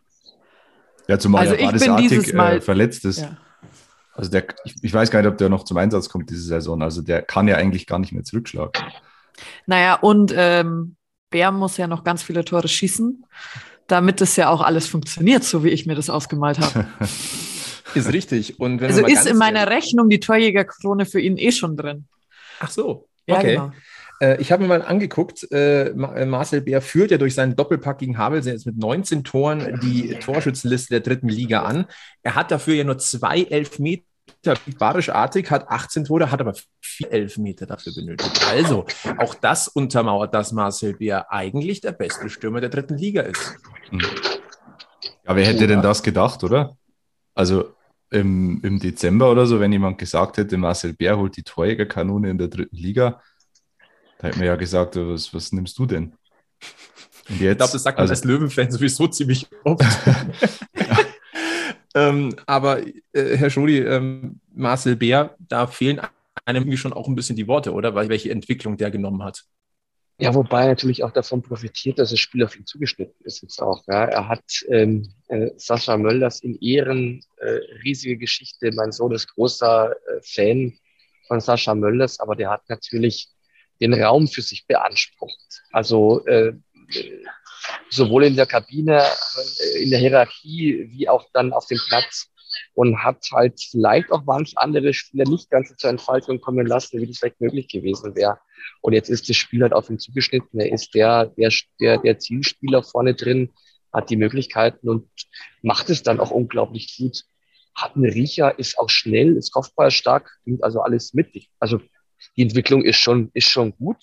Ja, 1.08 1.18
zumal 1.18 1.40
Also 1.40 1.54
ja 1.54 1.60
ich 1.60 1.66
Baris 1.66 1.84
bin 1.84 1.96
dieses 1.96 2.18
Artig, 2.18 2.34
Mal- 2.34 2.56
äh, 2.58 2.60
verletzt 2.60 3.04
ist. 3.04 3.20
Ja. 3.22 3.36
Also 4.20 4.30
der, 4.30 4.44
ich, 4.64 4.74
ich 4.82 4.92
weiß 4.92 5.10
gar 5.10 5.20
nicht, 5.22 5.30
ob 5.30 5.38
der 5.38 5.48
noch 5.48 5.64
zum 5.64 5.76
Einsatz 5.78 6.08
kommt 6.08 6.28
diese 6.30 6.42
Saison. 6.42 6.82
Also 6.82 7.00
der 7.02 7.22
kann 7.22 7.48
ja 7.48 7.56
eigentlich 7.56 7.86
gar 7.86 7.98
nicht 7.98 8.12
mehr 8.12 8.22
zurückschlagen. 8.22 8.72
Naja, 9.66 9.94
und 9.94 10.32
ähm, 10.36 10.96
Bär 11.30 11.50
muss 11.52 11.76
ja 11.78 11.86
noch 11.86 12.04
ganz 12.04 12.22
viele 12.22 12.44
Tore 12.44 12.68
schießen, 12.68 13.24
damit 13.86 14.20
das 14.20 14.36
ja 14.36 14.50
auch 14.50 14.60
alles 14.60 14.86
funktioniert, 14.86 15.42
so 15.44 15.64
wie 15.64 15.70
ich 15.70 15.86
mir 15.86 15.94
das 15.94 16.10
ausgemalt 16.10 16.58
habe. 16.58 16.86
Ist 17.94 18.12
richtig. 18.12 18.60
Und 18.60 18.80
wenn 18.80 18.88
Also 18.90 19.04
ist 19.04 19.26
in 19.26 19.36
meiner 19.36 19.60
ehrlich- 19.60 19.84
Rechnung 19.84 20.08
die 20.08 20.20
Torjägerkrone 20.20 21.06
für 21.06 21.20
ihn 21.20 21.36
eh 21.38 21.50
schon 21.50 21.76
drin. 21.76 22.06
Ach 22.60 22.70
so. 22.70 23.08
Ja, 23.26 23.38
okay. 23.38 23.54
genau. 23.54 23.72
Äh, 24.20 24.40
ich 24.40 24.52
habe 24.52 24.62
mir 24.62 24.68
mal 24.68 24.82
angeguckt, 24.82 25.50
äh, 25.50 25.88
äh, 25.88 26.26
Marcel 26.26 26.60
Bär 26.60 26.82
führt 26.82 27.10
ja 27.10 27.18
durch 27.18 27.34
seinen 27.34 27.56
Doppelpack 27.56 27.98
gegen 27.98 28.18
Havelse 28.18 28.50
jetzt 28.52 28.66
mit 28.66 28.76
19 28.76 29.24
Toren 29.24 29.80
die 29.82 30.14
Torschützenliste 30.20 30.90
der 30.90 31.00
dritten 31.00 31.28
Liga 31.28 31.62
an. 31.62 31.86
Er 32.22 32.34
hat 32.34 32.50
dafür 32.50 32.74
ja 32.74 32.84
nur 32.84 32.98
zwei 32.98 33.42
Elfmeter. 33.42 34.04
Barisch 34.78 35.10
Artig 35.10 35.50
hat 35.50 35.68
18 35.68 36.04
Tore, 36.04 36.30
hat 36.30 36.40
aber 36.40 36.54
vier 36.80 37.12
Elfmeter 37.12 37.66
dafür 37.66 37.92
benötigt. 37.94 38.40
Also, 38.48 38.86
auch 39.18 39.34
das 39.34 39.68
untermauert, 39.68 40.34
dass 40.34 40.52
Marcel 40.52 40.94
Bär 40.94 41.30
eigentlich 41.30 41.80
der 41.80 41.92
beste 41.92 42.30
Stürmer 42.30 42.60
der 42.60 42.70
dritten 42.70 42.96
Liga 42.96 43.22
ist. 43.22 43.56
Ja, 43.92 45.36
wer 45.36 45.46
hätte 45.46 45.66
denn 45.66 45.82
das 45.82 46.02
gedacht, 46.02 46.42
oder? 46.42 46.76
Also 47.34 47.74
im, 48.10 48.60
im 48.62 48.80
Dezember 48.80 49.30
oder 49.30 49.46
so, 49.46 49.60
wenn 49.60 49.72
jemand 49.72 49.98
gesagt 49.98 50.38
hätte, 50.38 50.56
Marcel 50.56 50.94
Bär 50.94 51.18
holt 51.18 51.36
die 51.36 51.42
Torjägerkanone 51.42 52.30
in 52.30 52.38
der 52.38 52.48
dritten 52.48 52.76
Liga, 52.76 53.20
da 54.18 54.28
hätte 54.28 54.38
man 54.38 54.46
ja 54.46 54.56
gesagt, 54.56 54.96
was, 54.96 55.32
was 55.32 55.52
nimmst 55.52 55.78
du 55.78 55.86
denn? 55.86 56.14
Und 57.28 57.40
jetzt, 57.40 57.52
Ich 57.52 57.56
glaube, 57.58 57.72
das 57.72 57.82
sagt 57.82 57.98
man 57.98 58.02
also, 58.02 58.12
als 58.12 58.24
Löwenfan 58.24 58.70
sowieso 58.70 59.06
ziemlich 59.06 59.46
oft. 59.64 59.84
ähm, 61.94 62.34
aber 62.46 62.86
äh, 62.86 63.36
Herr 63.36 63.50
Schrodi, 63.50 63.78
ähm, 63.78 64.40
Marcel 64.54 64.96
Bär, 64.96 65.36
da 65.38 65.66
fehlen 65.66 66.00
einem 66.44 66.76
schon 66.76 66.92
auch 66.92 67.08
ein 67.08 67.14
bisschen 67.14 67.36
die 67.36 67.48
Worte, 67.48 67.72
oder? 67.72 67.94
Weil 67.94 68.08
welche 68.08 68.30
Entwicklung 68.30 68.76
der 68.76 68.90
genommen 68.90 69.22
hat. 69.22 69.44
Ja, 70.20 70.34
wobei 70.34 70.62
er 70.62 70.68
natürlich 70.68 71.02
auch 71.02 71.12
davon 71.12 71.40
profitiert, 71.42 71.98
dass 71.98 72.10
das 72.10 72.20
Spiel 72.20 72.44
auf 72.44 72.54
ihn 72.54 72.66
zugeschnitten 72.66 73.24
ist 73.24 73.40
jetzt 73.40 73.62
auch. 73.62 73.82
Ja. 73.88 74.04
Er 74.04 74.28
hat 74.28 74.42
ähm, 74.68 75.08
äh, 75.28 75.50
Sascha 75.56 75.96
Mölders 75.96 76.40
in 76.40 76.58
Ehren, 76.60 77.24
äh, 77.38 77.58
riesige 77.84 78.18
Geschichte. 78.18 78.70
Mein 78.74 78.92
Sohn 78.92 79.12
ist 79.12 79.28
großer 79.28 79.92
äh, 79.92 80.20
Fan 80.22 80.78
von 81.26 81.40
Sascha 81.40 81.74
Mölders, 81.74 82.20
aber 82.20 82.36
der 82.36 82.50
hat 82.50 82.68
natürlich 82.68 83.30
den 83.80 83.94
Raum 83.94 84.28
für 84.28 84.42
sich 84.42 84.66
beansprucht. 84.66 85.62
Also 85.72 86.26
äh, 86.26 86.52
sowohl 87.90 88.24
in 88.24 88.36
der 88.36 88.46
Kabine, 88.46 89.02
äh, 89.02 89.82
in 89.82 89.90
der 89.90 89.98
Hierarchie, 89.98 90.88
wie 90.90 91.08
auch 91.08 91.26
dann 91.32 91.52
auf 91.52 91.66
dem 91.66 91.78
Platz 91.88 92.30
und 92.74 93.02
hat 93.02 93.24
halt 93.32 93.60
vielleicht 93.60 94.10
auch 94.10 94.24
manch 94.24 94.56
andere 94.56 94.92
Spieler 94.92 95.28
nicht 95.28 95.50
ganz 95.50 95.74
zur 95.76 95.90
Entfaltung 95.90 96.40
kommen 96.40 96.66
lassen, 96.66 97.00
wie 97.00 97.06
das 97.06 97.18
vielleicht 97.18 97.40
möglich 97.40 97.68
gewesen 97.68 98.14
wäre. 98.14 98.38
Und 98.80 98.92
jetzt 98.92 99.08
ist 99.08 99.28
das 99.28 99.36
Spiel 99.36 99.62
halt 99.62 99.72
auf 99.72 99.90
ihn 99.90 99.98
zugeschnitten. 99.98 100.60
Er 100.60 100.72
ist 100.72 100.94
der, 100.94 101.26
der, 101.26 101.52
der, 101.98 102.18
Zielspieler 102.18 102.82
vorne 102.82 103.14
drin, 103.14 103.50
hat 103.92 104.10
die 104.10 104.16
Möglichkeiten 104.16 104.88
und 104.88 105.08
macht 105.62 105.90
es 105.90 106.02
dann 106.02 106.20
auch 106.20 106.30
unglaublich 106.30 106.96
gut. 106.96 107.24
Hat 107.74 107.96
einen 107.96 108.10
Riecher, 108.10 108.58
ist 108.58 108.78
auch 108.78 108.90
schnell, 108.90 109.36
ist 109.36 109.52
kopfballstark, 109.52 110.30
bringt 110.44 110.64
also 110.64 110.80
alles 110.80 111.14
mit. 111.14 111.28
Also 111.58 111.80
die 112.36 112.42
Entwicklung 112.42 112.82
ist 112.82 112.98
schon, 112.98 113.30
ist 113.34 113.48
schon 113.48 113.76
gut, 113.76 113.96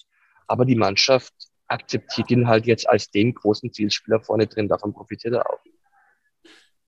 aber 0.48 0.66
die 0.66 0.76
Mannschaft 0.76 1.34
akzeptiert 1.68 2.32
ihn 2.32 2.48
halt 2.48 2.66
jetzt 2.66 2.88
als 2.90 3.10
den 3.12 3.34
großen 3.34 3.72
Zielspieler 3.72 4.22
vorne 4.22 4.48
drin. 4.48 4.68
Davon 4.68 4.94
profitiert 4.94 5.34
er 5.34 5.50
auch. 5.50 5.60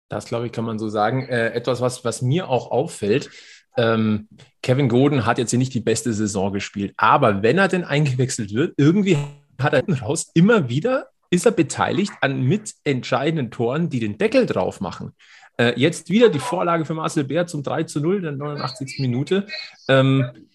Das, 0.07 0.25
glaube 0.25 0.47
ich, 0.47 0.51
kann 0.51 0.65
man 0.65 0.79
so 0.79 0.89
sagen. 0.89 1.27
Äh, 1.27 1.51
etwas, 1.51 1.81
was, 1.81 2.03
was 2.03 2.21
mir 2.21 2.49
auch 2.49 2.71
auffällt, 2.71 3.29
ähm, 3.77 4.27
Kevin 4.63 4.89
Goden 4.89 5.25
hat 5.25 5.37
jetzt 5.37 5.51
hier 5.51 5.59
nicht 5.59 5.73
die 5.73 5.79
beste 5.79 6.11
Saison 6.13 6.51
gespielt, 6.51 6.93
aber 6.97 7.43
wenn 7.43 7.57
er 7.57 7.67
denn 7.67 7.83
eingewechselt 7.83 8.53
wird, 8.53 8.73
irgendwie 8.77 9.17
hat 9.61 9.73
er 9.73 10.01
raus 10.01 10.31
immer 10.33 10.69
wieder, 10.69 11.09
ist 11.29 11.45
er 11.45 11.51
beteiligt 11.51 12.11
an 12.21 12.41
mitentscheidenden 12.41 13.51
Toren, 13.51 13.89
die 13.89 13.99
den 13.99 14.17
Deckel 14.17 14.47
drauf 14.47 14.81
machen. 14.81 15.13
Äh, 15.57 15.79
jetzt 15.79 16.09
wieder 16.09 16.29
die 16.29 16.39
Vorlage 16.39 16.85
für 16.85 16.93
Marcel 16.93 17.25
Bär 17.25 17.45
zum 17.45 17.63
3 17.63 17.83
zu 17.83 17.99
0 17.99 18.17
in 18.17 18.23
der 18.23 18.31
89. 18.33 18.99
Minute. 18.99 19.45
Ähm, 19.87 20.48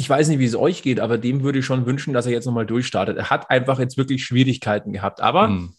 ich 0.00 0.08
weiß 0.08 0.28
nicht, 0.28 0.38
wie 0.38 0.46
es 0.46 0.56
euch 0.56 0.82
geht, 0.82 0.98
aber 0.98 1.18
dem 1.18 1.42
würde 1.42 1.58
ich 1.58 1.66
schon 1.66 1.84
wünschen, 1.84 2.14
dass 2.14 2.24
er 2.24 2.32
jetzt 2.32 2.46
nochmal 2.46 2.64
durchstartet. 2.64 3.18
Er 3.18 3.28
hat 3.28 3.50
einfach 3.50 3.78
jetzt 3.78 3.98
wirklich 3.98 4.24
Schwierigkeiten 4.24 4.94
gehabt, 4.94 5.20
aber 5.20 5.48
hm. 5.48 5.74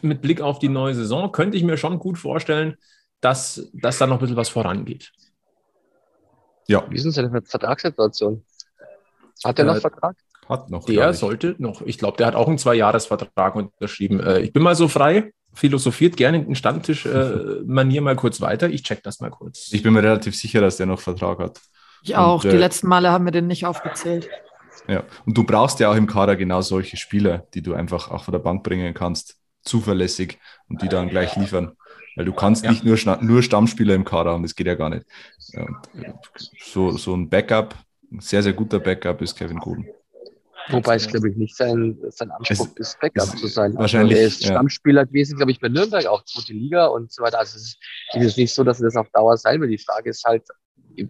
mit 0.00 0.22
Blick 0.22 0.40
auf 0.40 0.58
die 0.58 0.70
neue 0.70 0.94
Saison 0.94 1.30
könnte 1.32 1.58
ich 1.58 1.62
mir 1.62 1.76
schon 1.76 1.98
gut 1.98 2.16
vorstellen, 2.16 2.76
dass, 3.20 3.68
dass 3.74 3.98
da 3.98 4.06
noch 4.06 4.16
ein 4.16 4.20
bisschen 4.20 4.36
was 4.36 4.48
vorangeht. 4.48 5.12
ja, 6.66 6.82
Wie 6.88 6.96
ist 6.96 7.04
denn 7.04 7.12
seine 7.12 7.42
Vertragssituation? 7.42 8.42
Hat 9.44 9.58
er 9.58 9.64
Äh, 9.64 9.68
noch 9.68 9.80
Vertrag? 9.80 10.16
hat 10.48 10.70
noch. 10.70 10.86
Der 10.86 11.12
sollte 11.12 11.54
noch, 11.58 11.82
ich 11.82 11.98
glaube, 11.98 12.16
der 12.16 12.26
hat 12.28 12.34
auch 12.34 12.48
einen 12.48 12.58
Zweijahresvertrag 12.58 13.54
unterschrieben. 13.54 14.20
Äh, 14.20 14.40
ich 14.40 14.54
bin 14.54 14.62
mal 14.62 14.74
so 14.74 14.88
frei, 14.88 15.32
philosophiert 15.52 16.16
gerne 16.16 16.42
in 16.42 16.54
Stammtisch-Manier 16.54 18.00
mal 18.02 18.16
kurz 18.16 18.40
weiter. 18.40 18.70
Ich 18.70 18.82
check 18.82 19.02
das 19.02 19.20
mal 19.20 19.30
kurz. 19.30 19.68
Ich 19.72 19.82
bin 19.82 19.92
mir 19.92 20.02
relativ 20.02 20.34
sicher, 20.36 20.62
dass 20.62 20.78
der 20.78 20.86
noch 20.86 21.00
Vertrag 21.00 21.38
hat. 21.38 21.60
Ich 22.02 22.16
auch. 22.16 22.42
Und, 22.44 22.50
die 22.52 22.56
äh, 22.56 22.60
letzten 22.60 22.88
Male 22.88 23.10
haben 23.10 23.24
wir 23.24 23.32
den 23.32 23.46
nicht 23.46 23.64
aufgezählt. 23.66 24.28
Ja. 24.88 25.04
Und 25.26 25.36
du 25.38 25.44
brauchst 25.44 25.78
ja 25.80 25.90
auch 25.90 25.94
im 25.96 26.06
Kader 26.06 26.34
genau 26.36 26.60
solche 26.60 26.96
Spieler, 26.96 27.46
die 27.54 27.62
du 27.62 27.74
einfach 27.74 28.10
auch 28.10 28.24
von 28.24 28.32
der 28.32 28.40
Bank 28.40 28.64
bringen 28.64 28.94
kannst, 28.94 29.36
zuverlässig 29.62 30.38
und 30.68 30.82
die 30.82 30.88
dann 30.88 31.08
gleich 31.08 31.36
liefern. 31.36 31.76
Weil 32.16 32.24
du 32.24 32.32
kannst 32.32 32.64
Ja. 32.64 32.70
nicht 32.72 32.84
nur, 32.84 32.96
nur 33.22 33.42
Stammspieler 33.42 33.94
im 33.94 34.04
Kader 34.04 34.32
haben, 34.32 34.42
das 34.42 34.54
geht 34.54 34.66
ja 34.66 34.74
gar 34.74 34.90
nicht. 34.90 35.06
Ja, 35.52 35.66
so, 36.64 36.90
so 36.96 37.14
ein 37.14 37.28
Backup, 37.30 37.74
ein 38.10 38.20
sehr, 38.20 38.42
sehr 38.42 38.52
guter 38.52 38.80
Backup 38.80 39.22
ist 39.22 39.36
Kevin 39.36 39.58
Goden. 39.58 39.86
Wobei 40.68 40.94
es, 40.94 41.08
glaube 41.08 41.28
ich, 41.30 41.36
nicht 41.36 41.56
sein, 41.56 41.96
sein 42.10 42.30
Anspruch 42.30 42.68
Es- 42.76 42.88
ist, 42.92 43.00
Backup 43.00 43.24
es- 43.34 43.36
zu 43.40 43.46
sein. 43.48 43.74
wahrscheinlich, 43.76 44.12
Also 44.16 44.22
er 44.22 44.26
ist 44.28 44.42
ja. 44.42 44.48
Stammspieler 44.52 45.06
gewesen, 45.06 45.36
glaube 45.36 45.50
ich, 45.52 45.60
bei 45.60 45.68
Nürnberg, 45.68 46.06
auch 46.06 46.24
zweite 46.24 46.52
Liga 46.52 46.86
und 46.86 47.10
so 47.12 47.22
weiter. 47.22 47.38
Also 47.38 47.56
es 47.56 47.62
ist, 47.64 47.78
es 48.14 48.24
ist 48.26 48.38
nicht 48.38 48.54
so, 48.54 48.62
dass 48.62 48.80
er 48.80 48.84
das 48.84 48.96
auf 48.96 49.08
Dauer 49.10 49.36
sein 49.36 49.60
will. 49.60 49.68
Die 49.68 49.78
Frage 49.78 50.10
ist 50.10 50.22
halt, 50.24 50.44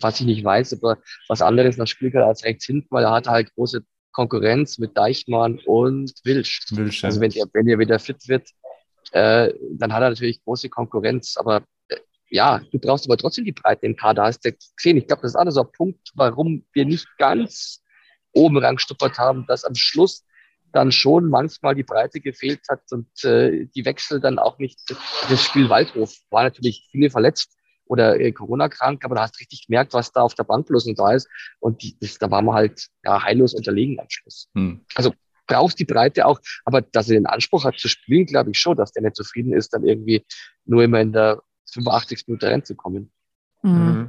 was 0.01 0.21
ich 0.21 0.27
nicht 0.27 0.45
weiß, 0.45 0.75
ob 0.75 0.85
er 0.85 1.03
was 1.29 1.43
anderes 1.43 1.77
noch 1.77 1.87
spielen 1.87 2.13
kann 2.13 2.23
als 2.23 2.45
rechts 2.45 2.67
hinten, 2.67 2.89
weil 2.91 3.05
er 3.05 3.13
hatte 3.13 3.31
halt 3.31 3.55
große 3.55 3.85
Konkurrenz 4.13 4.79
mit 4.79 4.97
Deichmann 4.97 5.59
und 5.67 6.13
Wilsch. 6.25 6.61
Wilsch, 6.71 7.03
ja. 7.03 7.09
Also 7.09 7.21
wenn 7.21 7.33
er, 7.33 7.47
wenn 7.53 7.69
er 7.69 7.79
wieder 7.79 7.99
fit 7.99 8.29
wird, 8.29 8.49
äh, 9.13 9.53
dann 9.73 9.93
hat 9.93 10.03
er 10.03 10.11
natürlich 10.11 10.45
große 10.45 10.69
Konkurrenz. 10.69 11.37
Aber 11.37 11.65
äh, 11.89 11.97
ja, 12.31 12.61
du 12.71 12.79
brauchst 12.79 13.07
aber 13.07 13.17
trotzdem 13.17 13.45
die 13.45 13.53
Breite 13.53 13.87
im 13.87 13.97
Kader. 13.97 14.25
Hast 14.25 14.45
du 14.45 14.53
gesehen? 14.77 14.99
Ich 14.99 15.07
glaube, 15.07 15.23
das 15.23 15.33
ist 15.33 15.37
auch 15.37 15.51
so 15.51 15.63
ein 15.63 15.73
Punkt, 15.73 16.13
warum 16.15 16.65
wir 16.73 16.85
nicht 16.85 17.07
ganz 17.19 17.83
oben 18.33 18.59
rangstuppert 18.59 19.19
haben, 19.19 19.47
dass 19.47 19.65
am 19.65 19.75
Schluss 19.75 20.25
dann 20.73 20.91
schon 20.91 21.29
manchmal 21.29 21.75
die 21.75 21.83
Breite 21.83 22.21
gefehlt 22.21 22.63
hat 22.71 22.81
und 22.93 23.25
äh, 23.25 23.67
die 23.75 23.85
Wechsel 23.85 24.21
dann 24.21 24.39
auch 24.39 24.59
nicht. 24.59 24.81
Das 25.29 25.43
Spiel 25.43 25.69
Waldhof 25.69 26.15
war 26.31 26.45
natürlich 26.45 26.89
viele 26.91 27.11
verletzt 27.11 27.55
oder 27.93 28.19
äh, 28.19 28.33
Corona-krank, 28.33 29.05
aber 29.05 29.17
du 29.17 29.21
hast 29.21 29.39
richtig 29.39 29.67
gemerkt, 29.67 29.93
was 29.93 30.13
da 30.13 30.23
auf 30.23 30.35
der 30.35 30.45
Bank 30.45 30.67
bloß 30.67 30.87
noch 30.87 30.95
da 30.95 31.13
ist. 31.13 31.29
Und 31.61 31.83
die, 31.83 31.95
das, 32.01 32.17
da 32.17 32.31
waren 32.31 32.47
wir 32.47 32.55
halt 32.55 32.89
ja, 33.05 33.23
heillos 33.23 33.53
unterlegen 33.53 34.01
am 34.01 34.07
Schluss. 34.09 34.49
Hm. 34.55 34.81
Also 34.95 35.13
brauchst 35.47 35.79
die 35.79 35.85
Breite 35.85 36.25
auch, 36.25 36.41
aber 36.65 36.81
dass 36.81 37.11
er 37.11 37.17
den 37.17 37.27
Anspruch 37.27 37.65
hat 37.65 37.79
zu 37.79 37.89
spielen, 37.89 38.25
glaube 38.25 38.51
ich 38.51 38.59
schon, 38.59 38.79
dass 38.79 38.93
der 38.93 39.03
nicht 39.03 39.17
zufrieden 39.17 39.53
ist, 39.53 39.75
dann 39.75 39.85
irgendwie 39.85 40.25
nur 40.65 40.83
immer 40.83 41.03
in 41.03 41.13
der 41.13 41.43
85. 41.71 42.25
Minute 42.29 42.47
reinzukommen. 42.47 43.13
Mhm. 43.63 43.73
mhm. 43.73 44.09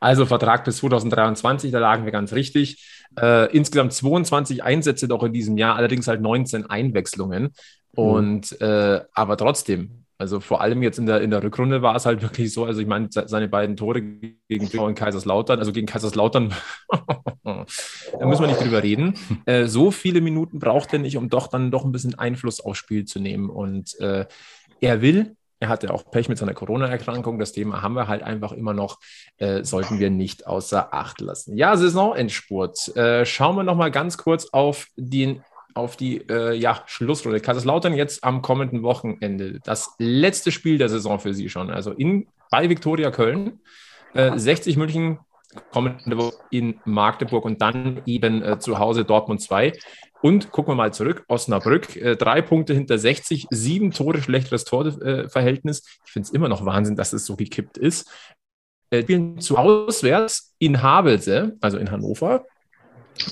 Also 0.00 0.26
Vertrag 0.26 0.64
bis 0.64 0.76
2023, 0.76 1.72
da 1.72 1.80
lagen 1.80 2.04
wir 2.04 2.12
ganz 2.12 2.32
richtig. 2.32 3.04
Äh, 3.20 3.54
insgesamt 3.54 3.92
22 3.92 4.62
Einsätze 4.62 5.08
doch 5.08 5.24
in 5.24 5.32
diesem 5.32 5.58
Jahr, 5.58 5.74
allerdings 5.74 6.06
halt 6.06 6.20
19 6.20 6.70
Einwechslungen. 6.70 7.42
Mhm. 7.42 7.52
Und 7.92 8.60
äh, 8.60 9.00
aber 9.12 9.36
trotzdem, 9.36 10.06
also 10.18 10.40
vor 10.40 10.60
allem 10.60 10.82
jetzt 10.82 10.98
in 10.98 11.06
der, 11.06 11.20
in 11.20 11.30
der 11.30 11.44
Rückrunde 11.44 11.80
war 11.80 11.94
es 11.94 12.04
halt 12.04 12.22
wirklich 12.22 12.52
so, 12.52 12.64
also 12.64 12.80
ich 12.80 12.88
meine, 12.88 13.08
seine 13.10 13.46
beiden 13.46 13.76
Tore 13.76 14.02
gegen 14.02 14.66
Friedau 14.68 14.86
und 14.86 14.96
Kaiserslautern, 14.96 15.60
also 15.60 15.72
gegen 15.72 15.86
Kaiserslautern, 15.86 16.52
da 17.44 17.64
müssen 18.26 18.42
wir 18.42 18.48
nicht 18.48 18.60
drüber 18.60 18.82
reden. 18.82 19.14
Äh, 19.46 19.66
so 19.66 19.92
viele 19.92 20.20
Minuten 20.20 20.58
braucht 20.58 20.92
er 20.92 20.98
nicht, 20.98 21.16
um 21.16 21.28
doch 21.28 21.46
dann 21.46 21.70
doch 21.70 21.84
ein 21.84 21.92
bisschen 21.92 22.18
Einfluss 22.18 22.60
aufs 22.60 22.78
Spiel 22.78 23.04
zu 23.04 23.20
nehmen. 23.20 23.48
Und 23.48 23.98
äh, 24.00 24.26
er 24.80 25.02
will, 25.02 25.36
er 25.60 25.68
hatte 25.68 25.94
auch 25.94 26.10
Pech 26.10 26.28
mit 26.28 26.38
seiner 26.38 26.54
Corona-Erkrankung. 26.54 27.38
Das 27.38 27.52
Thema 27.52 27.82
haben 27.82 27.94
wir 27.94 28.08
halt 28.08 28.24
einfach 28.24 28.50
immer 28.50 28.74
noch, 28.74 28.98
äh, 29.36 29.62
sollten 29.62 30.00
wir 30.00 30.10
nicht 30.10 30.48
außer 30.48 30.92
Acht 30.92 31.20
lassen. 31.20 31.56
Ja, 31.56 31.76
Saisonendspurt. 31.76 32.96
Äh, 32.96 33.24
schauen 33.24 33.54
wir 33.54 33.62
noch 33.62 33.76
mal 33.76 33.92
ganz 33.92 34.18
kurz 34.18 34.48
auf 34.50 34.88
den 34.96 35.44
auf 35.74 35.96
die 35.96 36.18
äh, 36.28 36.54
ja, 36.54 36.82
Schlussrunde. 36.86 37.40
Kaiserslautern 37.40 37.94
jetzt 37.94 38.24
am 38.24 38.42
kommenden 38.42 38.82
Wochenende. 38.82 39.60
Das 39.64 39.94
letzte 39.98 40.50
Spiel 40.52 40.78
der 40.78 40.88
Saison 40.88 41.20
für 41.20 41.34
Sie 41.34 41.48
schon. 41.48 41.70
Also 41.70 41.92
in, 41.92 42.26
bei 42.50 42.68
Viktoria 42.68 43.10
Köln. 43.10 43.60
Äh, 44.14 44.38
60 44.38 44.76
München 44.76 45.18
kommende 45.72 46.16
Woche 46.18 46.36
in 46.50 46.80
Magdeburg 46.84 47.44
und 47.44 47.60
dann 47.62 48.02
eben 48.06 48.42
äh, 48.42 48.58
zu 48.58 48.78
Hause 48.78 49.04
Dortmund 49.04 49.40
2. 49.40 49.72
Und 50.20 50.50
gucken 50.50 50.72
wir 50.72 50.76
mal 50.76 50.92
zurück, 50.92 51.24
Osnabrück, 51.28 51.96
äh, 51.96 52.16
drei 52.16 52.42
Punkte 52.42 52.74
hinter 52.74 52.98
60, 52.98 53.46
sieben 53.50 53.92
Tore 53.92 54.20
schlechteres 54.20 54.64
Torverhältnis. 54.64 55.84
Ich 56.04 56.12
finde 56.12 56.26
es 56.26 56.32
immer 56.32 56.48
noch 56.48 56.64
Wahnsinn, 56.64 56.96
dass 56.96 57.12
es 57.12 57.24
so 57.24 57.36
gekippt 57.36 57.78
ist. 57.78 58.10
Äh, 58.90 59.02
spielen 59.02 59.38
zu 59.40 59.56
auswärts 59.56 60.54
in 60.58 60.82
Havelse, 60.82 61.56
also 61.60 61.78
in 61.78 61.90
Hannover, 61.90 62.46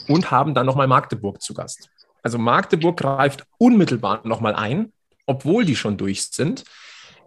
und 0.08 0.30
haben 0.30 0.54
dann 0.54 0.66
nochmal 0.66 0.86
Magdeburg 0.86 1.40
zu 1.40 1.54
Gast. 1.54 1.90
Also 2.26 2.38
Magdeburg 2.38 2.96
greift 2.96 3.46
unmittelbar 3.56 4.20
nochmal 4.24 4.56
ein, 4.56 4.92
obwohl 5.26 5.64
die 5.64 5.76
schon 5.76 5.96
durch 5.96 6.26
sind. 6.26 6.64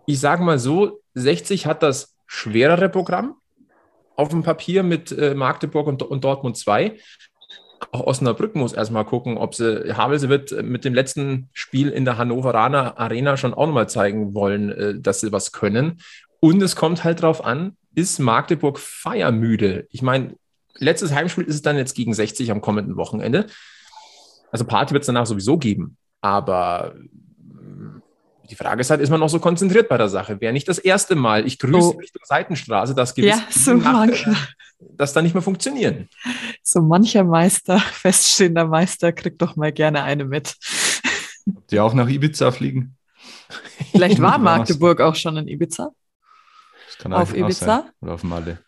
Ich 0.05 0.19
sage 0.19 0.43
mal 0.43 0.59
so, 0.59 0.99
60 1.13 1.67
hat 1.67 1.83
das 1.83 2.17
schwerere 2.27 2.89
Programm 2.89 3.35
auf 4.17 4.27
dem 4.27 4.43
Papier 4.43 4.83
mit 4.83 5.13
äh, 5.13 5.35
Magdeburg 5.35 5.87
und, 5.87 6.03
und 6.03 6.25
Dortmund 6.25 6.57
2 6.57 6.97
auch 7.93 8.07
Osnabrück 8.07 8.55
muss 8.55 8.73
erstmal 8.73 9.05
gucken, 9.05 9.37
ob 9.37 9.55
sie, 9.55 9.95
Havelse 9.95 10.27
wird 10.27 10.51
mit 10.63 10.83
dem 10.83 10.93
letzten 10.93 11.47
Spiel 11.53 11.87
in 11.87 12.03
der 12.03 12.17
Hannoveraner 12.17 12.99
Arena 12.99 13.37
schon 13.37 13.53
auch 13.53 13.67
nochmal 13.67 13.87
zeigen 13.87 14.35
wollen, 14.35 14.69
äh, 14.69 14.99
dass 14.99 15.21
sie 15.21 15.31
was 15.31 15.53
können. 15.53 16.01
Und 16.41 16.61
es 16.61 16.75
kommt 16.75 17.05
halt 17.05 17.23
darauf 17.23 17.41
an, 17.45 17.77
ist 17.95 18.19
Magdeburg 18.19 18.79
feiermüde? 18.79 19.87
Ich 19.91 20.01
meine, 20.01 20.35
letztes 20.75 21.13
Heimspiel 21.13 21.45
ist 21.45 21.55
es 21.55 21.61
dann 21.61 21.77
jetzt 21.77 21.95
gegen 21.95 22.13
60 22.13 22.51
am 22.51 22.59
kommenden 22.59 22.97
Wochenende. 22.97 23.45
Also 24.51 24.65
Party 24.65 24.93
wird 24.93 25.03
es 25.03 25.07
danach 25.07 25.25
sowieso 25.25 25.57
geben. 25.57 25.97
Aber 26.21 26.95
die 28.49 28.55
Frage 28.55 28.81
ist 28.81 28.89
halt, 28.89 29.01
ist 29.01 29.09
man 29.09 29.19
noch 29.19 29.29
so 29.29 29.39
konzentriert 29.39 29.89
bei 29.89 29.97
der 29.97 30.09
Sache? 30.09 30.41
Wäre 30.41 30.53
nicht 30.53 30.67
das 30.67 30.79
erste 30.79 31.15
Mal, 31.15 31.45
ich 31.45 31.59
grüße 31.59 31.95
oh. 31.95 31.99
Richtung 31.99 32.21
Seitenstraße, 32.25 32.95
dass 32.95 33.13
gewisse 33.13 33.37
ja, 33.37 33.47
so 33.49 33.73
Nacht, 33.75 34.27
das 34.79 35.13
dann 35.13 35.23
nicht 35.23 35.33
mehr 35.33 35.43
funktionieren. 35.43 36.09
So 36.63 36.81
mancher 36.81 37.23
Meister, 37.23 37.79
feststehender 37.91 38.65
Meister, 38.65 39.11
kriegt 39.11 39.41
doch 39.41 39.55
mal 39.55 39.71
gerne 39.71 40.03
eine 40.03 40.25
mit. 40.25 40.55
Die 41.69 41.79
auch 41.79 41.93
nach 41.93 42.07
Ibiza 42.07 42.51
fliegen? 42.51 42.97
Vielleicht 43.91 44.19
war 44.21 44.37
Magdeburg 44.37 45.01
auch 45.01 45.15
schon 45.15 45.37
in 45.37 45.47
Ibiza. 45.47 45.91
Das 46.87 46.97
kann 46.97 47.13
auf 47.13 47.35
Ibiza? 47.35 47.65
Sein. 47.65 47.91
Oder 48.01 48.13
auf 48.13 48.23
Malle. 48.23 48.59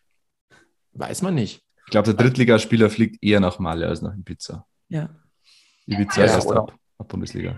Weiß 0.93 1.21
man 1.21 1.35
nicht. 1.35 1.61
Ich 1.85 1.91
glaube, 1.91 2.05
der 2.05 2.13
Drittligaspieler 2.13 2.89
fliegt 2.89 3.23
eher 3.23 3.39
nach 3.39 3.59
Malle 3.59 3.87
als 3.87 4.01
nach 4.01 4.15
Ibiza. 4.15 4.65
Ja. 4.89 5.09
Ibiza 5.91 6.25
ja, 6.25 6.37
ist 6.37 6.51
ab. 6.51 6.73
Bundesliga. 7.07 7.57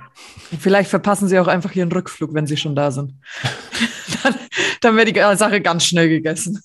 Vielleicht 0.58 0.90
verpassen 0.90 1.28
sie 1.28 1.38
auch 1.38 1.48
einfach 1.48 1.76
ihren 1.76 1.92
Rückflug, 1.92 2.34
wenn 2.34 2.48
sie 2.48 2.56
schon 2.56 2.78
da 2.78 2.92
sind. 2.92 3.14
dann 4.24 4.36
dann 4.84 4.96
wäre 4.98 5.12
die 5.12 5.38
Sache 5.38 5.62
ganz 5.62 5.86
schnell 5.86 6.10
gegessen. 6.10 6.62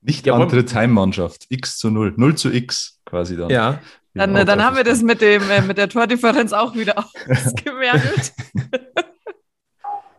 Nicht 0.00 0.26
ja, 0.26 0.34
Antritt 0.34 0.74
Heimmannschaft. 0.74 1.46
X 1.48 1.78
zu 1.78 1.90
0. 1.90 2.14
0 2.16 2.34
zu 2.36 2.52
X 2.52 3.00
quasi 3.04 3.36
dann. 3.36 3.50
Ja. 3.50 3.80
Dann, 4.14 4.34
dann 4.34 4.62
haben 4.62 4.76
wir 4.76 4.84
das 4.84 5.00
mit, 5.00 5.22
dem, 5.22 5.48
äh, 5.50 5.62
mit 5.62 5.78
der 5.78 5.88
Tordifferenz 5.88 6.52
auch 6.52 6.74
wieder 6.74 6.98
ausgemerkt. 7.28 8.34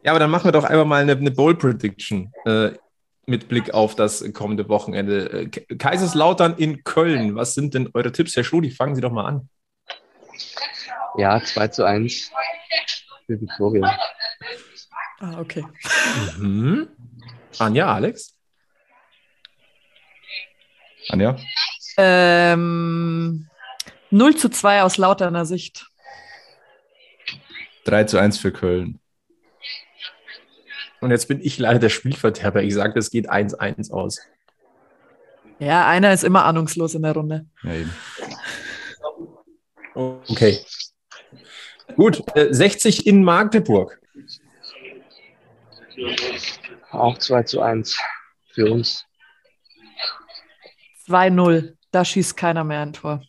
ja, 0.03 0.11
aber 0.11 0.19
dann 0.19 0.31
machen 0.31 0.45
wir 0.45 0.51
doch 0.51 0.63
einfach 0.63 0.85
mal 0.85 1.01
eine, 1.01 1.11
eine 1.11 1.31
Bowl 1.31 1.55
Prediction 1.55 2.31
äh, 2.45 2.71
mit 3.25 3.47
Blick 3.47 3.73
auf 3.73 3.95
das 3.95 4.33
kommende 4.33 4.67
Wochenende. 4.69 5.29
Äh, 5.29 5.47
Kaiserslautern 5.47 6.55
in 6.57 6.83
Köln. 6.83 7.35
Was 7.35 7.53
sind 7.53 7.73
denn 7.73 7.89
eure 7.93 8.11
Tipps, 8.11 8.35
Herr 8.35 8.43
Schludi? 8.43 8.71
Fangen 8.71 8.95
Sie 8.95 9.01
doch 9.01 9.11
mal 9.11 9.25
an. 9.25 9.49
Ja, 11.17 11.41
2 11.41 11.67
zu 11.69 11.83
1 11.85 12.31
für 13.25 13.41
Victoria. 13.41 13.99
Ah, 15.19 15.39
okay. 15.39 15.65
Mhm. 16.37 16.89
Anja, 17.59 17.93
Alex? 17.93 18.35
Anja? 21.09 21.37
Ähm, 21.97 23.47
0 24.09 24.35
zu 24.35 24.49
2 24.49 24.81
aus 24.83 24.97
Lauterner 24.97 25.45
Sicht. 25.45 25.87
3 27.85 28.05
zu 28.05 28.17
1 28.17 28.37
für 28.37 28.51
Köln. 28.51 28.99
Und 31.03 31.11
jetzt 31.11 31.27
bin 31.27 31.41
ich 31.41 31.57
leider 31.59 31.79
der 31.79 31.89
Spielverderber. 31.89 32.63
Ich 32.63 32.73
sage, 32.73 32.97
es 32.97 33.11
geht 33.11 33.29
1-1 33.29 33.91
aus. 33.91 34.19
Ja, 35.59 35.87
einer 35.87 36.13
ist 36.13 36.23
immer 36.23 36.45
ahnungslos 36.45 36.95
in 36.95 37.03
der 37.03 37.13
Runde. 37.13 37.45
Ja, 37.61 37.73
eben. 37.73 37.93
Okay. 39.93 40.59
Gut, 41.95 42.23
äh, 42.35 42.53
60 42.53 43.05
in 43.05 43.23
Magdeburg. 43.23 43.99
Auch 46.91 47.17
2 47.17 47.43
zu 47.43 47.61
1 47.61 47.97
für 48.53 48.71
uns. 48.71 49.05
2-0. 51.07 51.75
Da 51.91 52.05
schießt 52.05 52.35
keiner 52.37 52.63
mehr 52.63 52.81
ein 52.81 52.93
Tor. 52.93 53.21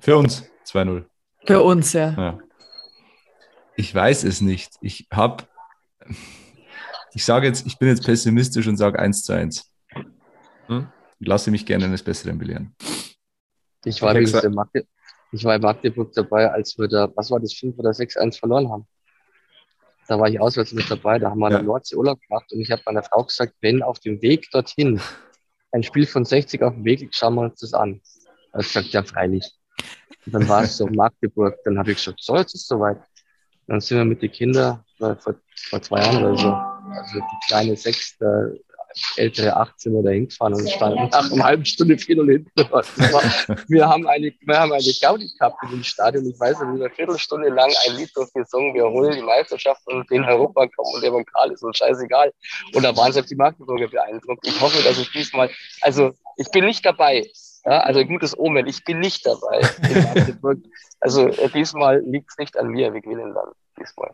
Für 0.00 0.16
uns 0.16 0.44
2-0. 0.66 1.04
Für 1.44 1.62
uns, 1.62 1.92
ja. 1.92 2.10
ja. 2.16 2.38
Ich 3.76 3.94
weiß 3.94 4.24
es 4.24 4.40
nicht. 4.40 4.74
Ich 4.80 5.08
habe, 5.12 5.44
ich 7.12 7.24
sage 7.24 7.46
jetzt, 7.46 7.66
ich 7.66 7.78
bin 7.78 7.88
jetzt 7.88 8.04
pessimistisch 8.04 8.66
und 8.66 8.76
sage 8.76 8.98
1 8.98 9.22
zu 9.22 9.32
1. 9.32 9.70
Hm? 10.66 10.88
Lasse 11.20 11.50
mich 11.50 11.64
gerne 11.64 11.84
eines 11.84 12.02
Besseren 12.02 12.38
belehren. 12.38 12.74
Ich 13.84 14.00
war 14.02 14.16
in, 14.16 14.54
Magde 14.54 14.86
ich 15.32 15.44
war 15.44 15.56
in 15.56 15.62
Magdeburg 15.62 16.12
dabei, 16.12 16.50
als 16.50 16.78
wir 16.78 16.88
da, 16.88 17.10
was 17.14 17.30
war 17.30 17.40
das, 17.40 17.54
5 17.54 17.78
oder 17.78 17.90
6-1 17.90 18.38
verloren 18.38 18.70
haben. 18.70 18.86
Da 20.06 20.18
war 20.18 20.28
ich 20.28 20.38
auswärts 20.38 20.72
mit 20.72 20.90
dabei, 20.90 21.18
da 21.18 21.30
haben 21.30 21.38
wir 21.38 21.50
ja. 21.50 21.58
eine 21.58 21.66
Nordsee 21.66 21.96
Urlaub 21.96 22.20
gemacht 22.20 22.52
und 22.52 22.60
ich 22.60 22.70
habe 22.70 22.82
meiner 22.84 23.02
Frau 23.02 23.24
gesagt, 23.24 23.54
wenn 23.60 23.82
auf 23.82 23.98
dem 24.00 24.20
Weg 24.20 24.50
dorthin 24.50 25.00
ein 25.72 25.82
Spiel 25.82 26.06
von 26.06 26.24
60 26.24 26.62
auf 26.62 26.74
dem 26.74 26.84
Weg 26.84 27.00
liegt, 27.00 27.16
schauen 27.16 27.34
wir 27.34 27.42
uns 27.42 27.60
das 27.60 27.74
an. 27.74 28.00
Da 28.24 28.52
habe 28.52 28.62
ich 28.62 28.68
gesagt, 28.68 28.88
ja, 28.88 29.02
freilich. 29.02 29.50
Und 30.26 30.34
dann 30.34 30.48
war 30.48 30.62
es 30.62 30.76
so 30.76 30.86
Magdeburg. 30.86 31.58
Dann 31.64 31.78
habe 31.78 31.90
ich 31.90 31.98
gesagt, 31.98 32.22
so, 32.22 32.36
jetzt 32.36 32.54
ist 32.54 32.62
es 32.62 32.66
soweit. 32.68 32.98
Dann 33.66 33.80
sind 33.80 33.98
wir 33.98 34.04
mit 34.04 34.22
den 34.22 34.30
Kindern 34.30 34.84
vor, 34.98 35.16
vor 35.70 35.82
zwei 35.82 36.00
Jahren 36.00 36.24
oder 36.24 36.36
so, 36.36 36.48
also 36.48 37.18
die 37.18 37.46
kleine 37.46 37.76
Sechs, 37.76 38.16
ältere 39.16 39.56
18 39.56 39.94
oder 39.94 40.10
hingefahren 40.10 40.54
und 40.54 40.68
standen 40.70 41.08
nach 41.08 41.30
einer 41.30 41.44
halben 41.44 41.64
Stunde 41.64 41.98
4 41.98 42.16
hinten. 42.24 42.50
wir, 43.68 43.88
haben 43.88 44.06
eine, 44.06 44.32
wir 44.40 44.58
haben 44.58 44.72
eine 44.72 44.92
Gaudi 45.00 45.30
gehabt 45.38 45.56
in 45.64 45.70
dem 45.70 45.84
Stadion. 45.84 46.26
Ich 46.26 46.38
weiß 46.38 46.60
nicht, 46.60 46.68
eine 46.68 46.90
Viertelstunde 46.90 47.48
lang 47.48 47.72
ein 47.86 47.96
Lied 47.96 48.10
durchgesungen. 48.14 48.74
Wir 48.74 48.84
holen 48.84 49.14
die 49.14 49.22
Meisterschaft 49.22 49.82
und 49.86 50.08
den 50.10 50.24
Europa 50.24 50.66
kommen 50.68 50.94
und 50.94 51.02
der 51.02 51.12
Vokal 51.12 51.50
ist 51.52 51.62
uns 51.62 51.78
scheißegal. 51.78 52.32
Und 52.74 52.82
da 52.82 52.96
waren 52.96 53.12
selbst 53.12 53.30
die 53.30 53.36
Magdeburger 53.36 53.88
beeindruckt. 53.88 54.46
Ich 54.46 54.60
hoffe, 54.60 54.82
dass 54.82 54.98
ich 54.98 55.10
diesmal, 55.12 55.50
also 55.80 56.12
ich 56.36 56.50
bin 56.50 56.64
nicht 56.64 56.84
dabei. 56.84 57.26
Ja, 57.66 57.80
also 57.80 58.04
gutes 58.04 58.38
Omen, 58.38 58.66
ich 58.66 58.84
bin 58.84 59.00
nicht 59.00 59.24
dabei 59.26 59.60
in 59.88 60.02
Magdeburg. 60.02 60.58
Also 61.00 61.28
äh, 61.28 61.48
diesmal 61.48 62.00
liegt 62.00 62.30
es 62.30 62.38
nicht 62.38 62.58
an 62.58 62.68
mir, 62.68 62.92
wir 62.92 63.00
gewinnen 63.00 63.32
dann 63.34 63.52
diesmal. 63.80 64.10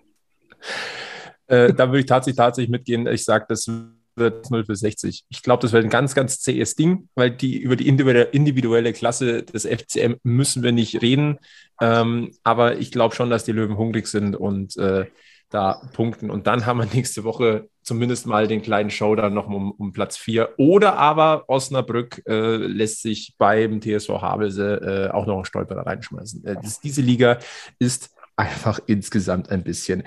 Äh, 1.50 1.74
da 1.74 1.88
würde 1.88 2.00
ich 2.00 2.06
tatsächlich, 2.06 2.36
tatsächlich 2.36 2.70
mitgehen. 2.70 3.06
Ich 3.08 3.24
sage, 3.24 3.46
das 3.48 3.66
wird 4.14 4.50
0 4.50 4.64
für 4.64 4.76
60. 4.76 5.24
Ich 5.28 5.42
glaube, 5.42 5.62
das 5.62 5.72
wird 5.72 5.84
ein 5.84 5.90
ganz, 5.90 6.14
ganz 6.14 6.40
zähes 6.40 6.76
Ding, 6.76 7.08
weil 7.14 7.30
die 7.30 7.58
über 7.58 7.74
die 7.76 7.88
individuelle 7.88 8.92
Klasse 8.92 9.42
des 9.42 9.66
FCM 9.66 10.14
müssen 10.22 10.62
wir 10.62 10.72
nicht 10.72 11.02
reden. 11.02 11.38
Ähm, 11.80 12.32
aber 12.44 12.78
ich 12.78 12.92
glaube 12.92 13.14
schon, 13.14 13.30
dass 13.30 13.44
die 13.44 13.52
Löwen 13.52 13.76
hungrig 13.76 14.06
sind 14.06 14.36
und 14.36 14.76
äh, 14.76 15.06
da 15.48 15.82
punkten. 15.92 16.30
Und 16.30 16.46
dann 16.46 16.66
haben 16.66 16.78
wir 16.78 16.86
nächste 16.94 17.24
Woche 17.24 17.68
zumindest 17.82 18.26
mal 18.26 18.46
den 18.46 18.62
kleinen 18.62 18.90
Showdown 18.90 19.34
noch 19.34 19.48
um, 19.48 19.72
um 19.72 19.92
Platz 19.92 20.16
4. 20.16 20.54
Oder 20.58 20.96
aber 20.96 21.44
Osnabrück 21.48 22.22
äh, 22.28 22.56
lässt 22.56 23.02
sich 23.02 23.34
beim 23.38 23.80
TSV 23.80 24.10
Havelse 24.10 25.08
äh, 25.10 25.12
auch 25.12 25.26
noch 25.26 25.36
einen 25.36 25.44
Stolperer 25.44 25.86
reinschmeißen. 25.86 26.44
Äh, 26.44 26.56
das, 26.62 26.80
diese 26.80 27.02
Liga 27.02 27.38
ist 27.80 28.10
einfach 28.40 28.80
insgesamt 28.86 29.50
ein 29.50 29.62
bisschen 29.62 30.02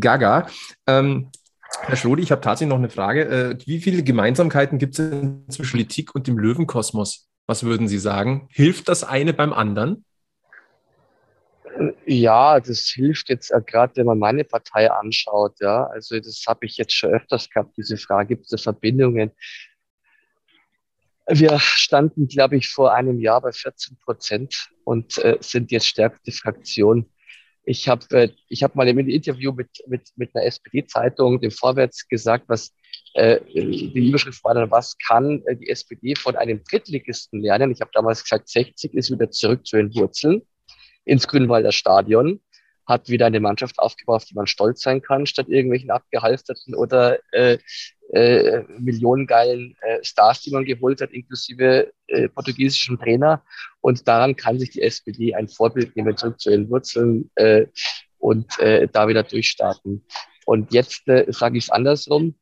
gaga. 0.00 0.48
Ähm, 0.86 1.30
Herr 1.82 1.96
Schrodi, 1.96 2.22
ich 2.22 2.30
habe 2.30 2.40
tatsächlich 2.40 2.70
noch 2.70 2.78
eine 2.78 2.90
Frage. 2.90 3.24
Äh, 3.24 3.58
wie 3.66 3.80
viele 3.80 4.02
Gemeinsamkeiten 4.02 4.78
gibt 4.78 4.98
es 4.98 5.10
zwischen 5.48 5.72
Politik 5.72 6.14
und 6.14 6.26
dem 6.26 6.38
Löwenkosmos? 6.38 7.28
Was 7.46 7.64
würden 7.64 7.88
Sie 7.88 7.98
sagen? 7.98 8.48
Hilft 8.50 8.88
das 8.88 9.04
eine 9.04 9.34
beim 9.34 9.52
anderen? 9.52 10.04
Ja, 12.06 12.60
das 12.60 12.86
hilft 12.86 13.28
jetzt 13.28 13.50
äh, 13.50 13.60
gerade, 13.64 13.96
wenn 13.96 14.06
man 14.06 14.18
meine 14.18 14.44
Partei 14.44 14.90
anschaut. 14.90 15.60
Ja, 15.60 15.86
also 15.86 16.18
das 16.18 16.44
habe 16.46 16.66
ich 16.66 16.76
jetzt 16.76 16.94
schon 16.94 17.10
öfters 17.10 17.50
gehabt, 17.50 17.76
diese 17.76 17.96
Frage, 17.96 18.36
gibt 18.36 18.52
es 18.52 18.62
Verbindungen? 18.62 19.32
Wir 21.26 21.58
standen, 21.58 22.28
glaube 22.28 22.56
ich, 22.56 22.68
vor 22.68 22.94
einem 22.94 23.18
Jahr 23.18 23.40
bei 23.40 23.50
14 23.50 23.96
Prozent 23.98 24.68
und 24.84 25.18
äh, 25.18 25.38
sind 25.40 25.70
jetzt 25.72 25.86
stärkste 25.86 26.32
Fraktion. 26.32 27.10
Ich 27.64 27.88
habe 27.88 28.04
äh, 28.10 28.28
ich 28.48 28.62
hab 28.62 28.74
mal 28.74 28.88
im 28.88 28.98
Interview 28.98 29.52
mit, 29.52 29.68
mit, 29.86 30.02
mit 30.16 30.34
einer 30.34 30.44
SPD-Zeitung, 30.44 31.40
dem 31.40 31.50
Vorwärts, 31.50 32.06
gesagt, 32.08 32.44
was 32.48 32.74
äh, 33.14 33.40
die 33.54 34.08
Überschrift 34.08 34.42
war 34.44 34.54
dann, 34.54 34.70
was 34.70 34.96
kann 34.98 35.42
äh, 35.46 35.56
die 35.56 35.68
SPD 35.68 36.14
von 36.14 36.36
einem 36.36 36.62
Drittligisten 36.68 37.40
lernen? 37.40 37.70
Ich 37.70 37.80
habe 37.80 37.90
damals 37.94 38.22
gesagt, 38.22 38.48
60 38.48 38.92
ist 38.94 39.10
wieder 39.10 39.30
zurück 39.30 39.66
zu 39.66 39.76
den 39.76 39.94
Wurzeln 39.94 40.42
ins 41.04 41.28
Grünwalder 41.28 41.72
Stadion, 41.72 42.40
hat 42.86 43.08
wieder 43.08 43.26
eine 43.26 43.40
Mannschaft 43.40 43.78
aufgebaut, 43.78 44.16
auf 44.16 44.24
die 44.24 44.34
man 44.34 44.46
stolz 44.46 44.82
sein 44.82 45.02
kann, 45.02 45.26
statt 45.26 45.48
irgendwelchen 45.48 45.90
abgehalfterten 45.90 46.74
oder 46.74 47.18
äh, 47.32 47.58
äh, 48.12 48.62
millionengeilen 48.78 49.76
äh, 49.80 49.98
Stars, 50.02 50.42
die 50.42 50.50
man 50.50 50.64
geholt 50.64 51.00
hat, 51.00 51.12
inklusive 51.12 51.92
äh, 52.08 52.28
portugiesischem 52.28 52.98
Trainer. 52.98 53.42
Und 53.80 54.06
daran 54.06 54.36
kann 54.36 54.58
sich 54.58 54.70
die 54.70 54.82
SPD 54.82 55.34
ein 55.34 55.48
Vorbild 55.48 55.96
nehmen, 55.96 56.16
zurück 56.16 56.40
zu 56.40 56.50
ihren 56.50 56.68
Wurzeln 56.70 57.30
äh, 57.36 57.66
und 58.18 58.58
äh, 58.58 58.88
da 58.92 59.08
wieder 59.08 59.22
durchstarten. 59.22 60.06
Und 60.44 60.72
jetzt 60.72 61.08
äh, 61.08 61.24
sage 61.28 61.58
ich 61.58 61.64
es 61.64 61.70
andersrum. 61.70 62.34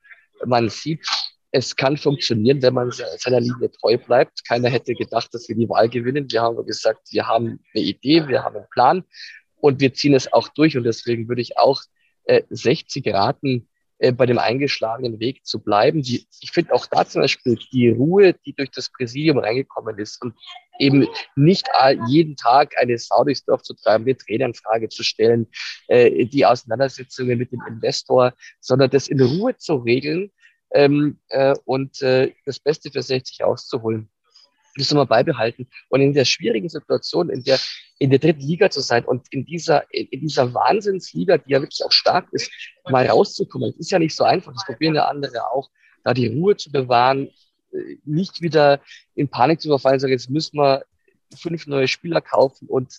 Man 0.44 0.68
sieht, 0.68 1.06
es 1.52 1.76
kann 1.76 1.96
funktionieren, 1.96 2.62
wenn 2.62 2.74
man 2.74 2.90
seiner 2.90 3.40
Linie 3.40 3.70
treu 3.70 3.98
bleibt. 3.98 4.46
Keiner 4.48 4.70
hätte 4.70 4.94
gedacht, 4.94 5.32
dass 5.32 5.48
wir 5.48 5.54
die 5.54 5.68
Wahl 5.68 5.88
gewinnen. 5.88 6.26
Wir 6.30 6.42
haben 6.42 6.64
gesagt, 6.66 7.08
wir 7.12 7.28
haben 7.28 7.60
eine 7.74 7.84
Idee, 7.84 8.26
wir 8.26 8.42
haben 8.42 8.56
einen 8.56 8.68
Plan 8.70 9.04
und 9.62 9.80
wir 9.80 9.94
ziehen 9.94 10.12
es 10.12 10.32
auch 10.32 10.48
durch. 10.48 10.76
Und 10.76 10.82
deswegen 10.84 11.28
würde 11.28 11.40
ich 11.40 11.56
auch 11.56 11.80
äh, 12.24 12.42
60 12.50 13.06
raten, 13.14 13.68
äh, 13.98 14.10
bei 14.10 14.26
dem 14.26 14.38
eingeschlagenen 14.38 15.20
Weg 15.20 15.46
zu 15.46 15.60
bleiben. 15.60 16.02
Die, 16.02 16.26
ich 16.40 16.50
finde 16.50 16.74
auch 16.74 16.86
da 16.86 17.06
zum 17.06 17.22
Beispiel 17.22 17.56
die 17.72 17.90
Ruhe, 17.90 18.34
die 18.44 18.54
durch 18.54 18.70
das 18.72 18.90
Präsidium 18.90 19.38
reingekommen 19.38 19.96
ist 19.98 20.20
und 20.20 20.34
eben 20.80 21.06
nicht 21.36 21.68
jeden 22.08 22.34
Tag 22.34 22.72
eine 22.76 22.98
Sau 22.98 23.22
durchs 23.22 23.44
Dorf 23.44 23.62
zu 23.62 23.74
treiben, 23.74 24.04
den 24.04 24.18
Trainer 24.18 24.46
in 24.46 24.54
Frage 24.54 24.88
zu 24.88 25.04
stellen, 25.04 25.46
äh, 25.86 26.26
die 26.26 26.44
Auseinandersetzungen 26.44 27.38
mit 27.38 27.52
dem 27.52 27.62
Investor, 27.68 28.34
sondern 28.60 28.90
das 28.90 29.06
in 29.06 29.20
Ruhe 29.20 29.56
zu 29.56 29.76
regeln 29.76 30.32
ähm, 30.72 31.20
äh, 31.28 31.54
und 31.64 32.02
äh, 32.02 32.32
das 32.46 32.58
Beste 32.58 32.90
für 32.90 33.02
60 33.02 33.44
auszuholen. 33.44 34.08
Das 34.76 34.92
man 34.92 35.06
beibehalten. 35.06 35.66
Und 35.88 36.00
in 36.00 36.14
der 36.14 36.24
schwierigen 36.24 36.68
Situation, 36.68 37.28
in 37.28 37.42
der, 37.44 37.58
in 37.98 38.10
der 38.10 38.18
dritten 38.18 38.40
Liga 38.40 38.70
zu 38.70 38.80
sein 38.80 39.04
und 39.04 39.26
in 39.30 39.44
dieser, 39.44 39.84
in 39.92 40.20
dieser 40.20 40.54
Wahnsinnsliga, 40.54 41.38
die 41.38 41.52
ja 41.52 41.60
wirklich 41.60 41.84
auch 41.84 41.92
stark 41.92 42.28
ist, 42.32 42.50
mal 42.88 43.06
rauszukommen. 43.06 43.70
Das 43.72 43.80
ist 43.80 43.90
ja 43.90 43.98
nicht 43.98 44.16
so 44.16 44.24
einfach. 44.24 44.52
Das 44.52 44.64
probieren 44.64 44.94
ja 44.94 45.06
andere 45.06 45.50
auch, 45.50 45.70
da 46.04 46.14
die 46.14 46.28
Ruhe 46.28 46.56
zu 46.56 46.72
bewahren, 46.72 47.28
äh, 47.72 47.96
nicht 48.04 48.40
wieder 48.40 48.80
in 49.14 49.28
Panik 49.28 49.60
zu 49.60 49.68
verfallen, 49.68 50.00
sagen, 50.00 50.12
jetzt 50.12 50.30
müssen 50.30 50.56
wir 50.56 50.84
fünf 51.36 51.66
neue 51.66 51.88
Spieler 51.88 52.20
kaufen 52.20 52.66
und 52.68 52.98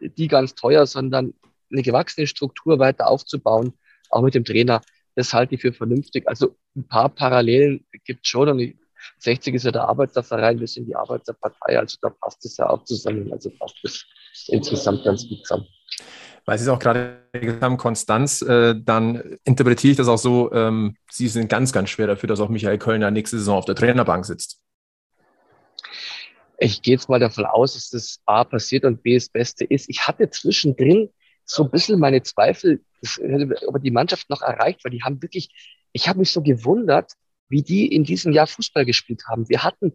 die 0.00 0.28
ganz 0.28 0.54
teuer, 0.54 0.86
sondern 0.86 1.32
eine 1.72 1.82
gewachsene 1.82 2.26
Struktur 2.26 2.78
weiter 2.78 3.08
aufzubauen, 3.08 3.72
auch 4.10 4.22
mit 4.22 4.34
dem 4.34 4.44
Trainer 4.44 4.82
das 5.14 5.32
halte 5.32 5.54
ich 5.54 5.60
für 5.60 5.72
vernünftig. 5.72 6.26
Also 6.28 6.56
ein 6.76 6.86
paar 6.86 7.08
Parallelen 7.08 7.86
gibt 8.04 8.24
es 8.24 8.28
schon. 8.28 8.48
Und 8.48 8.74
60 9.18 9.54
ist 9.54 9.64
ja 9.64 9.72
der 9.72 9.88
Arbeiterverein, 9.88 10.60
wir 10.60 10.66
sind 10.66 10.86
die 10.86 10.96
Arbeiterpartei, 10.96 11.78
also 11.78 11.96
da 12.00 12.10
passt 12.10 12.44
es 12.44 12.56
ja 12.56 12.68
auch 12.68 12.84
zusammen. 12.84 13.32
Also 13.32 13.50
passt 13.58 13.78
es 13.82 14.06
insgesamt 14.48 15.04
ganz 15.04 15.28
gut 15.28 15.46
zusammen. 15.46 15.66
Weil 16.46 16.58
Sie 16.58 16.64
es 16.64 16.68
auch 16.68 16.78
gerade 16.78 17.22
gesagt 17.32 17.62
haben, 17.62 17.76
Konstanz, 17.78 18.42
äh, 18.42 18.74
dann 18.78 19.38
interpretiere 19.44 19.92
ich 19.92 19.96
das 19.96 20.08
auch 20.08 20.18
so, 20.18 20.52
ähm, 20.52 20.96
Sie 21.10 21.28
sind 21.28 21.48
ganz, 21.48 21.72
ganz 21.72 21.88
schwer 21.88 22.06
dafür, 22.06 22.26
dass 22.28 22.40
auch 22.40 22.50
Michael 22.50 22.78
Kölner 22.78 23.10
nächste 23.10 23.38
Saison 23.38 23.56
auf 23.56 23.64
der 23.64 23.74
Trainerbank 23.74 24.26
sitzt. 24.26 24.60
Ich 26.58 26.82
gehe 26.82 26.94
jetzt 26.94 27.08
mal 27.08 27.18
davon 27.18 27.46
aus, 27.46 27.74
dass 27.74 27.90
das 27.90 28.20
A 28.26 28.44
passiert 28.44 28.84
und 28.84 29.02
B 29.02 29.14
das 29.14 29.28
Beste 29.28 29.64
ist. 29.64 29.88
Ich 29.88 30.06
hatte 30.06 30.30
zwischendrin 30.30 31.08
so 31.44 31.64
ein 31.64 31.70
bisschen 31.70 31.98
meine 31.98 32.22
Zweifel, 32.22 32.82
ob 33.66 33.74
er 33.74 33.80
die 33.80 33.90
Mannschaft 33.90 34.30
noch 34.30 34.42
erreicht, 34.42 34.84
weil 34.84 34.92
die 34.92 35.02
haben 35.02 35.20
wirklich, 35.22 35.50
ich 35.92 36.08
habe 36.08 36.20
mich 36.20 36.30
so 36.30 36.42
gewundert, 36.42 37.12
wie 37.48 37.62
die 37.62 37.86
in 37.86 38.04
diesem 38.04 38.32
Jahr 38.32 38.46
Fußball 38.46 38.84
gespielt 38.84 39.24
haben. 39.28 39.48
Wir 39.48 39.62
hatten, 39.62 39.92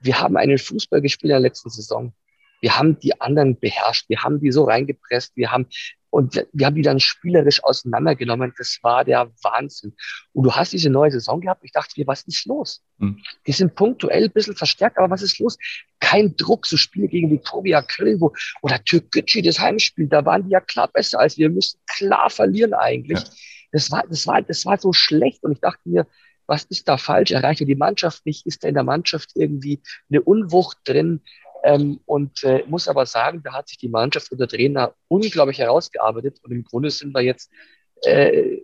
wir 0.00 0.20
haben 0.20 0.36
einen 0.36 0.58
Fußball 0.58 1.00
gespielt 1.00 1.30
in 1.30 1.34
der 1.34 1.40
letzten 1.40 1.70
Saison. 1.70 2.12
Wir 2.60 2.78
haben 2.78 2.98
die 3.00 3.20
anderen 3.20 3.58
beherrscht. 3.58 4.08
Wir 4.08 4.22
haben 4.22 4.40
die 4.40 4.52
so 4.52 4.64
reingepresst. 4.64 5.36
Wir 5.36 5.50
haben 5.50 5.66
und 6.10 6.46
wir 6.52 6.66
haben 6.66 6.76
die 6.76 6.82
dann 6.82 7.00
spielerisch 7.00 7.64
auseinandergenommen. 7.64 8.52
Das 8.58 8.78
war 8.82 9.02
der 9.02 9.32
Wahnsinn. 9.42 9.96
Und 10.34 10.44
du 10.44 10.52
hast 10.52 10.74
diese 10.74 10.90
neue 10.90 11.10
Saison 11.10 11.40
gehabt. 11.40 11.64
Ich 11.64 11.72
dachte 11.72 11.94
mir, 11.96 12.06
was 12.06 12.22
ist 12.24 12.44
los? 12.44 12.84
Hm. 12.98 13.18
Die 13.46 13.52
sind 13.52 13.74
punktuell 13.74 14.24
ein 14.24 14.30
bisschen 14.30 14.54
verstärkt, 14.54 14.98
aber 14.98 15.08
was 15.08 15.22
ist 15.22 15.38
los? 15.38 15.56
Kein 16.00 16.36
Druck. 16.36 16.66
So 16.66 16.76
Spiele 16.76 17.08
gegen 17.08 17.30
Viktoria 17.30 17.80
Köln 17.80 18.20
wo, 18.20 18.34
oder 18.60 18.84
Türkgücü, 18.84 19.40
das 19.40 19.58
Heimspiel, 19.58 20.06
da 20.06 20.22
waren 20.26 20.44
die 20.44 20.50
ja 20.50 20.60
klar 20.60 20.88
besser 20.88 21.18
als 21.18 21.38
wir. 21.38 21.48
Wir 21.48 21.54
müssen 21.54 21.80
klar 21.96 22.28
verlieren 22.28 22.74
eigentlich. 22.74 23.18
Ja. 23.18 23.30
Das 23.72 23.90
war, 23.90 24.04
das 24.06 24.26
war, 24.26 24.42
das 24.42 24.66
war 24.66 24.76
so 24.76 24.92
schlecht. 24.92 25.42
Und 25.44 25.52
ich 25.52 25.60
dachte 25.60 25.80
mir, 25.88 26.06
was 26.52 26.64
ist 26.64 26.86
da 26.86 26.98
falsch? 26.98 27.30
Erreicht 27.30 27.60
die 27.60 27.74
Mannschaft 27.74 28.26
nicht? 28.26 28.46
Ist 28.46 28.62
da 28.62 28.68
in 28.68 28.74
der 28.74 28.84
Mannschaft 28.84 29.30
irgendwie 29.34 29.80
eine 30.10 30.20
Unwucht 30.20 30.76
drin? 30.84 31.22
Ähm, 31.64 32.00
und 32.04 32.44
äh, 32.44 32.62
muss 32.66 32.88
aber 32.88 33.06
sagen, 33.06 33.40
da 33.42 33.54
hat 33.54 33.68
sich 33.68 33.78
die 33.78 33.88
Mannschaft 33.88 34.30
und 34.30 34.38
der 34.38 34.48
Trainer 34.48 34.94
unglaublich 35.08 35.58
herausgearbeitet. 35.58 36.40
Und 36.42 36.52
im 36.52 36.62
Grunde 36.62 36.90
sind 36.90 37.14
wir 37.14 37.22
jetzt 37.22 37.50
äh, 38.04 38.58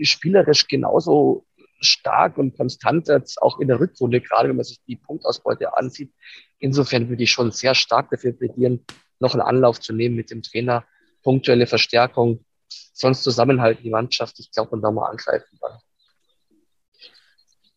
spielerisch 0.00 0.68
genauso 0.68 1.44
stark 1.80 2.38
und 2.38 2.56
konstant 2.56 3.10
als 3.10 3.38
auch 3.38 3.58
in 3.58 3.66
der 3.66 3.80
Rückrunde, 3.80 4.20
gerade 4.20 4.48
wenn 4.48 4.56
man 4.56 4.64
sich 4.64 4.80
die 4.86 4.94
Punktausbeute 4.94 5.76
ansieht. 5.76 6.12
Insofern 6.60 7.08
würde 7.08 7.24
ich 7.24 7.32
schon 7.32 7.50
sehr 7.50 7.74
stark 7.74 8.08
dafür 8.10 8.34
plädieren, 8.34 8.84
noch 9.18 9.34
einen 9.34 9.42
Anlauf 9.42 9.80
zu 9.80 9.92
nehmen 9.92 10.14
mit 10.14 10.30
dem 10.30 10.42
Trainer, 10.42 10.84
punktuelle 11.24 11.66
Verstärkung, 11.66 12.44
sonst 12.68 13.24
zusammenhalten 13.24 13.82
die 13.82 13.90
Mannschaft. 13.90 14.38
Ich 14.38 14.52
glaube, 14.52 14.70
man 14.70 14.82
da 14.82 14.92
mal 14.92 15.10
angreifen 15.10 15.58
kann. 15.60 15.80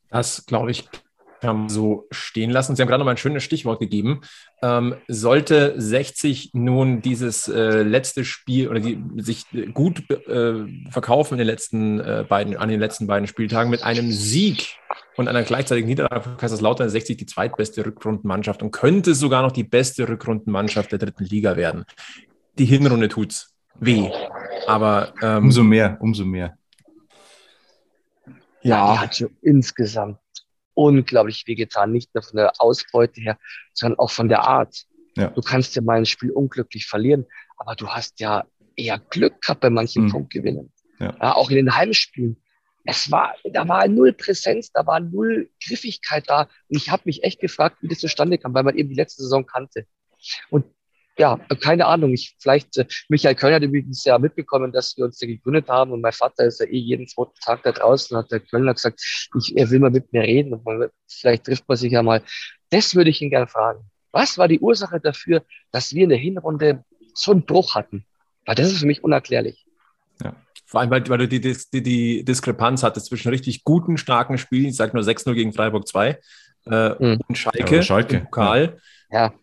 Das, 0.10 0.46
glaube 0.46 0.72
ich, 0.72 0.89
kann 1.39 1.70
so 1.70 2.08
stehen 2.12 2.50
lassen. 2.50 2.76
Sie 2.76 2.82
haben 2.82 2.88
gerade 2.88 3.00
noch 3.00 3.06
mal 3.06 3.12
ein 3.12 3.17
schönes 3.17 3.43
Stichwort 3.43 3.80
gegeben. 3.80 4.22
Ähm, 4.62 4.96
sollte 5.08 5.74
60 5.78 6.52
nun 6.54 7.02
dieses 7.02 7.48
äh, 7.48 7.84
letzte 7.84 8.26
Spiel 8.26 8.70
oder 8.70 8.80
die, 8.80 9.04
sich 9.17 9.46
gut 9.74 10.10
äh, 10.10 10.65
verkaufen 10.89 11.36
in 11.36 11.39
den 11.39 11.48
letzten 11.48 12.00
äh, 12.00 12.26
beiden, 12.28 12.58
an 12.58 12.70
den 12.70 12.80
letzten 12.80 13.08
beiden 13.08 13.28
Spieltagen 13.28 13.70
mit 13.70 13.84
einem 13.84 14.12
Sieg 14.12 14.78
und 15.15 15.28
einer 15.28 15.43
gleichzeitigen 15.43 15.88
Niederlage 15.88 16.22
von 16.22 16.38
Kaiserslautern 16.38 16.89
60 16.89 17.17
die 17.17 17.26
zweitbeste 17.26 17.86
Rückrundenmannschaft 17.86 18.62
und 18.63 18.72
könnte 18.72 19.15
sogar 19.15 19.41
noch 19.41 19.52
die 19.52 19.63
beste 19.63 20.08
Rückrundenmannschaft 20.08 20.91
der 20.91 21.00
dritten 21.00 21.26
Liga 21.26 21.56
werden. 21.56 21.86
Die 22.58 22.65
Hinrunde 22.65 23.10
tut's 23.10 23.54
weh. 23.80 24.10
Aber 24.65 25.14
ähm, 25.22 25.45
umso 25.45 25.64
mehr, 25.64 25.97
umso 25.99 26.26
mehr. 26.26 26.57
Ja, 28.68 28.93
die 28.93 28.99
hat 28.99 29.15
schon 29.15 29.38
insgesamt 29.41 30.20
unglaublich 30.74 31.43
wehgetan, 31.47 31.91
nicht 31.91 32.13
nur 32.13 32.24
von 32.24 32.38
der 32.38 32.53
Ausbeute 32.59 33.20
her, 33.20 33.38
sondern 33.74 33.99
auch 33.99 34.11
von 34.11 34.30
der 34.30 34.41
Art. 34.41 34.86
Ja. 35.15 35.30
Du 35.30 35.41
kannst 35.41 35.76
ja 35.76 35.82
mal 35.82 35.97
ein 35.97 36.05
Spiel 36.05 36.32
unglücklich 36.32 36.86
verlieren, 36.86 37.26
aber 37.57 37.76
du 37.76 37.88
hast 37.89 38.20
ja 38.20 38.45
eher 38.76 38.99
Glück 38.99 39.41
gehabt 39.41 39.61
bei 39.61 39.72
manchen 39.72 40.05
mhm. 40.05 40.11
Punktgewinnen. 40.11 40.72
Ja. 40.99 41.15
ja. 41.20 41.36
auch 41.36 41.49
in 41.49 41.55
den 41.55 41.76
Heimspielen. 41.76 42.38
Es 42.86 43.11
war, 43.11 43.36
da 43.43 43.68
war 43.68 43.88
null 43.88 44.13
Präsenz, 44.13 44.72
da 44.72 44.86
war 44.86 44.99
null 44.99 45.49
Griffigkeit 45.61 46.30
da. 46.30 46.43
Und 46.70 46.78
ich 46.78 46.89
habe 46.89 47.03
mich 47.05 47.24
echt 47.24 47.41
gefragt, 47.41 47.78
wie 47.82 47.89
das 47.89 47.99
zustande 47.99 48.38
kam, 48.38 48.53
weil 48.53 48.63
man 48.63 48.78
eben 48.78 48.89
die 48.89 48.95
letzte 48.95 49.24
Saison 49.24 49.45
kannte. 49.45 49.86
Und 50.49 50.65
ja, 51.18 51.38
keine 51.61 51.86
Ahnung. 51.86 52.13
Ich, 52.13 52.36
vielleicht, 52.39 52.78
äh, 52.78 52.86
Michael 53.09 53.36
Köln 53.36 53.55
hat 53.55 53.63
übrigens 53.63 54.03
ja 54.05 54.18
mitbekommen, 54.20 54.72
dass 54.72 54.95
wir 54.97 55.05
uns 55.05 55.18
da 55.18 55.28
gegründet 55.28 55.68
haben 55.68 55.91
und 55.91 56.01
mein 56.01 56.13
Vater 56.13 56.45
ist 56.45 56.59
ja 56.59 56.68
eh 56.68 56.78
jeden 56.78 57.07
zweiten 57.07 57.39
Tag 57.43 57.63
da 57.63 57.72
draußen, 57.72 58.15
hat 58.18 58.32
der 58.32 58.39
Kölner 58.39 58.74
gesagt, 58.74 59.01
ich, 59.38 59.57
er 59.57 59.70
will 59.70 59.80
mal 59.80 59.89
mit 59.89 60.11
mir 60.13 60.22
reden 60.22 60.53
und 60.53 60.65
man, 60.65 60.89
vielleicht 61.07 61.45
trifft 61.45 61.68
man 61.68 61.78
sich 61.78 61.91
ja 61.91 62.03
mal. 62.03 62.22
Das 62.70 62.95
würde 62.95 63.09
ich 63.09 63.22
ihn 63.22 63.30
gerne 63.30 63.47
fragen. 63.47 63.80
Was 64.11 64.38
war 64.38 64.47
die 64.47 64.59
Ursache 64.59 64.99
dafür, 64.99 65.43
dass 65.72 65.93
wir 65.93 66.03
in 66.03 66.09
der 66.09 66.18
Hinrunde 66.18 66.84
so 67.13 67.32
einen 67.32 67.45
Bruch 67.45 67.76
hatten? 67.76 68.05
Weil 68.45 68.55
das 68.55 68.72
ist 68.72 68.80
für 68.80 68.86
mich 68.86 69.03
unerklärlich. 69.03 69.65
Ja. 70.24 70.36
Vor 70.65 70.82
allem, 70.82 70.89
weil, 70.89 71.07
weil 71.07 71.20
du 71.20 71.28
die, 71.28 71.39
die, 71.39 71.84
die 71.84 72.26
Diskrepanz 72.26 72.84
hattest 72.84 73.07
zwischen 73.07 73.30
richtig 73.30 73.63
guten, 73.63 73.97
starken 73.97 74.38
Spielen, 74.38 74.65
ich 74.65 74.76
sage 74.76 74.95
nur 74.95 75.03
6-0 75.03 75.34
gegen 75.34 75.53
Freiburg 75.53 75.88
2 75.88 76.20
äh, 76.65 76.89
mhm. 76.89 77.22
und 77.28 77.38
Schalke, 77.38 77.76
ja, 77.78 77.82
Schalke. 77.82 78.18
im 78.18 78.24
Pokal. 78.26 78.78
Ja. 79.09 79.34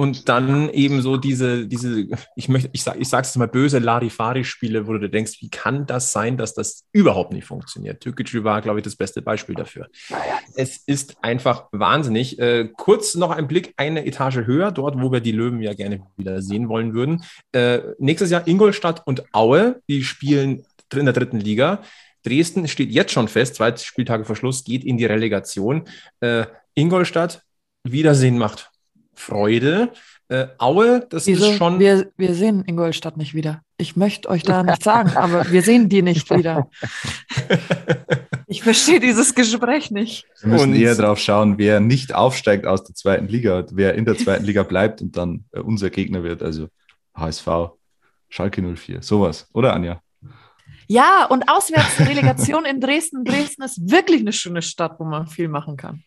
Und 0.00 0.30
dann 0.30 0.70
eben 0.70 1.02
so 1.02 1.18
diese, 1.18 1.66
diese, 1.66 2.06
ich 2.34 2.48
möchte, 2.48 2.70
ich 2.72 2.82
sag, 2.82 2.98
ich 2.98 3.06
sag's 3.06 3.36
mal 3.36 3.48
böse 3.48 3.80
Larifari-Spiele, 3.80 4.86
wo 4.86 4.94
du 4.94 5.10
denkst, 5.10 5.42
wie 5.42 5.50
kann 5.50 5.84
das 5.84 6.10
sein, 6.10 6.38
dass 6.38 6.54
das 6.54 6.86
überhaupt 6.92 7.34
nicht 7.34 7.44
funktioniert? 7.44 8.00
Türkgücü 8.00 8.42
war, 8.42 8.62
glaube 8.62 8.78
ich, 8.78 8.82
das 8.82 8.96
beste 8.96 9.20
Beispiel 9.20 9.56
dafür. 9.56 9.90
Es 10.54 10.78
ist 10.86 11.22
einfach 11.22 11.68
wahnsinnig. 11.72 12.38
Äh, 12.38 12.70
kurz 12.78 13.14
noch 13.14 13.30
ein 13.30 13.46
Blick 13.46 13.74
eine 13.76 14.06
Etage 14.06 14.46
höher, 14.46 14.72
dort, 14.72 14.98
wo 14.98 15.12
wir 15.12 15.20
die 15.20 15.32
Löwen 15.32 15.60
ja 15.60 15.74
gerne 15.74 16.00
wieder 16.16 16.40
sehen 16.40 16.70
wollen 16.70 16.94
würden. 16.94 17.22
Äh, 17.52 17.80
nächstes 17.98 18.30
Jahr 18.30 18.48
Ingolstadt 18.48 19.06
und 19.06 19.34
Aue, 19.34 19.82
die 19.86 20.02
spielen 20.02 20.64
in 20.94 21.04
der 21.04 21.12
dritten 21.12 21.40
Liga. 21.40 21.82
Dresden 22.24 22.68
steht 22.68 22.90
jetzt 22.90 23.12
schon 23.12 23.28
fest, 23.28 23.56
zwei 23.56 23.76
Spieltage 23.76 24.24
vor 24.24 24.34
Schluss, 24.34 24.64
geht 24.64 24.82
in 24.82 24.96
die 24.96 25.04
Relegation. 25.04 25.84
Äh, 26.20 26.46
Ingolstadt, 26.74 27.42
Wiedersehen 27.84 28.38
macht 28.38 28.69
Freude. 29.20 29.92
Äh, 30.28 30.46
Aue, 30.58 31.06
das 31.08 31.26
Wieso? 31.26 31.50
ist 31.50 31.58
schon. 31.58 31.78
Wir, 31.78 32.10
wir 32.16 32.34
sehen 32.34 32.64
Ingolstadt 32.66 33.16
nicht 33.16 33.34
wieder. 33.34 33.62
Ich 33.78 33.96
möchte 33.96 34.28
euch 34.28 34.42
da 34.42 34.62
nicht 34.62 34.82
sagen, 34.82 35.10
aber 35.16 35.50
wir 35.50 35.62
sehen 35.62 35.88
die 35.88 36.02
nicht 36.02 36.30
wieder. 36.36 36.68
Ich 38.52 38.64
verstehe 38.64 38.98
dieses 38.98 39.36
Gespräch 39.36 39.92
nicht. 39.92 40.26
Wir 40.40 40.48
müssen 40.48 40.70
und 40.70 40.74
eher 40.74 40.96
darauf 40.96 41.20
schauen, 41.20 41.56
wer 41.56 41.78
nicht 41.78 42.16
aufsteigt 42.16 42.66
aus 42.66 42.82
der 42.82 42.96
zweiten 42.96 43.28
Liga, 43.28 43.64
wer 43.70 43.94
in 43.94 44.04
der 44.04 44.18
zweiten 44.18 44.44
Liga 44.44 44.64
bleibt 44.64 45.00
und 45.00 45.16
dann 45.16 45.44
äh, 45.52 45.60
unser 45.60 45.88
Gegner 45.88 46.24
wird, 46.24 46.42
also 46.42 46.66
HSV, 47.14 47.46
Schalke 48.28 48.60
04, 48.60 49.02
sowas, 49.02 49.48
oder 49.52 49.72
Anja? 49.72 50.02
Ja, 50.88 51.26
und 51.26 51.48
Auswärtsrelegation 51.48 52.64
in 52.64 52.80
Dresden. 52.80 53.24
Dresden 53.24 53.62
ist 53.62 53.88
wirklich 53.88 54.22
eine 54.22 54.32
schöne 54.32 54.62
Stadt, 54.62 54.98
wo 54.98 55.04
man 55.04 55.28
viel 55.28 55.46
machen 55.46 55.76
kann. 55.76 56.02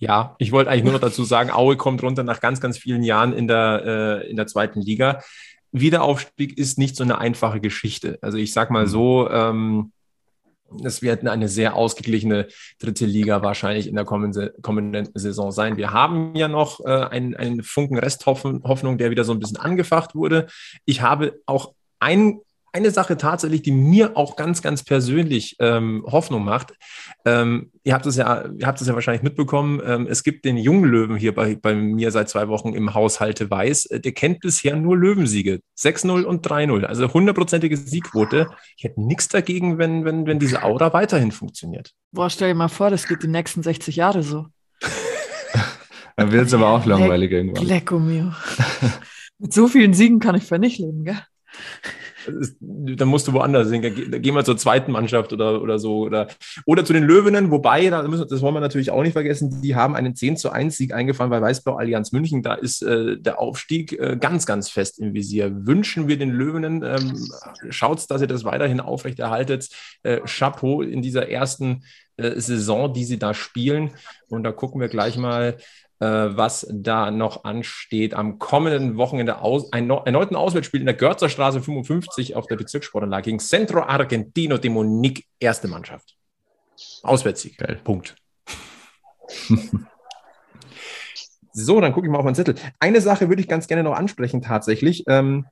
Ja, 0.00 0.34
ich 0.38 0.50
wollte 0.50 0.70
eigentlich 0.70 0.84
nur 0.84 0.94
noch 0.94 1.00
dazu 1.00 1.24
sagen, 1.24 1.50
Aue 1.50 1.76
kommt 1.76 2.02
runter 2.02 2.24
nach 2.24 2.40
ganz, 2.40 2.60
ganz 2.60 2.78
vielen 2.78 3.02
Jahren 3.02 3.34
in 3.34 3.46
der, 3.46 3.82
äh, 4.24 4.30
in 4.30 4.36
der 4.36 4.46
zweiten 4.46 4.80
Liga. 4.80 5.20
Wiederaufstieg 5.72 6.56
ist 6.56 6.78
nicht 6.78 6.96
so 6.96 7.04
eine 7.04 7.18
einfache 7.18 7.60
Geschichte. 7.60 8.18
Also 8.22 8.38
ich 8.38 8.52
sag 8.52 8.70
mal 8.70 8.86
mhm. 8.86 8.88
so, 8.88 9.30
ähm, 9.30 9.92
es 10.82 11.02
wird 11.02 11.26
eine 11.26 11.48
sehr 11.48 11.74
ausgeglichene 11.74 12.48
dritte 12.78 13.04
Liga 13.04 13.42
wahrscheinlich 13.42 13.88
in 13.88 13.94
der 13.94 14.06
kommenden, 14.06 14.50
kommenden 14.62 15.10
Saison 15.14 15.52
sein. 15.52 15.76
Wir 15.76 15.92
haben 15.92 16.34
ja 16.34 16.48
noch 16.48 16.80
äh, 16.80 16.88
einen, 16.88 17.36
einen 17.36 17.62
Funken 17.62 17.98
Resthoffnung, 17.98 18.96
der 18.96 19.10
wieder 19.10 19.24
so 19.24 19.32
ein 19.32 19.38
bisschen 19.38 19.58
angefacht 19.58 20.14
wurde. 20.14 20.46
Ich 20.86 21.02
habe 21.02 21.40
auch 21.44 21.74
ein 21.98 22.40
eine 22.72 22.90
Sache 22.90 23.16
tatsächlich, 23.16 23.62
die 23.62 23.72
mir 23.72 24.16
auch 24.16 24.36
ganz, 24.36 24.62
ganz 24.62 24.84
persönlich 24.84 25.56
ähm, 25.58 26.04
Hoffnung 26.06 26.44
macht. 26.44 26.74
Ähm, 27.24 27.70
ihr 27.82 27.94
habt 27.94 28.06
es 28.06 28.16
ja, 28.16 28.46
ihr 28.46 28.66
habt 28.66 28.80
es 28.80 28.86
ja 28.86 28.94
wahrscheinlich 28.94 29.22
mitbekommen. 29.22 29.80
Ähm, 29.84 30.06
es 30.08 30.22
gibt 30.22 30.44
den 30.44 30.56
jungen 30.56 30.84
Löwen 30.84 31.16
hier 31.16 31.34
bei, 31.34 31.56
bei 31.56 31.74
mir 31.74 32.10
seit 32.10 32.28
zwei 32.28 32.48
Wochen 32.48 32.74
im 32.74 32.94
Haushalte 32.94 33.50
Weiß. 33.50 33.86
Äh, 33.86 34.00
der 34.00 34.12
kennt 34.12 34.40
bisher 34.40 34.76
nur 34.76 34.96
Löwensiege. 34.96 35.60
6-0 35.78 36.22
und 36.22 36.46
3-0. 36.46 36.84
Also 36.84 37.12
hundertprozentige 37.12 37.76
Siegquote. 37.76 38.48
Ich 38.76 38.84
hätte 38.84 39.00
nichts 39.00 39.28
dagegen, 39.28 39.78
wenn, 39.78 40.04
wenn, 40.04 40.26
wenn 40.26 40.38
diese 40.38 40.62
Aura 40.62 40.92
weiterhin 40.92 41.32
funktioniert. 41.32 41.92
Boah, 42.12 42.30
stell 42.30 42.48
dir 42.48 42.54
mal 42.54 42.68
vor, 42.68 42.90
das 42.90 43.06
geht 43.06 43.22
die 43.22 43.28
nächsten 43.28 43.62
60 43.62 43.96
Jahre 43.96 44.22
so. 44.22 44.46
Dann 46.16 46.32
wird 46.32 46.46
es 46.46 46.54
aber 46.54 46.68
auch 46.68 46.84
langweilig 46.84 47.30
Le 47.30 47.36
irgendwann. 47.38 47.66
Lecco 47.66 47.98
mio. 47.98 48.32
Mit 49.38 49.54
so 49.54 49.68
vielen 49.68 49.94
Siegen 49.94 50.20
kann 50.20 50.34
ich 50.34 50.44
für 50.44 50.58
nicht 50.58 50.78
leben, 50.78 51.04
gell? 51.04 51.18
Dann 52.60 53.08
musst 53.08 53.28
du 53.28 53.32
woanders 53.32 53.70
hin. 53.70 53.82
Da 53.82 54.18
gehen 54.18 54.34
wir 54.34 54.44
zur 54.44 54.56
zweiten 54.56 54.92
Mannschaft 54.92 55.32
oder, 55.32 55.62
oder 55.62 55.78
so. 55.78 55.98
Oder, 56.00 56.28
oder 56.66 56.84
zu 56.84 56.92
den 56.92 57.04
Löwinnen, 57.04 57.50
wobei, 57.50 57.88
da 57.88 58.02
müssen, 58.02 58.26
das 58.28 58.42
wollen 58.42 58.54
wir 58.54 58.60
natürlich 58.60 58.90
auch 58.90 59.02
nicht 59.02 59.12
vergessen, 59.12 59.60
die 59.62 59.74
haben 59.74 59.94
einen 59.94 60.14
10 60.14 60.36
zu 60.36 60.50
1 60.50 60.76
Sieg 60.76 60.92
eingefahren 60.92 61.30
bei 61.30 61.40
Weißblau 61.40 61.76
Allianz 61.76 62.12
München. 62.12 62.42
Da 62.42 62.54
ist 62.54 62.82
äh, 62.82 63.18
der 63.18 63.40
Aufstieg 63.40 63.92
äh, 63.92 64.16
ganz, 64.20 64.46
ganz 64.46 64.68
fest 64.68 64.98
im 64.98 65.14
Visier. 65.14 65.66
Wünschen 65.66 66.08
wir 66.08 66.18
den 66.18 66.30
Löwinnen, 66.30 66.82
ähm, 66.82 67.16
schaut, 67.70 68.10
dass 68.10 68.20
ihr 68.20 68.26
das 68.26 68.44
weiterhin 68.44 68.80
aufrechterhaltet. 68.80 69.68
Äh, 70.02 70.20
Chapeau 70.26 70.82
in 70.82 71.02
dieser 71.02 71.28
ersten 71.28 71.82
äh, 72.16 72.40
Saison, 72.40 72.92
die 72.92 73.04
sie 73.04 73.18
da 73.18 73.34
spielen. 73.34 73.90
Und 74.28 74.44
da 74.44 74.52
gucken 74.52 74.80
wir 74.80 74.88
gleich 74.88 75.16
mal 75.16 75.56
was 76.06 76.66
da 76.70 77.10
noch 77.10 77.44
ansteht. 77.44 78.14
Am 78.14 78.38
kommenden 78.38 78.96
Wochenende 78.96 79.40
aus, 79.40 79.72
ein 79.72 79.90
erneuten 79.90 80.34
Auswärtsspiel 80.34 80.80
in 80.80 80.86
der 80.86 80.94
Görzerstraße 80.94 81.60
55 81.60 82.36
auf 82.36 82.46
der 82.46 82.56
Bezirkssportanlage 82.56 83.24
gegen 83.24 83.38
Centro 83.38 83.82
Argentino 83.82 84.56
de 84.56 84.70
Monique, 84.70 85.26
erste 85.38 85.68
Mannschaft. 85.68 86.16
Auswärtssieg. 87.02 87.58
Geil. 87.58 87.80
Punkt. 87.84 88.16
so, 91.52 91.80
dann 91.80 91.92
gucke 91.92 92.06
ich 92.06 92.10
mal 92.10 92.18
auf 92.18 92.24
meinen 92.24 92.34
Zettel. 92.34 92.54
Eine 92.78 93.00
Sache 93.00 93.28
würde 93.28 93.42
ich 93.42 93.48
ganz 93.48 93.66
gerne 93.66 93.82
noch 93.82 93.96
ansprechen, 93.96 94.40
tatsächlich. 94.42 95.04
Ähm, 95.06 95.46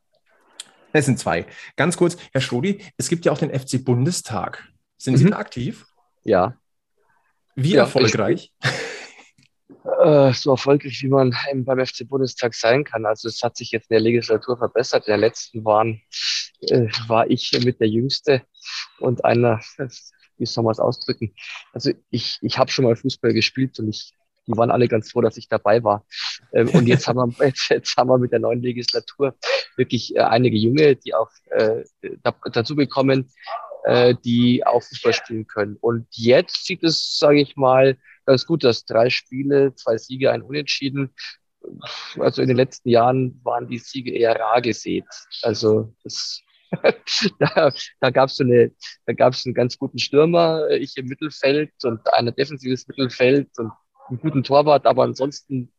es 0.92 1.05
sind 1.05 1.18
zwei. 1.18 1.46
Ganz 1.76 1.96
kurz, 1.96 2.16
Herr 2.32 2.40
Schrodi, 2.40 2.82
es 2.96 3.09
gibt 3.09 3.24
ja 3.26 3.32
auch 3.32 3.38
den 3.38 3.51
FC 3.51 3.84
Bundestag. 3.84 4.66
Sind 4.96 5.14
mhm. 5.14 5.18
Sie 5.18 5.30
da 5.30 5.36
aktiv? 5.36 5.86
Ja. 6.24 6.55
Wie 7.55 7.72
ja, 7.72 7.82
erfolgreich? 7.82 8.53
Ich, 8.62 8.70
äh, 10.03 10.33
so 10.33 10.53
erfolgreich, 10.53 11.03
wie 11.03 11.09
man 11.09 11.35
beim 11.55 11.85
FC 11.85 12.09
Bundestag 12.09 12.55
sein 12.55 12.85
kann. 12.85 13.07
Also 13.07 13.29
es 13.29 13.43
hat 13.43 13.57
sich 13.57 13.71
jetzt 13.71 13.91
in 13.91 13.95
der 13.95 14.01
Legislatur 14.01 14.57
verbessert. 14.57 15.07
In 15.07 15.12
der 15.12 15.19
letzten 15.19 15.64
waren, 15.64 16.01
äh, 16.62 16.89
war 17.07 17.31
ich 17.31 17.53
mit 17.64 17.81
der 17.81 17.89
Jüngste 17.89 18.43
und 18.99 19.25
einer, 19.25 19.61
wie 20.39 20.47
soll 20.47 20.64
man 20.64 20.73
es 20.73 20.81
ausdrücken? 20.81 21.35
Also 21.73 21.93
ich, 22.11 22.39
ich 22.43 22.59
habe 22.59 22.71
schon 22.71 22.85
mal 22.85 22.97
Fußball 22.97 23.33
gespielt 23.33 23.79
und 23.79 23.89
ich, 23.89 24.12
die 24.47 24.57
waren 24.57 24.71
alle 24.71 24.89
ganz 24.89 25.11
froh, 25.11 25.21
dass 25.21 25.37
ich 25.37 25.49
dabei 25.49 25.85
war. 25.85 26.07
Ähm, 26.53 26.69
und 26.71 26.87
jetzt 26.87 27.07
haben 27.07 27.19
wir, 27.19 27.47
jetzt, 27.47 27.69
jetzt 27.69 27.97
haben 27.97 28.09
wir 28.09 28.19
mit 28.19 28.33
der 28.33 28.41
neuen 28.41 28.62
Legislatur 28.62 29.35
wirklich 29.77 30.16
äh, 30.16 30.21
einige 30.21 30.57
Junge, 30.57 30.97
die 30.97 31.14
auch 31.14 31.31
äh, 31.51 31.85
dazu 32.53 32.75
bekommen, 32.75 33.31
äh, 33.85 34.14
die 34.25 34.66
auch 34.66 34.83
Fußball 34.83 35.12
spielen 35.12 35.47
können. 35.47 35.77
Und 35.81 36.07
jetzt 36.11 36.64
sieht 36.66 36.83
es, 36.83 37.19
sage 37.19 37.41
ich 37.41 37.57
mal, 37.57 37.97
ganz 38.29 38.47
gut, 38.47 38.62
dass 38.62 38.85
drei 38.85 39.09
Spiele, 39.09 39.74
zwei 39.74 39.97
Siege, 39.97 40.31
ein 40.31 40.43
Unentschieden. 40.43 41.14
Also 42.18 42.43
in 42.43 42.49
den 42.49 42.59
letzten 42.59 42.91
Jahren 42.91 43.41
waren 43.43 43.68
die 43.68 43.79
Siege 43.79 44.12
eher 44.12 44.39
rar 44.39 44.61
gesät. 44.61 45.07
Also 45.43 45.95
das, 46.05 46.43
da, 47.39 47.72
da 48.01 48.11
gab 48.11 48.29
es 48.29 48.41
einen 48.41 49.55
ganz 49.55 49.79
guten 49.79 49.99
Stürmer, 49.99 50.68
ich 50.70 50.97
im 50.99 51.07
Mittelfeld 51.07 51.72
und 51.83 52.01
ein 52.12 52.35
defensives 52.35 52.87
Mittelfeld 52.87 53.49
und 53.59 53.72
einen 54.09 54.20
guten 54.20 54.45
Torwart, 54.45 54.87
aber 54.87 55.05
ansonsten 55.05 55.72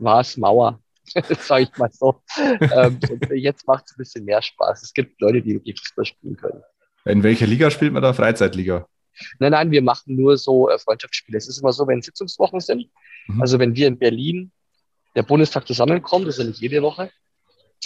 war 0.00 0.20
es 0.20 0.36
Mauer, 0.36 0.80
sage 1.38 1.64
ich 1.64 1.78
mal 1.78 1.90
so. 1.92 2.20
ähm, 2.36 2.98
jetzt 3.32 3.66
macht 3.68 3.84
es 3.86 3.92
ein 3.92 3.98
bisschen 3.98 4.24
mehr 4.24 4.42
Spaß. 4.42 4.82
Es 4.82 4.92
gibt 4.92 5.20
Leute, 5.20 5.40
die 5.40 5.54
wirklich 5.54 5.78
Fußball 5.78 6.04
spielen 6.04 6.36
können. 6.36 6.62
In 7.04 7.22
welcher 7.22 7.46
Liga 7.46 7.70
spielt 7.70 7.92
man 7.92 8.02
da? 8.02 8.12
Freizeitliga? 8.12 8.88
Nein, 9.38 9.52
nein, 9.52 9.70
wir 9.70 9.82
machen 9.82 10.16
nur 10.16 10.36
so 10.36 10.68
äh, 10.68 10.78
Freundschaftsspiele. 10.78 11.38
Es 11.38 11.48
ist 11.48 11.58
immer 11.58 11.72
so, 11.72 11.86
wenn 11.86 12.02
Sitzungswochen 12.02 12.60
sind, 12.60 12.90
mhm. 13.26 13.40
also 13.40 13.58
wenn 13.58 13.74
wir 13.74 13.86
in 13.88 13.98
Berlin 13.98 14.52
der 15.14 15.22
Bundestag 15.22 15.66
zusammenkommt, 15.66 16.26
das 16.26 16.36
ist 16.36 16.42
ja 16.42 16.48
nicht 16.48 16.60
jede 16.60 16.82
Woche, 16.82 17.10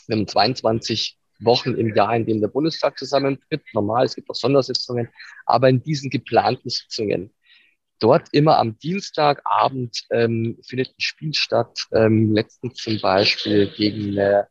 wir 0.06 0.16
haben 0.16 0.26
22 0.26 1.18
Wochen 1.40 1.74
im 1.74 1.94
Jahr, 1.94 2.14
in 2.14 2.26
denen 2.26 2.40
der 2.40 2.48
Bundestag 2.48 2.98
zusammentritt. 2.98 3.62
Normal, 3.72 4.04
es 4.04 4.14
gibt 4.14 4.28
auch 4.30 4.34
Sondersitzungen, 4.34 5.08
aber 5.46 5.68
in 5.68 5.82
diesen 5.82 6.10
geplanten 6.10 6.68
Sitzungen, 6.68 7.32
dort 7.98 8.28
immer 8.32 8.58
am 8.58 8.78
Dienstagabend 8.78 10.06
ähm, 10.10 10.58
findet 10.66 10.88
ein 10.88 11.00
Spiel 11.00 11.34
statt. 11.34 11.86
Ähm, 11.92 12.32
letztens 12.32 12.74
zum 12.74 13.00
Beispiel 13.00 13.70
gegen 13.70 14.18
eine 14.18 14.48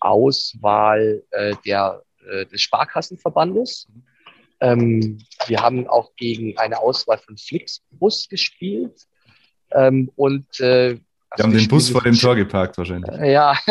Auswahl 0.00 1.22
äh, 1.30 1.54
der, 1.64 2.02
äh, 2.30 2.46
des 2.46 2.60
Sparkassenverbandes. 2.60 3.88
Ähm, 4.62 5.18
wir 5.46 5.60
haben 5.60 5.88
auch 5.88 6.14
gegen 6.16 6.56
eine 6.56 6.78
Auswahl 6.78 7.18
von 7.18 7.36
Flixbus 7.36 8.28
gespielt. 8.28 9.06
Ähm, 9.72 10.10
und 10.16 10.60
äh, 10.60 10.98
wir 11.36 11.44
haben 11.44 11.52
den 11.52 11.68
Bus 11.68 11.88
vor 11.90 12.02
dem 12.02 12.14
Tor 12.14 12.36
geparkt 12.36 12.78
wahrscheinlich. 12.78 13.10
Äh, 13.18 13.32
ja. 13.32 13.58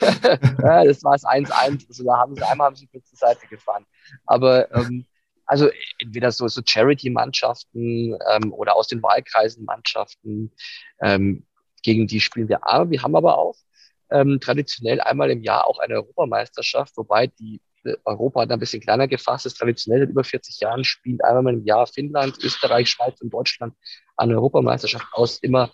ja, 0.00 0.84
das 0.84 1.04
war 1.04 1.14
es 1.14 1.24
1-1. 1.24 1.86
Also 1.88 2.04
da 2.04 2.16
haben 2.16 2.34
sie 2.34 2.42
einmal 2.42 2.68
haben 2.68 2.76
sie 2.76 2.86
kurz 2.86 3.08
zur 3.10 3.18
Seite 3.18 3.46
gefahren. 3.46 3.84
Aber 4.26 4.72
ähm, 4.74 5.04
also 5.46 5.68
entweder 5.98 6.32
so, 6.32 6.48
so 6.48 6.62
Charity-Mannschaften 6.64 8.16
ähm, 8.30 8.52
oder 8.52 8.76
aus 8.76 8.88
den 8.88 9.02
Wahlkreisen 9.02 9.64
Mannschaften, 9.64 10.52
ähm, 11.00 11.44
gegen 11.82 12.06
die 12.06 12.20
spielen 12.20 12.48
wir 12.48 12.66
auch. 12.66 12.88
Wir 12.88 13.02
haben 13.02 13.16
aber 13.16 13.36
auch 13.36 13.56
ähm, 14.10 14.40
traditionell 14.40 15.00
einmal 15.00 15.30
im 15.30 15.42
Jahr 15.42 15.66
auch 15.66 15.78
eine 15.78 15.94
Europameisterschaft, 15.94 16.96
wobei 16.96 17.26
die 17.26 17.60
Europa 18.04 18.42
hat 18.42 18.50
ein 18.50 18.58
bisschen 18.58 18.80
kleiner 18.80 19.08
gefasst 19.08 19.46
ist. 19.46 19.58
Traditionell 19.58 20.00
seit 20.00 20.10
über 20.10 20.24
40 20.24 20.60
Jahren 20.60 20.84
spielt 20.84 21.22
einmal 21.24 21.54
im 21.54 21.64
Jahr 21.64 21.86
Finnland, 21.86 22.38
Österreich, 22.42 22.88
Schweiz 22.90 23.20
und 23.20 23.30
Deutschland 23.30 23.74
eine 24.16 24.34
Europameisterschaft 24.34 25.06
aus, 25.12 25.38
immer 25.38 25.70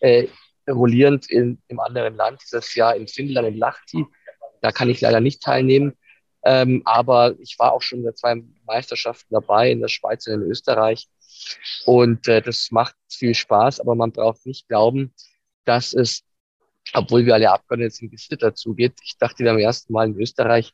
äh, 0.00 0.28
rollierend 0.68 1.30
in, 1.30 1.60
im 1.68 1.80
anderen 1.80 2.16
Land. 2.16 2.40
Dieses 2.42 2.74
Jahr 2.74 2.96
in 2.96 3.08
Finnland, 3.08 3.48
in 3.48 3.58
Lahti. 3.58 4.06
Da 4.60 4.72
kann 4.72 4.90
ich 4.90 5.00
leider 5.00 5.20
nicht 5.20 5.42
teilnehmen. 5.42 5.96
Ähm, 6.44 6.82
aber 6.84 7.36
ich 7.38 7.58
war 7.58 7.72
auch 7.72 7.82
schon 7.82 8.02
bei 8.02 8.12
zwei 8.12 8.42
Meisterschaften 8.66 9.32
dabei 9.32 9.70
in 9.70 9.80
der 9.80 9.88
Schweiz 9.88 10.26
und 10.26 10.34
in 10.34 10.42
Österreich. 10.42 11.08
Und 11.84 12.26
äh, 12.28 12.42
das 12.42 12.70
macht 12.70 12.96
viel 13.08 13.34
Spaß, 13.34 13.80
aber 13.80 13.94
man 13.94 14.12
braucht 14.12 14.44
nicht 14.46 14.68
glauben, 14.68 15.14
dass 15.64 15.92
es, 15.92 16.24
obwohl 16.94 17.26
wir 17.26 17.34
alle 17.34 17.50
Abgeordnete 17.50 17.94
sind, 17.94 18.12
wie 18.12 18.36
dazu 18.36 18.74
geht. 18.74 18.94
Ich 19.04 19.16
dachte 19.18 19.44
beim 19.44 19.58
ersten 19.58 19.92
Mal 19.92 20.08
in 20.08 20.20
Österreich, 20.20 20.72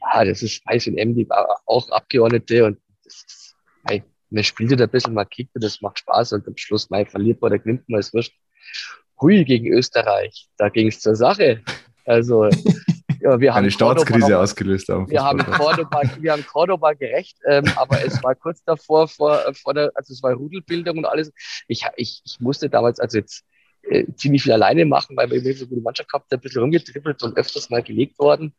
ja, 0.00 0.24
das 0.24 0.42
ist 0.42 0.64
Weiß 0.66 0.86
und 0.86 0.98
M, 0.98 1.14
die 1.14 1.28
war 1.28 1.60
auch 1.66 1.90
Abgeordnete 1.90 2.64
und 2.64 2.78
das 3.04 3.14
ist, 3.26 3.56
hey, 3.86 4.02
man 4.30 4.44
spielt 4.44 4.80
ein 4.80 4.88
bisschen, 4.88 5.14
man 5.14 5.28
kickt 5.28 5.54
und 5.54 5.64
das 5.64 5.80
macht 5.80 5.98
Spaß 5.98 6.32
und 6.32 6.46
am 6.46 6.56
Schluss 6.56 6.90
mal 6.90 7.06
verliert 7.06 7.40
man 7.40 7.52
oder 7.52 7.58
gewinnt 7.58 7.88
man, 7.88 8.00
ist 8.00 8.14
wurscht. 8.14 8.34
Hui 9.20 9.44
gegen 9.44 9.72
Österreich, 9.72 10.48
da 10.58 10.68
ging 10.68 10.88
es 10.88 11.00
zur 11.00 11.16
Sache. 11.16 11.62
Also 12.04 12.44
ja, 13.20 13.40
wir 13.40 13.54
haben 13.54 13.64
eine 13.64 13.70
Staatskrise 13.70 14.20
Cordoba, 14.20 14.42
ausgelöst 14.42 14.88
haben. 14.88 15.10
Wir 15.10 15.22
haben 15.22 15.38
Cordoba, 15.38 16.02
wir 16.20 16.32
haben 16.32 16.46
Cordoba 16.46 16.92
gerecht, 16.92 17.36
ähm, 17.46 17.64
aber 17.76 18.04
es 18.04 18.22
war 18.22 18.34
kurz 18.34 18.62
davor, 18.64 19.08
vor, 19.08 19.40
vor 19.54 19.74
der, 19.74 19.90
also 19.94 20.12
es 20.12 20.22
war 20.22 20.32
Rudelbildung 20.34 20.98
und 20.98 21.04
alles. 21.04 21.32
Ich, 21.66 21.84
ich, 21.96 22.22
ich 22.24 22.40
musste 22.40 22.68
damals 22.70 23.00
also 23.00 23.18
jetzt 23.18 23.44
äh, 23.90 24.06
ziemlich 24.16 24.42
viel 24.42 24.52
alleine 24.52 24.84
machen, 24.84 25.16
weil 25.16 25.30
wir 25.30 25.54
so 25.54 25.66
gute 25.66 25.80
Mannschaft 25.80 26.10
gehabt, 26.10 26.32
ein 26.32 26.40
bisschen 26.40 26.62
rumgetrippelt 26.62 27.22
und 27.22 27.36
öfters 27.36 27.70
mal 27.70 27.82
gelegt 27.82 28.18
worden. 28.18 28.54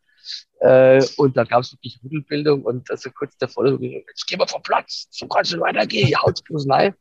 Äh, 0.60 1.02
und 1.16 1.36
da 1.36 1.44
gab 1.44 1.62
es 1.62 1.72
wirklich 1.72 1.98
Rudelbildung 2.04 2.62
und 2.62 2.90
also 2.90 3.10
kurz 3.10 3.36
davor, 3.38 3.66
jetzt 3.80 4.26
gehen 4.26 4.38
wir 4.38 4.46
vom 4.46 4.62
Platz, 4.62 5.08
so 5.10 5.26
kann 5.26 5.42
es 5.42 5.52
nicht 5.52 5.60
weitergehen, 5.60 6.14
haut's 6.20 6.42
bloß 6.42 6.68
rein. 6.68 6.94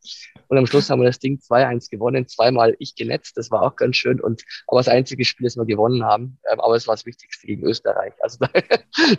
Und 0.48 0.58
am 0.58 0.66
Schluss 0.66 0.90
haben 0.90 1.02
wir 1.02 1.08
das 1.08 1.20
Ding 1.20 1.40
2-1 1.40 1.90
gewonnen, 1.90 2.28
zweimal 2.28 2.76
ich 2.80 2.96
genetzt, 2.96 3.36
das 3.36 3.52
war 3.52 3.64
auch 3.64 3.76
ganz 3.76 3.98
schön. 3.98 4.22
Und 4.22 4.44
aber 4.68 4.80
das 4.80 4.88
einzige 4.88 5.26
Spiel, 5.26 5.46
das 5.46 5.58
wir 5.58 5.66
gewonnen 5.66 6.04
haben, 6.04 6.40
ähm, 6.52 6.60
aber 6.62 6.76
es 6.76 6.88
war 6.88 6.96
das 6.96 7.06
Wichtigste 7.06 7.48
gegen 7.48 7.66
Österreich. 7.66 8.14
Also 8.22 8.38
da, 8.40 8.50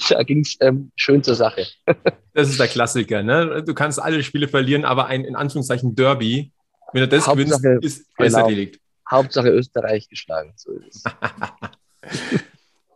da 0.08 0.22
ging 0.22 0.40
es 0.40 0.56
ähm, 0.60 0.90
schön 0.96 1.22
zur 1.22 1.34
Sache. 1.34 1.66
das 2.32 2.48
ist 2.48 2.58
der 2.58 2.68
Klassiker, 2.68 3.22
ne? 3.22 3.62
Du 3.62 3.74
kannst 3.74 4.00
alle 4.00 4.22
Spiele 4.22 4.48
verlieren, 4.48 4.84
aber 4.84 5.06
ein 5.06 5.24
in 5.24 5.36
Anführungszeichen 5.36 5.94
Derby, 5.94 6.52
wenn 6.92 7.02
du 7.02 7.08
das 7.08 7.26
Hauptsache, 7.26 7.60
gewinnst, 7.60 7.84
ist 7.84 8.16
genau. 8.16 8.38
erledigt. 8.38 8.80
Hauptsache 9.10 9.48
Österreich 9.48 10.08
geschlagen. 10.08 10.52
So 10.56 10.72
ist 10.72 11.04
es. 11.06 12.40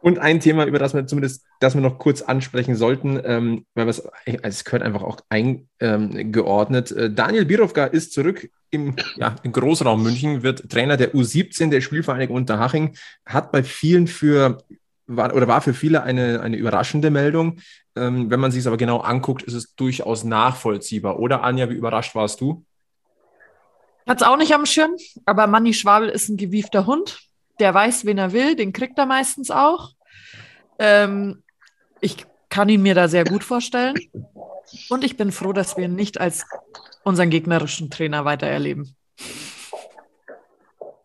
Und 0.04 0.18
ein 0.18 0.38
Thema, 0.38 0.66
über 0.66 0.78
das 0.78 0.92
wir 0.92 1.06
zumindest, 1.06 1.46
das 1.60 1.74
wir 1.74 1.80
noch 1.80 1.98
kurz 1.98 2.20
ansprechen 2.20 2.76
sollten, 2.76 3.18
ähm, 3.24 3.64
weil 3.74 3.88
es, 3.88 4.06
es 4.26 4.64
gehört 4.64 4.82
einfach 4.82 5.02
auch 5.02 5.18
eingeordnet. 5.30 6.90
Ähm, 6.90 6.98
äh, 6.98 7.10
Daniel 7.10 7.46
Birovka 7.46 7.86
ist 7.86 8.12
zurück 8.12 8.50
im, 8.68 8.96
ja, 9.16 9.36
im 9.42 9.52
Großraum 9.52 10.02
München, 10.02 10.42
wird 10.42 10.68
Trainer 10.68 10.98
der 10.98 11.14
U17 11.14 11.70
der 11.70 11.80
Spielvereinigung 11.80 12.36
Unterhaching, 12.36 12.96
hat 13.24 13.50
bei 13.50 13.62
vielen 13.62 14.06
für 14.06 14.58
war, 15.06 15.34
oder 15.34 15.48
war 15.48 15.62
für 15.62 15.72
viele 15.74 16.02
eine, 16.02 16.42
eine 16.42 16.56
überraschende 16.56 17.10
Meldung. 17.10 17.60
Ähm, 17.96 18.30
wenn 18.30 18.40
man 18.40 18.50
sich 18.50 18.60
es 18.60 18.66
aber 18.66 18.76
genau 18.76 18.98
anguckt, 18.98 19.42
ist 19.42 19.54
es 19.54 19.74
durchaus 19.74 20.24
nachvollziehbar. 20.24 21.18
Oder 21.18 21.42
Anja, 21.42 21.70
wie 21.70 21.74
überrascht 21.74 22.14
warst 22.14 22.40
du? 22.40 22.64
Hat 24.06 24.20
es 24.20 24.26
auch 24.26 24.36
nicht 24.36 24.52
am 24.54 24.66
Schirm, 24.66 24.92
aber 25.24 25.46
Manni 25.46 25.72
Schwabel 25.72 26.08
ist 26.08 26.28
ein 26.28 26.36
gewiefter 26.36 26.86
Hund 26.86 27.24
der 27.60 27.74
weiß, 27.74 28.04
wen 28.04 28.18
er 28.18 28.32
will, 28.32 28.56
den 28.56 28.72
kriegt 28.72 28.98
er 28.98 29.06
meistens 29.06 29.50
auch. 29.50 29.90
Ähm, 30.78 31.42
ich 32.00 32.26
kann 32.48 32.68
ihn 32.68 32.82
mir 32.82 32.94
da 32.94 33.08
sehr 33.08 33.24
gut 33.24 33.44
vorstellen. 33.44 33.94
Und 34.88 35.04
ich 35.04 35.16
bin 35.16 35.30
froh, 35.30 35.52
dass 35.52 35.76
wir 35.76 35.84
ihn 35.84 35.94
nicht 35.94 36.20
als 36.20 36.44
unseren 37.04 37.30
gegnerischen 37.30 37.90
Trainer 37.90 38.24
weiter 38.24 38.46
erleben. 38.46 38.96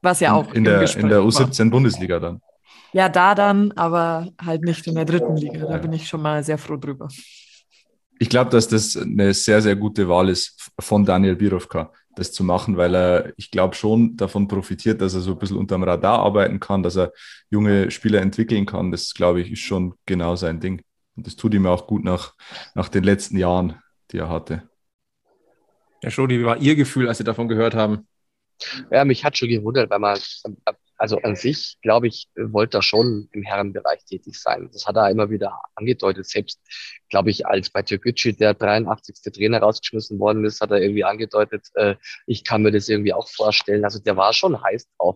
Was 0.01 0.21
ja 0.21 0.33
auch 0.33 0.53
in, 0.53 0.63
der, 0.63 0.81
in 0.95 1.09
der 1.09 1.19
U17 1.19 1.69
Bundesliga 1.69 2.19
dann. 2.19 2.41
Ja, 2.93 3.09
da 3.09 3.35
dann, 3.35 3.73
aber 3.73 4.29
halt 4.43 4.63
nicht 4.63 4.87
in 4.87 4.95
der 4.95 5.05
dritten 5.05 5.35
Liga. 5.35 5.65
Da 5.65 5.77
bin 5.77 5.93
ich 5.93 6.07
schon 6.07 6.21
mal 6.21 6.43
sehr 6.43 6.57
froh 6.57 6.77
drüber. 6.77 7.09
Ich 8.19 8.29
glaube, 8.29 8.49
dass 8.51 8.67
das 8.67 8.97
eine 8.97 9.33
sehr, 9.33 9.61
sehr 9.61 9.75
gute 9.75 10.07
Wahl 10.09 10.29
ist 10.29 10.71
von 10.79 11.05
Daniel 11.05 11.35
Birovka 11.35 11.91
das 12.19 12.31
zu 12.33 12.43
machen, 12.43 12.77
weil 12.77 12.95
er, 12.95 13.33
ich 13.37 13.49
glaube, 13.49 13.75
schon 13.75 14.17
davon 14.17 14.47
profitiert, 14.47 15.01
dass 15.01 15.13
er 15.13 15.21
so 15.21 15.31
ein 15.31 15.39
bisschen 15.39 15.57
unterm 15.57 15.83
Radar 15.83 16.19
arbeiten 16.19 16.59
kann, 16.59 16.83
dass 16.83 16.97
er 16.97 17.13
junge 17.49 17.89
Spieler 17.91 18.21
entwickeln 18.21 18.65
kann. 18.65 18.91
Das, 18.91 19.13
glaube 19.13 19.41
ich, 19.41 19.51
ist 19.51 19.59
schon 19.59 19.95
genau 20.05 20.35
sein 20.35 20.59
Ding. 20.59 20.81
Und 21.15 21.25
das 21.25 21.35
tut 21.35 21.53
ihm 21.53 21.65
auch 21.65 21.87
gut 21.87 22.03
nach, 22.03 22.35
nach 22.75 22.89
den 22.89 23.03
letzten 23.03 23.37
Jahren, 23.37 23.81
die 24.11 24.17
er 24.17 24.29
hatte. 24.29 24.69
Ja, 26.03 26.11
Schodi, 26.11 26.39
wie 26.39 26.45
war 26.45 26.57
Ihr 26.57 26.75
Gefühl, 26.75 27.07
als 27.07 27.17
Sie 27.17 27.23
davon 27.23 27.47
gehört 27.47 27.73
haben? 27.73 28.07
Ja, 28.91 29.05
mich 29.05 29.23
hat 29.23 29.37
schon 29.37 29.49
gewundert, 29.49 29.89
weil 29.89 29.99
man 29.99 30.19
also 30.99 31.17
an 31.19 31.37
sich, 31.37 31.77
glaube 31.81 32.07
ich, 32.07 32.27
wollte 32.35 32.79
er 32.79 32.81
schon 32.81 33.29
im 33.31 33.41
Herrenbereich 33.41 34.03
tätig 34.03 34.37
sein. 34.37 34.69
Das 34.73 34.85
hat 34.85 34.97
er 34.97 35.09
immer 35.09 35.29
wieder 35.29 35.61
angedeutet. 35.75 36.27
Selbst, 36.27 36.59
glaube 37.09 37.29
ich, 37.29 37.47
als 37.47 37.69
bei 37.69 37.81
Türkgücü 37.81 38.33
der 38.33 38.53
83. 38.53 39.15
Trainer 39.33 39.59
rausgeschmissen 39.59 40.19
worden 40.19 40.43
ist, 40.43 40.59
hat 40.59 40.71
er 40.71 40.81
irgendwie 40.81 41.05
angedeutet, 41.05 41.67
äh, 41.75 41.95
ich 42.27 42.43
kann 42.43 42.63
mir 42.63 42.71
das 42.71 42.89
irgendwie 42.89 43.13
auch 43.13 43.29
vorstellen. 43.29 43.85
Also 43.85 43.99
der 43.99 44.17
war 44.17 44.33
schon 44.33 44.61
heiß 44.61 44.89
drauf. 44.97 45.15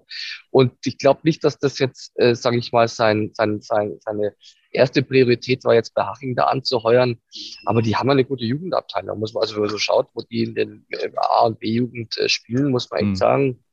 Und 0.51 0.71
ich 0.86 0.97
glaube 0.97 1.19
nicht, 1.23 1.43
dass 1.43 1.59
das 1.59 1.77
jetzt, 1.79 2.13
äh, 2.15 2.34
sage 2.34 2.57
ich 2.57 2.71
mal, 2.71 2.88
sein, 2.88 3.31
sein, 3.34 3.59
sein, 3.59 3.97
seine 3.99 4.36
erste 4.71 5.03
Priorität 5.03 5.65
war 5.65 5.73
jetzt 5.73 5.93
bei 5.93 6.03
Haching 6.03 6.34
da 6.34 6.45
anzuheuern. 6.45 7.17
Aber 7.65 7.81
die 7.81 7.97
haben 7.97 8.09
eine 8.09 8.23
gute 8.23 8.45
Jugendabteilung. 8.45 9.19
Muss 9.19 9.34
man 9.34 9.41
also, 9.41 9.55
wenn 9.55 9.63
man 9.63 9.69
so 9.69 9.77
schaut, 9.79 10.07
wo 10.13 10.21
die 10.21 10.43
in 10.43 10.55
den 10.55 10.86
äh, 10.91 11.11
A- 11.17 11.45
und 11.45 11.59
B-Jugend 11.59 12.17
äh, 12.17 12.29
spielen, 12.29 12.71
muss 12.71 12.89
man 12.89 13.03
mhm. 13.03 13.11
echt 13.11 13.17
sagen, 13.17 13.63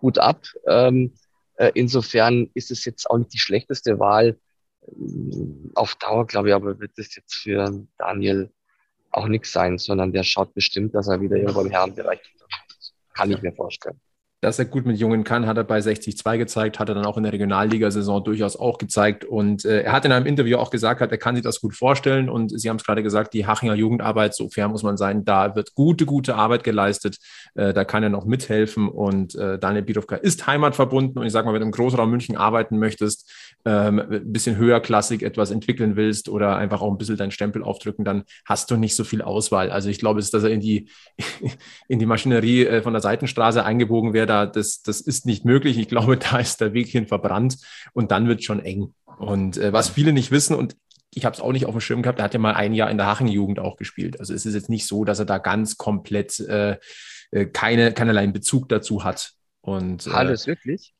gut 0.00 0.18
ab. 0.18 0.42
Ähm, 0.66 1.12
äh, 1.12 1.27
insofern 1.74 2.50
ist 2.54 2.70
es 2.70 2.84
jetzt 2.84 3.10
auch 3.10 3.18
nicht 3.18 3.32
die 3.32 3.38
schlechteste 3.38 3.98
Wahl. 3.98 4.38
Auf 5.74 5.96
Dauer, 5.96 6.26
glaube 6.26 6.48
ich, 6.48 6.54
aber 6.54 6.78
wird 6.80 6.92
es 6.96 7.14
jetzt 7.14 7.34
für 7.34 7.86
Daniel 7.98 8.50
auch 9.10 9.26
nichts 9.26 9.52
sein, 9.52 9.78
sondern 9.78 10.12
der 10.12 10.22
schaut 10.22 10.54
bestimmt, 10.54 10.94
dass 10.94 11.08
er 11.08 11.20
wieder 11.20 11.36
irgendwo 11.36 11.60
im 11.60 11.70
Herrenbereich 11.70 12.20
kann 13.14 13.30
ich 13.30 13.42
mir 13.42 13.52
vorstellen 13.52 14.00
dass 14.40 14.58
er 14.58 14.66
gut 14.66 14.86
mit 14.86 14.98
Jungen 14.98 15.24
kann, 15.24 15.46
hat 15.46 15.56
er 15.56 15.64
bei 15.64 15.78
60-2 15.78 16.38
gezeigt, 16.38 16.78
hat 16.78 16.88
er 16.88 16.94
dann 16.94 17.06
auch 17.06 17.16
in 17.16 17.24
der 17.24 17.32
Regionalligasaison 17.32 18.22
durchaus 18.22 18.56
auch 18.56 18.78
gezeigt. 18.78 19.24
Und 19.24 19.64
äh, 19.64 19.82
er 19.82 19.92
hat 19.92 20.04
in 20.04 20.12
einem 20.12 20.26
Interview 20.26 20.58
auch 20.58 20.70
gesagt, 20.70 21.00
hat, 21.00 21.10
er 21.10 21.18
kann 21.18 21.34
sich 21.34 21.42
das 21.42 21.60
gut 21.60 21.74
vorstellen. 21.74 22.28
Und 22.28 22.58
Sie 22.58 22.68
haben 22.68 22.76
es 22.76 22.84
gerade 22.84 23.02
gesagt, 23.02 23.34
die 23.34 23.46
Hachinger 23.46 23.74
Jugendarbeit, 23.74 24.34
so 24.34 24.48
fair 24.48 24.68
muss 24.68 24.84
man 24.84 24.96
sein, 24.96 25.24
da 25.24 25.56
wird 25.56 25.74
gute, 25.74 26.06
gute 26.06 26.36
Arbeit 26.36 26.62
geleistet. 26.62 27.18
Äh, 27.54 27.74
da 27.74 27.84
kann 27.84 28.04
er 28.04 28.10
noch 28.10 28.26
mithelfen. 28.26 28.88
Und 28.88 29.34
äh, 29.34 29.58
Daniel 29.58 29.82
Birovka 29.82 30.14
ist 30.14 30.46
heimatverbunden. 30.46 31.18
Und 31.18 31.26
ich 31.26 31.32
sage 31.32 31.46
mal, 31.46 31.54
wenn 31.54 31.60
du 31.60 31.66
im 31.66 31.72
Großraum 31.72 32.08
München 32.08 32.36
arbeiten 32.36 32.78
möchtest, 32.78 33.28
ähm, 33.64 33.98
ein 33.98 34.32
bisschen 34.32 34.56
höherklassig 34.56 35.22
etwas 35.22 35.50
entwickeln 35.50 35.96
willst 35.96 36.28
oder 36.28 36.56
einfach 36.56 36.80
auch 36.80 36.90
ein 36.90 36.98
bisschen 36.98 37.16
deinen 37.16 37.30
Stempel 37.30 37.62
aufdrücken, 37.62 38.04
dann 38.04 38.24
hast 38.44 38.70
du 38.70 38.76
nicht 38.76 38.94
so 38.94 39.04
viel 39.04 39.22
Auswahl. 39.22 39.70
Also 39.70 39.88
ich 39.88 39.98
glaube, 39.98 40.20
dass 40.20 40.32
er 40.32 40.50
in 40.50 40.60
die, 40.60 40.88
in 41.88 41.98
die 41.98 42.06
Maschinerie 42.06 42.66
äh, 42.66 42.82
von 42.82 42.92
der 42.92 43.02
Seitenstraße 43.02 43.64
eingebogen 43.64 44.12
wird 44.12 44.28
da, 44.28 44.46
das, 44.46 44.82
das 44.82 45.00
ist 45.00 45.26
nicht 45.26 45.44
möglich. 45.44 45.78
Ich 45.78 45.88
glaube, 45.88 46.16
da 46.30 46.38
ist 46.38 46.60
der 46.60 46.72
Weg 46.72 46.88
hin 46.88 47.06
verbrannt 47.06 47.58
und 47.92 48.10
dann 48.10 48.28
wird 48.28 48.44
schon 48.44 48.60
eng. 48.60 48.94
Und 49.18 49.56
äh, 49.56 49.72
was 49.72 49.88
viele 49.88 50.12
nicht 50.12 50.30
wissen, 50.30 50.54
und 50.54 50.76
ich 51.12 51.24
habe 51.24 51.34
es 51.34 51.40
auch 51.40 51.52
nicht 51.52 51.66
auf 51.66 51.72
dem 51.74 51.80
Schirm 51.80 52.02
gehabt, 52.02 52.20
er 52.20 52.26
hat 52.26 52.34
ja 52.34 52.40
mal 52.40 52.54
ein 52.54 52.74
Jahr 52.74 52.90
in 52.90 52.98
der 52.98 53.06
Haching-Jugend 53.06 53.58
auch 53.58 53.76
gespielt. 53.76 54.20
Also 54.20 54.34
es 54.34 54.46
ist 54.46 54.54
jetzt 54.54 54.68
nicht 54.68 54.86
so, 54.86 55.04
dass 55.04 55.18
er 55.18 55.24
da 55.24 55.38
ganz 55.38 55.76
komplett 55.76 56.38
äh, 56.40 56.76
äh 57.30 57.46
keine, 57.46 57.92
keinerlei 57.92 58.26
Bezug 58.28 58.68
dazu 58.68 59.04
hat. 59.04 59.32
Und, 59.60 60.06
äh, 60.06 60.10
Alles 60.10 60.46
wirklich? 60.46 60.94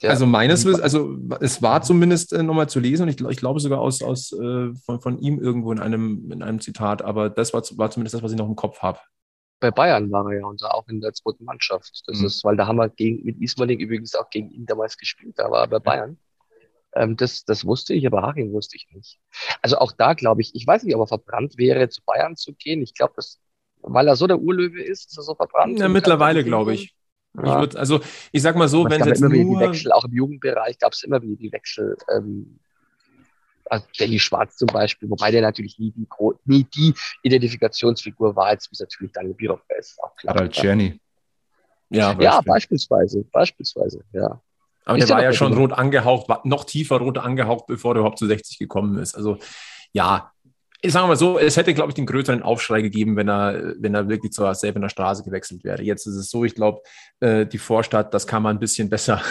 Ja. 0.00 0.10
Also 0.10 0.26
meines 0.26 0.64
Wissens, 0.64 0.82
also 0.82 1.16
es 1.40 1.62
war 1.62 1.82
zumindest 1.82 2.32
äh, 2.32 2.42
nochmal 2.42 2.68
zu 2.68 2.80
lesen 2.80 3.04
und 3.04 3.08
ich, 3.08 3.20
ich 3.20 3.36
glaube 3.38 3.60
sogar 3.60 3.80
aus, 3.80 4.02
aus 4.02 4.32
äh, 4.32 4.74
von, 4.74 5.00
von 5.00 5.18
ihm 5.18 5.38
irgendwo 5.38 5.72
in 5.72 5.78
einem, 5.78 6.30
in 6.32 6.42
einem 6.42 6.60
Zitat, 6.60 7.02
aber 7.02 7.30
das 7.30 7.54
war, 7.54 7.62
war 7.76 7.90
zumindest 7.90 8.14
das, 8.14 8.22
was 8.22 8.32
ich 8.32 8.38
noch 8.38 8.48
im 8.48 8.56
Kopf 8.56 8.80
habe 8.80 8.98
bei 9.64 9.70
Bayern 9.70 10.10
war 10.10 10.30
er 10.30 10.40
ja 10.40 10.46
und 10.46 10.62
auch 10.62 10.86
in 10.88 11.00
der 11.00 11.14
zweiten 11.14 11.44
Mannschaft. 11.44 12.02
Das 12.06 12.18
mhm. 12.18 12.26
ist, 12.26 12.44
weil 12.44 12.54
da 12.54 12.66
haben 12.66 12.76
wir 12.76 12.90
gegen, 12.90 13.24
mit 13.24 13.40
Ismaning 13.40 13.80
übrigens 13.80 14.14
auch 14.14 14.28
gegen 14.28 14.50
ihn 14.50 14.66
damals 14.66 14.98
gespielt, 14.98 15.38
da 15.38 15.50
war 15.50 15.62
er 15.62 15.68
bei 15.68 15.78
Bayern. 15.78 16.18
Ähm, 16.94 17.16
das, 17.16 17.46
das 17.46 17.64
wusste 17.64 17.94
ich, 17.94 18.06
aber 18.06 18.20
Haring 18.20 18.52
wusste 18.52 18.76
ich 18.76 18.86
nicht. 18.92 19.18
Also 19.62 19.78
auch 19.78 19.92
da 19.92 20.12
glaube 20.12 20.42
ich, 20.42 20.54
ich 20.54 20.66
weiß 20.66 20.82
nicht, 20.82 20.94
ob 20.94 21.00
er 21.02 21.06
verbrannt 21.06 21.56
wäre, 21.56 21.88
zu 21.88 22.02
Bayern 22.04 22.36
zu 22.36 22.52
gehen. 22.52 22.82
Ich 22.82 22.92
glaube, 22.92 23.14
dass, 23.16 23.40
weil 23.80 24.06
er 24.06 24.16
so 24.16 24.26
der 24.26 24.38
Urlöwe 24.38 24.82
ist, 24.82 25.10
ist 25.10 25.16
er 25.16 25.22
so 25.22 25.34
verbrannt. 25.34 25.78
Ja, 25.78 25.88
mittlerweile 25.88 26.44
glaube 26.44 26.74
ich. 26.74 26.94
Ja. 27.36 27.42
Ich 27.42 27.60
würd, 27.60 27.76
also 27.76 28.00
ich 28.32 28.42
sag 28.42 28.56
mal 28.56 28.68
so, 28.68 28.84
wenn 28.84 29.00
es 29.00 29.06
jetzt 29.06 29.20
nur... 29.20 29.30
Die 29.30 29.44
Wechsel, 29.44 29.92
auch 29.92 30.04
im 30.04 30.12
Jugendbereich 30.12 30.78
gab 30.78 30.92
es 30.92 31.02
immer 31.02 31.20
wieder 31.20 31.36
die 31.36 31.52
Wechsel. 31.52 31.96
Ähm, 32.08 32.58
also 33.66 33.86
Danny 33.98 34.18
Schwarz 34.18 34.56
zum 34.56 34.66
Beispiel, 34.66 35.10
wobei 35.10 35.30
der 35.30 35.42
natürlich 35.42 35.78
nie 35.78 35.90
die, 35.90 36.06
nie 36.44 36.64
die 36.64 36.94
Identifikationsfigur 37.22 38.36
war, 38.36 38.46
als 38.46 38.70
wie 38.70 38.74
es 38.74 38.80
natürlich 38.80 39.12
Daniel 39.12 39.34
Birovka 39.34 39.74
ist. 39.76 39.98
Auch 40.02 40.14
klar. 40.16 40.34
Harald 40.34 40.52
Czerny. 40.52 41.00
Ja, 41.90 42.16
ja, 42.18 42.40
beispielsweise, 42.40 43.24
beispielsweise, 43.32 44.04
ja. 44.12 44.40
Aber 44.84 44.98
ist 44.98 45.08
der 45.08 45.16
war 45.16 45.22
ja 45.22 45.32
schon 45.32 45.54
rot 45.54 45.72
angehaucht, 45.72 46.28
war 46.28 46.42
noch 46.44 46.64
tiefer 46.64 46.98
rot 46.98 47.18
angehaucht, 47.18 47.66
bevor 47.66 47.94
der 47.94 48.00
überhaupt 48.00 48.18
zu 48.18 48.26
60 48.26 48.58
gekommen 48.58 48.98
ist. 48.98 49.14
Also 49.14 49.38
ja, 49.92 50.32
ich 50.84 50.92
sage 50.92 51.06
mal 51.06 51.16
so, 51.16 51.38
es 51.38 51.56
hätte, 51.56 51.72
glaube 51.72 51.90
ich, 51.90 51.94
den 51.94 52.04
größeren 52.04 52.42
Aufschrei 52.42 52.82
gegeben, 52.82 53.16
wenn 53.16 53.28
er, 53.28 53.74
wenn 53.78 53.94
er 53.94 54.08
wirklich 54.08 54.32
zur 54.32 54.52
der 54.52 54.88
Straße 54.90 55.22
gewechselt 55.24 55.64
wäre. 55.64 55.82
Jetzt 55.82 56.06
ist 56.06 56.16
es 56.16 56.28
so, 56.28 56.44
ich 56.44 56.54
glaube, 56.54 56.82
äh, 57.20 57.46
die 57.46 57.56
Vorstadt, 57.56 58.12
das 58.12 58.26
kann 58.26 58.42
man 58.42 58.56
ein 58.56 58.60
bisschen 58.60 58.90
besser 58.90 59.22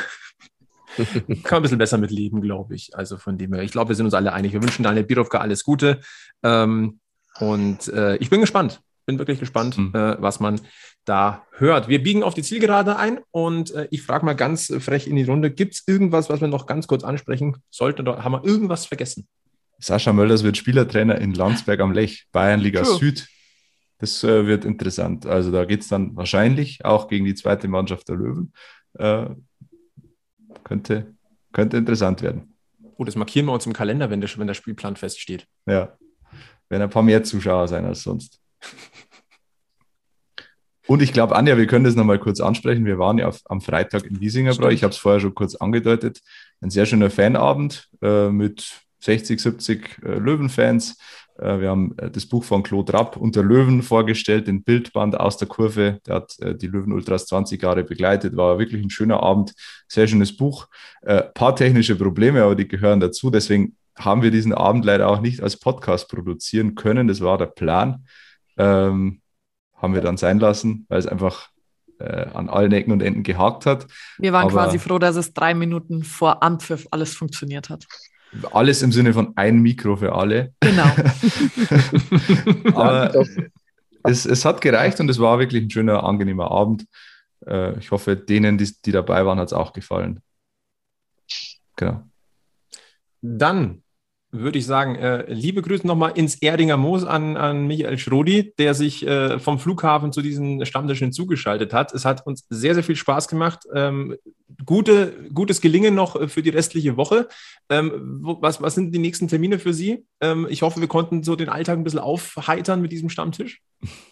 kann 0.98 1.06
man 1.44 1.54
ein 1.54 1.62
bisschen 1.62 1.78
besser 1.78 2.00
mit 2.00 2.10
leben, 2.10 2.42
glaube 2.42 2.74
ich. 2.74 2.96
Also 2.96 3.18
von 3.18 3.38
dem 3.38 3.54
her, 3.54 3.62
ich 3.62 3.72
glaube, 3.72 3.90
wir 3.90 3.96
sind 3.96 4.06
uns 4.06 4.16
alle 4.16 4.34
einig. 4.34 4.54
Wir 4.54 4.64
wünschen 4.64 4.82
Daniel 4.82 5.04
Birovka 5.04 5.40
alles 5.40 5.64
Gute. 5.64 6.00
Ähm, 6.42 7.00
und 7.40 7.88
äh, 7.90 8.16
ich 8.18 8.32
bin 8.32 8.42
gespannt. 8.42 8.82
Bin 9.06 9.20
wirklich 9.20 9.40
gespannt, 9.40 9.78
mhm. 9.78 9.92
äh, 9.94 10.20
was 10.22 10.40
man 10.40 10.60
da 11.06 11.46
hört. 11.52 11.88
Wir 11.88 12.02
biegen 12.02 12.24
auf 12.24 12.34
die 12.34 12.44
Zielgerade 12.44 12.96
ein 12.96 13.20
und 13.32 13.76
äh, 13.76 13.88
ich 13.92 14.02
frage 14.02 14.26
mal 14.26 14.34
ganz 14.34 14.74
frech 14.80 15.08
in 15.08 15.18
die 15.18 15.24
Runde: 15.24 15.52
Gibt 15.52 15.76
es 15.76 15.84
irgendwas, 15.86 16.30
was 16.30 16.42
wir 16.42 16.48
noch 16.48 16.66
ganz 16.66 16.88
kurz 16.88 17.04
ansprechen 17.04 17.58
sollten? 17.70 18.08
Oder 18.08 18.24
haben 18.24 18.32
wir 18.32 18.46
irgendwas 18.46 18.86
vergessen? 18.86 19.28
Sascha 19.80 20.14
Mölders 20.14 20.44
wird 20.44 20.58
Spielertrainer 20.58 21.20
in 21.20 21.34
Landsberg 21.34 21.80
am 21.80 21.92
Lech, 21.92 22.28
Bayernliga 22.32 22.84
True. 22.84 22.98
Süd. 22.98 23.28
Das 24.00 24.24
äh, 24.24 24.46
wird 24.48 24.66
interessant. 24.66 25.26
Also 25.26 25.52
da 25.52 25.66
geht 25.66 25.82
es 25.82 25.88
dann 25.88 26.16
wahrscheinlich 26.16 26.84
auch 26.84 27.08
gegen 27.08 27.26
die 27.26 27.36
zweite 27.36 27.68
Mannschaft 27.68 28.10
der 28.10 28.16
Löwen. 28.16 28.54
Äh, 28.96 29.28
könnte, 30.64 31.14
könnte 31.52 31.78
interessant 31.78 32.22
werden. 32.22 32.56
Oh, 32.98 33.04
das 33.04 33.16
markieren 33.16 33.46
wir 33.48 33.54
uns 33.54 33.66
im 33.66 33.74
Kalender, 33.74 34.10
wenn 34.10 34.22
der, 34.22 34.30
wenn 34.38 34.48
der 34.48 34.54
Spielplan 34.54 34.96
feststeht. 34.96 35.48
Ja, 35.66 35.98
werden 36.70 36.84
ein 36.84 36.90
paar 36.90 37.04
mehr 37.04 37.24
Zuschauer 37.24 37.68
sein 37.68 37.86
als 37.86 38.04
sonst. 38.04 38.40
Und 40.86 41.02
ich 41.02 41.14
glaube, 41.14 41.36
Anja, 41.36 41.58
wir 41.58 41.66
können 41.66 41.86
das 41.86 41.96
nochmal 41.96 42.20
kurz 42.20 42.42
ansprechen. 42.42 42.86
Wir 42.86 43.00
waren 43.00 43.18
ja 43.18 43.28
auf, 43.28 43.40
am 43.46 43.62
Freitag 43.62 44.04
in 44.04 44.20
Wiesingerbräu. 44.20 44.70
Ich 44.70 44.84
habe 44.84 44.92
es 44.92 44.98
vorher 44.98 45.22
schon 45.22 45.34
kurz 45.34 45.56
angedeutet. 45.56 46.22
Ein 46.62 46.72
sehr 46.72 46.86
schöner 46.86 47.10
Fanabend 47.10 47.90
äh, 48.02 48.30
mit 48.30 48.83
60, 49.04 49.40
70 49.40 50.02
äh, 50.04 50.16
Löwenfans. 50.16 50.98
Äh, 51.38 51.60
wir 51.60 51.70
haben 51.70 51.96
äh, 51.98 52.10
das 52.10 52.26
Buch 52.26 52.44
von 52.44 52.64
Claude 52.64 52.94
Rapp 52.94 53.18
unter 53.18 53.44
Löwen 53.44 53.84
vorgestellt, 53.84 54.48
den 54.48 54.64
Bildband 54.64 55.20
aus 55.20 55.38
der 55.38 55.48
Kurve. 55.48 56.00
Der 56.06 56.16
hat 56.16 56.40
äh, 56.40 56.56
die 56.56 56.68
Löwen 56.68 56.94
Ultras 56.94 57.26
20 57.26 57.62
Jahre 57.62 57.84
begleitet. 57.84 58.36
War 58.38 58.60
wirklich 58.60 58.82
ein 58.84 58.90
schöner 58.90 59.22
Abend. 59.22 59.54
Sehr 59.88 60.08
schönes 60.08 60.36
Buch. 60.36 60.68
Äh, 61.02 61.24
paar 61.34 61.56
technische 61.56 61.96
Probleme, 61.96 62.44
aber 62.44 62.56
die 62.56 62.68
gehören 62.68 63.00
dazu. 63.00 63.30
Deswegen 63.30 63.76
haben 63.96 64.22
wir 64.22 64.32
diesen 64.32 64.54
Abend 64.54 64.86
leider 64.86 65.10
auch 65.10 65.22
nicht 65.22 65.42
als 65.42 65.58
Podcast 65.58 66.10
produzieren 66.10 66.76
können. 66.76 67.08
Das 67.08 67.22
war 67.22 67.38
der 67.38 67.48
Plan. 67.48 68.06
Ähm, 68.58 69.22
haben 69.76 69.94
wir 69.94 70.02
dann 70.02 70.18
sein 70.18 70.40
lassen, 70.40 70.86
weil 70.88 71.00
es 71.00 71.08
einfach 71.08 71.50
äh, 72.00 72.28
an 72.34 72.50
allen 72.50 72.72
Ecken 72.72 72.92
und 72.92 73.02
Enden 73.02 73.24
gehakt 73.24 73.66
hat. 73.66 73.88
Wir 74.18 74.34
waren 74.34 74.46
Aber 74.46 74.54
quasi 74.54 74.80
froh, 74.80 74.98
dass 74.98 75.16
es 75.16 75.34
drei 75.34 75.54
Minuten 75.54 76.04
vor 76.04 76.42
Anpfiff 76.42 76.88
alles 76.92 77.16
funktioniert 77.16 77.70
hat. 77.70 77.86
Alles 78.52 78.82
im 78.82 78.92
Sinne 78.92 79.14
von 79.14 79.34
ein 79.36 79.62
Mikro 79.62 79.96
für 79.96 80.14
alle. 80.14 80.54
Genau. 80.60 80.86
Aber 82.74 83.26
es, 84.04 84.26
es 84.26 84.46
hat 84.46 84.62
gereicht 84.62 85.00
und 85.00 85.10
es 85.10 85.20
war 85.20 85.40
wirklich 85.40 85.64
ein 85.64 85.70
schöner, 85.70 86.04
angenehmer 86.04 86.52
Abend. 86.52 86.86
Äh, 87.46 87.78
ich 87.78 87.92
hoffe, 87.92 88.16
denen, 88.16 88.58
die, 88.58 88.72
die 88.84 88.92
dabei 88.92 89.26
waren, 89.26 89.40
hat 89.40 89.48
es 89.48 89.54
auch 89.54 89.74
gefallen. 89.74 90.22
Genau. 91.76 92.04
Dann 93.22 93.83
würde 94.34 94.58
ich 94.58 94.66
sagen, 94.66 94.96
äh, 94.96 95.32
liebe 95.32 95.62
Grüße 95.62 95.86
nochmal 95.86 96.14
ins 96.16 96.36
Erdinger 96.36 96.76
Moos 96.76 97.06
an, 97.06 97.38
an 97.38 97.68
Michael 97.68 98.00
Schrodi, 98.00 98.54
der 98.58 98.74
sich 98.74 99.06
äh, 99.06 99.40
vom 99.40 99.60
Flughafen 99.60 100.12
zu 100.12 100.22
diesen 100.22 100.66
Stammtischen 100.66 101.14
zugeschaltet 101.14 101.72
hat. 101.72 101.94
Es 101.94 102.04
hat 102.04 102.26
uns 102.26 102.46
sehr, 102.50 102.74
sehr 102.74 102.84
viel 102.84 102.96
Spaß 102.96 103.28
gemacht. 103.28 103.60
Ähm, 103.76 104.18
gute, 104.66 105.14
gutes 105.34 105.62
Gelingen 105.62 105.94
noch 105.94 106.30
für 106.30 106.42
die 106.42 106.50
restliche 106.50 106.98
Woche. 106.98 107.28
Ähm, 107.70 108.20
was, 108.42 108.62
was 108.62 108.74
sind 108.74 108.92
die 108.92 109.00
nächsten 109.00 109.28
Termine 109.28 109.60
für 109.60 109.74
Sie? 109.74 110.06
Ähm, 110.20 110.48
ich 110.50 110.64
hoffe, 110.64 110.82
wir 110.82 110.88
konnten 110.88 111.24
so 111.24 111.36
den 111.36 111.50
Alltag 111.50 111.78
ein 111.78 111.84
bisschen 111.84 112.00
aufheitern 112.00 112.82
mit 112.82 112.92
diesem 112.92 113.10
Stammtisch. 113.10 113.62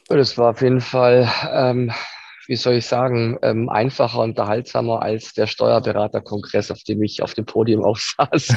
Das 0.07 0.37
war 0.37 0.51
auf 0.51 0.61
jeden 0.61 0.81
Fall 0.81 1.31
ähm, 1.51 1.91
wie 2.51 2.57
soll 2.57 2.73
ich 2.73 2.85
sagen, 2.85 3.39
ähm, 3.43 3.69
einfacher, 3.69 4.19
unterhaltsamer 4.19 5.01
als 5.01 5.31
der 5.31 5.47
Steuerberaterkongress, 5.47 6.69
auf 6.69 6.83
dem 6.83 7.01
ich 7.01 7.23
auf 7.23 7.33
dem 7.33 7.45
Podium 7.45 7.81
auch 7.85 7.95
saß. 7.95 8.49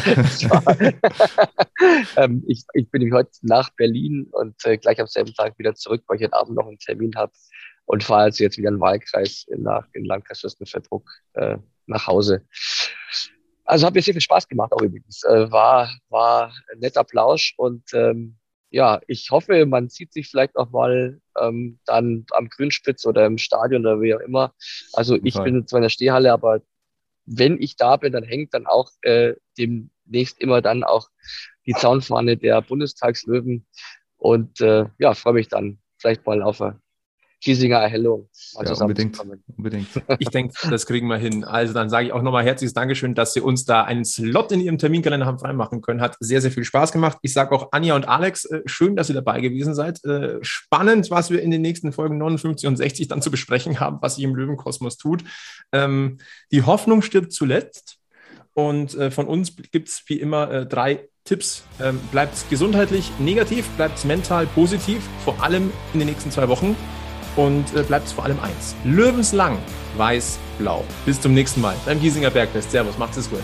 ähm, 2.16 2.42
ich, 2.48 2.64
ich 2.72 2.90
bin 2.90 3.14
heute 3.14 3.30
nach 3.42 3.70
Berlin 3.76 4.26
und 4.32 4.56
äh, 4.66 4.78
gleich 4.78 5.00
am 5.00 5.06
selben 5.06 5.32
Tag 5.32 5.56
wieder 5.60 5.76
zurück, 5.76 6.02
weil 6.08 6.16
ich 6.16 6.24
heute 6.24 6.34
Abend 6.34 6.56
noch 6.56 6.66
einen 6.66 6.80
Termin 6.80 7.14
habe 7.14 7.30
und 7.84 8.02
fahre 8.02 8.22
also 8.22 8.42
jetzt 8.42 8.58
wieder 8.58 8.70
in 8.70 8.74
den 8.74 8.80
Wahlkreis 8.80 9.44
in, 9.46 9.62
nach, 9.62 9.86
in 9.92 10.04
Landkreis 10.04 10.40
Fürstenfeldbruck 10.40 11.08
äh, 11.34 11.58
nach 11.86 12.08
Hause. 12.08 12.44
Also 13.64 13.86
hat 13.86 13.94
mir 13.94 14.02
sehr 14.02 14.14
viel 14.14 14.20
Spaß 14.20 14.48
gemacht 14.48 14.72
auch 14.72 14.82
übrigens. 14.82 15.22
Äh, 15.22 15.52
war, 15.52 15.88
war 16.08 16.52
ein 16.72 16.80
netter 16.80 17.04
Plausch 17.04 17.54
und 17.58 17.84
ähm, 17.94 18.38
ja, 18.70 19.00
ich 19.06 19.30
hoffe, 19.30 19.66
man 19.66 19.88
sieht 19.88 20.12
sich 20.12 20.28
vielleicht 20.28 20.56
auch 20.56 20.70
mal 20.70 21.20
ähm, 21.40 21.78
dann 21.86 22.26
am 22.32 22.48
Grünspitz 22.48 23.06
oder 23.06 23.26
im 23.26 23.38
Stadion 23.38 23.82
oder 23.82 24.00
wie 24.00 24.14
auch 24.14 24.20
immer. 24.20 24.52
Also 24.92 25.16
ich 25.22 25.34
bin 25.40 25.66
zwar 25.66 25.78
in 25.78 25.84
der 25.84 25.90
Stehhalle, 25.90 26.32
aber 26.32 26.60
wenn 27.26 27.60
ich 27.60 27.76
da 27.76 27.96
bin, 27.96 28.12
dann 28.12 28.24
hängt 28.24 28.52
dann 28.54 28.66
auch 28.66 28.90
äh, 29.02 29.34
demnächst 29.58 30.40
immer 30.40 30.60
dann 30.60 30.84
auch 30.84 31.08
die 31.66 31.72
Zaunfahne 31.72 32.36
der 32.36 32.60
Bundestagslöwen. 32.62 33.66
Und 34.16 34.60
äh, 34.60 34.86
ja, 34.98 35.14
freue 35.14 35.34
mich 35.34 35.48
dann 35.48 35.78
vielleicht 35.98 36.26
mal 36.26 36.42
auf 36.42 36.60
eine 36.60 36.80
Giesinger 37.44 37.76
Erhellung. 37.76 38.28
Ja, 38.54 38.72
unbedingt, 38.72 39.20
unbedingt. 39.56 39.88
Ich 40.18 40.28
denke, 40.30 40.54
das 40.70 40.86
kriegen 40.86 41.08
wir 41.08 41.18
hin. 41.18 41.44
Also 41.44 41.74
dann 41.74 41.90
sage 41.90 42.06
ich 42.06 42.12
auch 42.12 42.22
nochmal 42.22 42.44
herzliches 42.44 42.72
Dankeschön, 42.72 43.14
dass 43.14 43.34
Sie 43.34 43.40
uns 43.40 43.64
da 43.66 43.82
einen 43.82 44.04
Slot 44.04 44.50
in 44.50 44.60
Ihrem 44.60 44.78
Terminkalender 44.78 45.26
haben 45.26 45.38
freimachen 45.38 45.82
können. 45.82 46.00
Hat 46.00 46.16
sehr, 46.20 46.40
sehr 46.40 46.50
viel 46.50 46.64
Spaß 46.64 46.90
gemacht. 46.92 47.18
Ich 47.20 47.34
sage 47.34 47.54
auch 47.54 47.68
Anja 47.72 47.94
und 47.96 48.08
Alex, 48.08 48.46
äh, 48.46 48.62
schön, 48.64 48.96
dass 48.96 49.10
ihr 49.10 49.14
dabei 49.14 49.40
gewesen 49.40 49.74
seid. 49.74 50.02
Äh, 50.04 50.38
spannend, 50.40 51.10
was 51.10 51.30
wir 51.30 51.42
in 51.42 51.50
den 51.50 51.60
nächsten 51.60 51.92
Folgen 51.92 52.16
59 52.16 52.66
und 52.66 52.76
60 52.76 53.08
dann 53.08 53.20
zu 53.20 53.30
besprechen 53.30 53.78
haben, 53.78 53.98
was 54.00 54.16
sich 54.16 54.24
im 54.24 54.34
Löwenkosmos 54.34 54.96
tut. 54.96 55.22
Ähm, 55.72 56.18
die 56.50 56.62
Hoffnung 56.62 57.02
stirbt 57.02 57.32
zuletzt. 57.32 57.98
Und 58.54 58.94
äh, 58.94 59.10
von 59.10 59.26
uns 59.26 59.54
gibt 59.72 59.88
es 59.88 60.04
wie 60.06 60.20
immer 60.20 60.64
drei 60.64 61.08
Tipps. 61.24 61.64
Ähm, 61.80 61.98
bleibt 62.12 62.48
gesundheitlich 62.48 63.10
negativ, 63.18 63.68
bleibt 63.70 64.04
mental 64.04 64.46
positiv, 64.46 65.02
vor 65.24 65.42
allem 65.42 65.72
in 65.92 65.98
den 65.98 66.08
nächsten 66.08 66.30
zwei 66.30 66.48
Wochen 66.48 66.76
und 67.36 67.64
äh, 67.74 67.82
bleibt 67.82 68.08
vor 68.08 68.24
allem 68.24 68.38
eins. 68.40 68.74
Löwenslang, 68.84 69.58
weiß, 69.96 70.38
blau. 70.58 70.84
Bis 71.06 71.20
zum 71.20 71.34
nächsten 71.34 71.60
Mal 71.60 71.74
beim 71.86 72.00
Giesinger 72.00 72.30
Bergfest. 72.30 72.70
Servus, 72.70 72.98
macht's 72.98 73.16
es 73.16 73.30
gut. 73.30 73.42